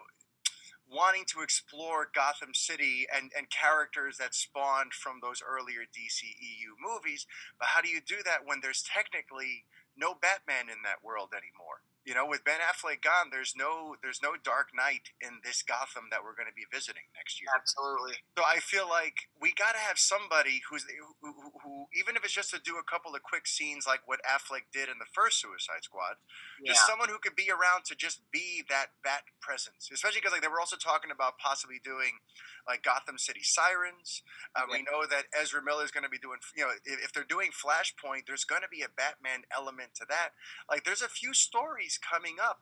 [0.90, 7.26] wanting to explore gotham city and, and characters that spawned from those earlier dceu movies
[7.58, 9.64] but how do you do that when there's technically
[9.96, 14.20] no batman in that world anymore you know with ben affleck gone there's no there's
[14.24, 18.16] no dark knight in this gotham that we're going to be visiting next year Absolutely.
[18.32, 20.88] so I feel like we got to have somebody who's
[21.20, 24.00] who, who, who, even if it's just to do a couple of quick scenes like
[24.06, 26.16] what Affleck did in the first Suicide Squad,
[26.62, 26.72] Yeah.
[26.72, 29.90] just someone who could be around to just be that bat presence.
[29.92, 32.18] Especially because like they were also talking about possibly doing
[32.66, 34.22] like Gotham City Sirens.
[34.54, 36.38] Uh, We know that Ezra Miller is going to be doing.
[36.56, 40.06] You know, if, if they're doing Flashpoint, there's going to be a Batman element to
[40.08, 40.30] that.
[40.70, 42.60] Like there's a few stories coming up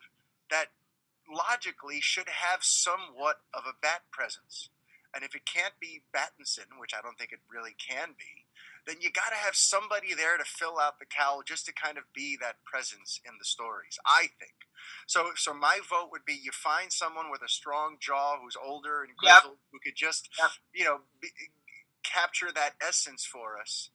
[0.50, 0.66] that
[1.30, 4.70] logically should have somewhat of a bat presence.
[5.14, 8.46] And if it can't be Battinson, which I don't think it really can be,
[8.86, 11.98] then you got to have somebody there to fill out the cowl just to kind
[11.98, 13.98] of be that presence in the stories.
[14.06, 14.66] I think.
[15.06, 19.02] So, so my vote would be you find someone with a strong jaw who's older
[19.04, 19.42] and Yep.
[19.42, 20.50] grizzled who could just, Yep.
[20.74, 21.28] you know, be,
[22.04, 23.90] capture that essence for us.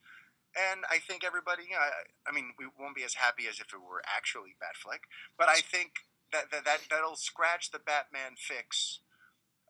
[0.51, 3.59] And I think everybody, you know, I, I mean, we won't be as happy as
[3.59, 5.07] if it were actually Batfleck,
[5.37, 8.99] but I think that that, that that'll scratch the Batman fix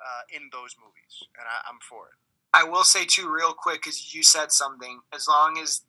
[0.01, 2.17] uh, in those movies, and I, I'm for it.
[2.53, 5.01] I will say too, real quick, because you said something.
[5.13, 5.81] As long as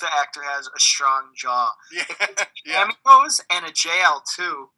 [0.00, 2.04] the actor has a strong jaw, Yeah,
[2.64, 2.90] yeah,
[3.50, 4.70] and a JL too,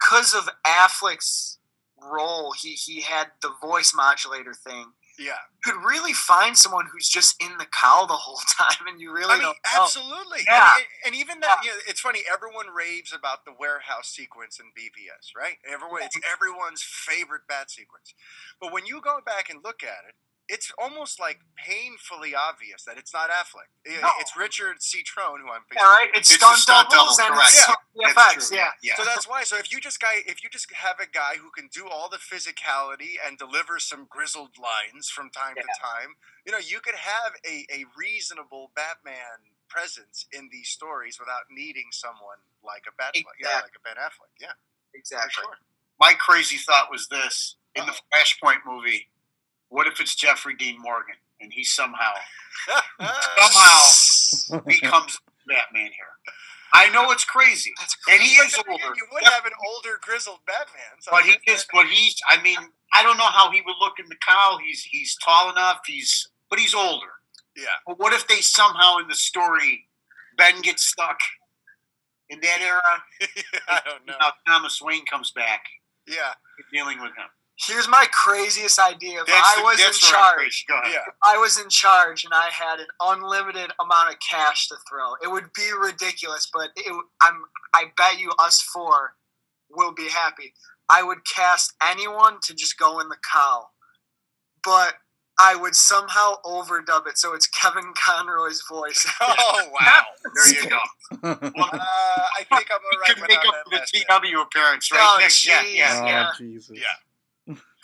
[0.00, 1.58] because of Affleck's
[2.02, 4.86] role, he he had the voice modulator thing.
[5.24, 5.38] Yeah.
[5.64, 9.34] Could really find someone who's just in the cow the whole time, and you really
[9.34, 10.40] I mean, absolutely.
[10.46, 10.68] Yeah.
[10.76, 12.20] And, and even that, you know, it's funny.
[12.30, 15.56] Everyone raves about the warehouse sequence in BVS, right?
[15.66, 18.14] Everyone, it's everyone's favorite bat sequence.
[18.60, 20.14] But when you go back and look at it,
[20.48, 23.70] it's almost like painfully obvious that it's not Affleck.
[23.86, 24.10] I- No.
[24.18, 25.62] It's Richard Cetrone, who I'm.
[25.74, 26.10] Yeah, right.
[26.14, 27.54] It's, It's stunt, stunt doubles double, and correct.
[27.54, 28.34] it's Yeah, VFX.
[28.36, 28.70] It's true, Yeah.
[28.82, 28.94] yeah.
[28.96, 29.44] So that's why.
[29.44, 32.08] So if you just guy, if you just have a guy who can do all
[32.08, 36.96] the physicality and deliver some grizzled lines from time to time, you know, you could
[36.96, 43.24] have a, a reasonable Batman presence in these stories without needing someone like a Batman,
[43.40, 44.52] yeah, like a Ben Affleck, yeah,
[44.94, 45.30] Exactly.
[45.44, 45.56] sure.
[45.98, 48.18] My crazy thought was this: in the Uh-oh.
[48.18, 49.08] Flashpoint movie,
[49.72, 52.12] what if it's Jeffrey Dean Morgan and he somehow
[53.38, 55.18] somehow becomes
[55.48, 56.12] Batman here?
[56.74, 58.94] I know it's crazy, That's and he is But older.
[58.96, 61.66] You would have an older grizzled Batman, so But he is.
[61.72, 62.16] But he's.
[62.30, 62.56] I mean,
[62.94, 64.58] I don't know how he would look in the cowl.
[64.58, 65.80] He's he's tall enough.
[65.86, 67.12] He's but he's older.
[67.56, 67.64] yeah.
[67.86, 69.86] But what if they somehow in the story,
[70.38, 71.18] Ben gets stuck
[72.30, 73.04] in that era?
[73.68, 74.14] I don't know.
[74.20, 75.64] Now Thomas Wayne comes back,
[76.06, 76.32] Yeah,
[76.72, 77.28] dealing with him.
[77.66, 79.20] Here's my craziest idea.
[79.20, 80.64] If That's I the- was in that's where I'm charge, crazy.
[80.68, 80.98] Go yeah.
[81.24, 85.14] I was in charge and I had an unlimited amount of cash to throw.
[85.22, 87.42] It would be ridiculous, but it, I'm
[87.74, 89.14] I bet you us four
[89.70, 90.54] will be happy.
[90.90, 93.72] I would cast anyone to just go in the cowl,
[94.64, 94.94] but
[95.40, 99.06] I would somehow overdub it so it's Kevin Conroy's voice.
[99.20, 100.02] Oh wow.
[100.34, 100.78] There you go.
[101.22, 101.38] Uh,
[102.38, 103.86] I think I'm You alright can make up for the.
[104.34, 105.00] TW appearance, right?
[105.00, 105.46] Oh, Nick?
[105.46, 106.30] yeah, yeah, oh, Yeah.
[106.38, 106.76] Jesus.
[106.78, 106.86] Yeah.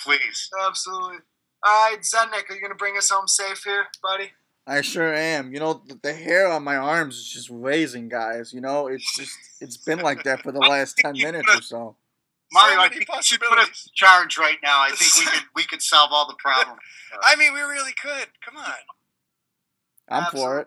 [0.03, 0.49] Please.
[0.67, 1.19] Absolutely.
[1.67, 4.31] All right, Zednik, are you gonna bring us home safe here, buddy?
[4.67, 5.53] I sure am.
[5.53, 8.53] You know, the, the hair on my arms is just raising, guys.
[8.53, 11.97] You know, it's just it's been like that for the last ten minutes or so.
[12.53, 14.81] Mario, I think you should put us in charge right now.
[14.81, 16.81] I think we could we could solve all the problems.
[17.23, 18.29] I mean, we really could.
[18.45, 18.73] Come on.
[20.11, 20.67] I'm for it.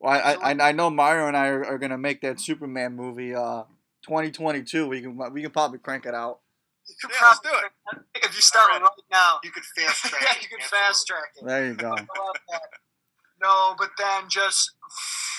[0.00, 3.34] Well, I, I I know Mario and I are, are gonna make that Superman movie,
[3.34, 3.64] uh,
[4.02, 4.86] 2022.
[4.86, 6.40] We can we can probably crank it out.
[6.88, 8.22] You could Yeah, let's do it.
[8.24, 8.82] If you start Alright.
[8.82, 10.22] right now, You could fast track.
[10.22, 11.44] yeah, you could fast track it.
[11.44, 11.90] There you go.
[11.96, 12.62] I love that.
[13.42, 14.72] No, but then just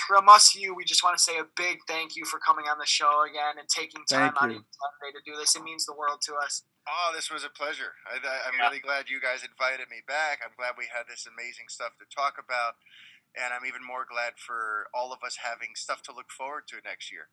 [0.08, 2.78] from us, you, we just want to say a big thank you for coming on
[2.78, 5.56] the show again and taking time Thank out of your Sunday to do this.
[5.56, 6.64] It means the world to us.
[6.88, 7.92] Oh, this was a pleasure.
[8.08, 8.68] I, I, I'm Yeah.
[8.70, 10.40] really glad you guys invited me back.
[10.46, 12.76] I'm glad we had this amazing stuff to talk about.
[13.36, 16.78] And I'm even more glad for all of us having stuff to look forward to
[16.86, 17.28] next year.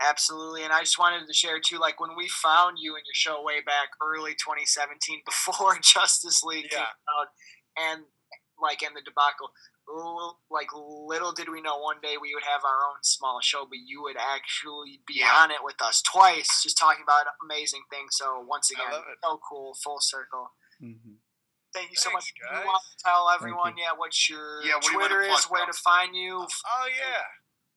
[0.00, 0.64] Absolutely.
[0.64, 3.42] And I just wanted to share too, like when we found you in your show
[3.42, 6.78] way back early 2017, before Justice League Yeah.
[6.78, 7.28] came out,
[7.76, 8.04] and
[8.58, 9.52] like in the debacle,
[10.50, 13.78] like little did we know one day we would have our own small show, but
[13.84, 15.34] you would actually be Yeah.
[15.36, 18.16] on it with us twice, just talking about amazing things.
[18.16, 20.52] So once again, so cool, full circle.
[20.80, 21.18] Mhm.
[21.72, 22.32] Thank you so much.
[22.40, 22.60] Guys.
[22.62, 26.14] You want to tell everyone, yeah, what your Yeah, what Twitter is, where to find
[26.16, 26.46] you.
[26.66, 27.22] Oh yeah.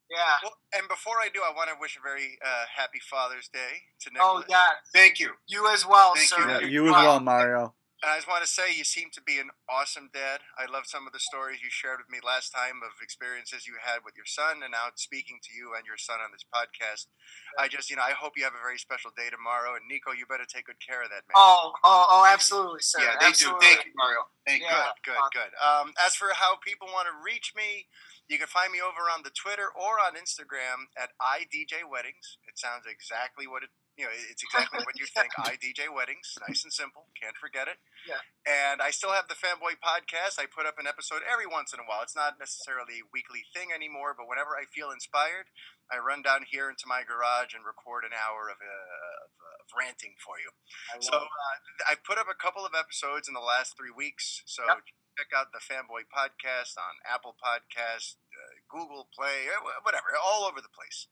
[0.09, 0.33] Yeah.
[0.43, 3.87] Well, and before I do, I want to wish a very uh, happy Father's Day
[4.01, 4.45] to Oh Nicholas.
[4.49, 5.31] yeah, Thank you.
[5.47, 6.39] you as well, Thank sir.
[6.39, 6.49] you.
[6.49, 7.73] Yeah, You're as well, Mario.
[8.03, 10.43] And I just want to say you seem to be an awesome dad.
[10.59, 13.79] I love some of the stories you shared with me last time of experiences you
[13.79, 17.07] had with your son, and now speaking to you and your son on this podcast.
[17.55, 19.79] I just, you know, I hope you have a very special day tomorrow.
[19.79, 21.39] And Nikko, you better take good care of that man.
[21.39, 22.99] Oh, oh, oh, absolutely, sir.
[22.99, 23.63] Yeah, they absolutely.
[23.63, 23.71] do.
[23.71, 24.21] Thank you, Mario.
[24.45, 24.67] Thank you.
[24.67, 24.91] Yeah.
[24.99, 25.51] Good, good, good.
[25.63, 27.87] Um, as for how people want to reach me,
[28.31, 32.39] you can find me over on the Twitter or on Instagram at IDJ Weddings.
[32.47, 35.35] It sounds exactly what it, you know, it's exactly what you think.
[35.39, 37.11] IDJ Weddings, nice and simple.
[37.19, 37.83] Can't forget it.
[38.07, 38.23] Yeah.
[38.47, 40.39] And I still have the Fanboy podcast.
[40.39, 42.01] I put up an episode every once in a while.
[42.01, 45.51] It's not necessarily a weekly thing anymore, but whenever I feel inspired,
[45.91, 49.67] I run down here into my garage and record an hour of, uh, of, of
[49.75, 50.55] ranting for you.
[50.95, 54.47] I So uh, I put up a couple of episodes in the last three weeks.
[54.47, 54.79] So Yep.
[55.17, 60.61] Check out the Fanboy Podcast on Apple Podcast, uh, Google Play, uh, whatever, all over
[60.61, 61.07] the place.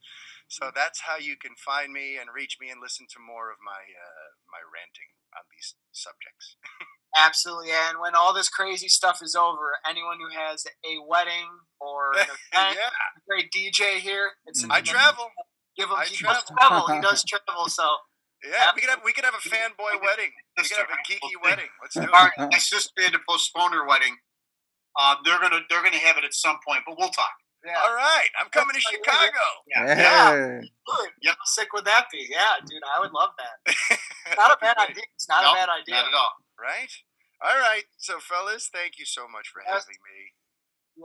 [0.48, 0.76] So Mm-hmm.
[0.76, 3.82] that's how you can find me and reach me and listen to more of my
[3.82, 6.57] uh, my ranting on these subjects.
[7.18, 11.48] Absolutely, and when all this crazy stuff is over, anyone who has a wedding
[11.80, 12.23] or an
[12.56, 12.90] event, yeah,
[13.28, 14.32] great DJ here.
[14.48, 14.64] It's.
[14.69, 15.30] I travel.
[15.78, 15.95] Give him.
[15.99, 16.41] I he travel.
[16.41, 16.88] does travel.
[16.95, 17.68] He does travel.
[17.69, 17.84] So
[18.44, 20.32] Yeah, we could have we could have a fanboy wedding.
[20.62, 21.70] We could have a Sister, geeky wedding.
[21.82, 22.10] Let's do it.
[22.14, 24.16] right, my sister had to postpone her wedding.
[25.00, 27.32] Um, they're gonna they're gonna have it at some point, but we'll talk.
[27.66, 29.40] yeah, All right, I'm coming to Chicago.
[29.68, 29.96] Yeah.
[29.96, 30.70] Hey.
[30.86, 31.10] good.
[31.22, 31.36] Yep.
[31.40, 32.28] How sick would that be?
[32.30, 33.98] Yeah, dude, I would love that.
[34.38, 35.04] Not a bad idea.
[35.16, 35.96] It's not No, a bad idea.
[35.96, 36.32] Not at all.
[36.60, 36.92] right?
[37.44, 37.84] All right.
[37.98, 39.84] So, fellas, thank you so much for Yes.
[39.88, 40.20] having me.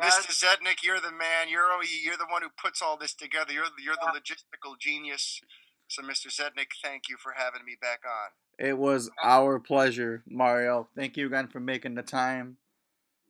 [0.02, 0.26] Yes.
[0.26, 0.34] Mr.
[0.34, 1.48] Zednik, you're the man.
[1.48, 3.52] You're oh, you're the one who puts all this together.
[3.52, 5.40] You're the, you're the logistical genius.
[5.88, 6.26] So, Mr.
[6.28, 8.30] Zednik, thank you for having me back on.
[8.58, 10.88] It was our pleasure, Mario.
[10.96, 12.56] Thank you again for making the time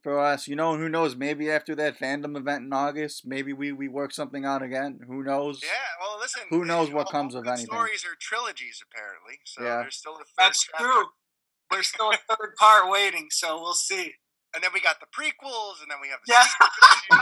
[0.02, 0.46] for us.
[0.46, 1.16] You know, who knows?
[1.16, 5.00] Maybe after that fandom event in August, maybe we, we work something out again.
[5.06, 5.60] Who knows?
[5.62, 5.70] Yeah.
[6.00, 6.42] Well, listen.
[6.50, 7.66] Who eh, knows what comes of anything.
[7.66, 9.40] Stories are trilogies, apparently.
[9.44, 9.78] So Yeah.
[9.78, 10.26] there's still a third.
[10.38, 10.84] That's chapter.
[10.84, 11.04] true.
[11.72, 14.14] There's still a third part waiting, so we'll see.
[14.56, 16.48] And then we got the prequels, and then we have the Yeah.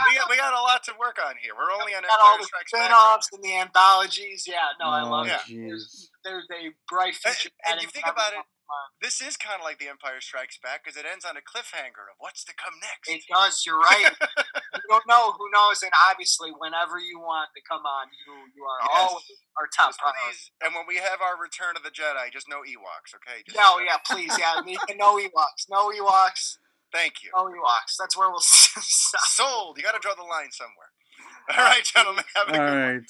[0.07, 1.51] we got we got a lot to work on here.
[1.51, 2.79] We're only on Got all Empire the Strikes Back.
[2.79, 4.47] right spin-offs and the anthologies.
[4.47, 5.43] Yeah, no, I Oh, love Yeah.
[5.43, 5.51] it.
[5.67, 6.23] There's, jeez.
[6.23, 7.51] there's a bright And- future.
[7.67, 8.39] and you think about it.
[8.99, 12.09] This is kind of like The Empire Strikes Back because it ends on a cliffhanger
[12.09, 13.07] of what's to come next.
[13.07, 13.61] It does.
[13.63, 14.09] You're right.
[14.73, 18.63] you don't know who knows, and obviously, whenever you want to come on, you you
[18.65, 18.89] are Yes.
[19.11, 19.27] always
[19.59, 20.17] our top priority.
[20.25, 23.43] please, and when we have our Return of the Jedi, just no Ewoks, okay?
[23.45, 24.59] Just, No, yeah, please, yeah.
[24.97, 25.69] No Ewoks.
[25.69, 26.57] No Ewoks.
[26.95, 27.29] Thank you.
[27.35, 27.97] No Ewoks.
[27.99, 29.21] That's where we'll stop.
[29.25, 29.77] Sold.
[29.77, 30.91] You got to draw the line somewhere.
[31.57, 32.23] All right, gentlemen.
[32.35, 33.05] Have a All good one.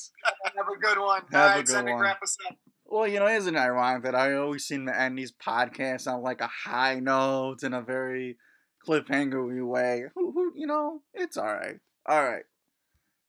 [0.56, 1.22] Have a good one.
[1.32, 2.00] Have All a right, good one.
[2.02, 2.58] wrap us up.
[2.88, 6.22] Well, you know, isn't it ironic that I always seem to end these podcasts on
[6.22, 8.38] like a high note in a very
[8.88, 10.06] cliffhangery way?
[10.16, 11.78] Who, who, you know, it's all right.
[12.08, 12.44] All right.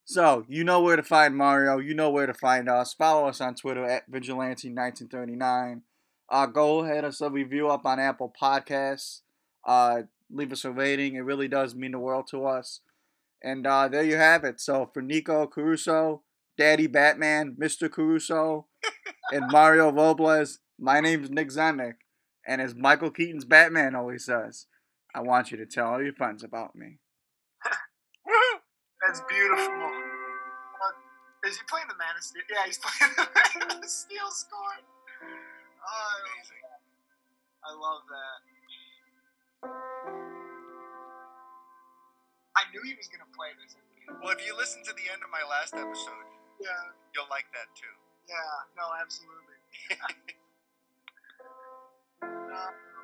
[0.05, 1.79] So you know where to find Mario.
[1.79, 2.93] You know where to find us.
[2.93, 5.81] Follow us on Twitter at vigilante1939.
[6.29, 9.21] Uh, go ahead us a review up on Apple Podcasts.
[9.65, 11.15] Uh, leave us a rating.
[11.15, 12.81] It really does mean the world to us.
[13.43, 14.59] And uh, there you have it.
[14.59, 16.23] So for Nikko Caruso,
[16.57, 17.89] Daddy Batman, Mr.
[17.91, 18.67] Caruso,
[19.31, 21.95] and Mario Robles, my name's Nick Zennick.
[22.47, 24.65] And as Michael Keaton's Batman always says,
[25.13, 26.99] I want you to tell all your friends about me.
[29.05, 29.73] That's beautiful.
[29.73, 32.43] Uh, is he playing the Man of Steel?
[32.49, 33.27] Yeah, he's playing the
[33.67, 34.59] Man of Steel score.
[35.83, 36.21] Oh,
[37.63, 38.11] I love Amazing.
[38.11, 38.57] that.
[39.63, 40.16] I love that.
[42.57, 43.77] I knew he was gonna play this.
[44.23, 46.25] Well, if you listen to the end of my last episode,
[46.59, 47.93] yeah, you'll like that too.
[48.25, 49.61] Yeah, no, absolutely.
[52.25, 52.71] uh,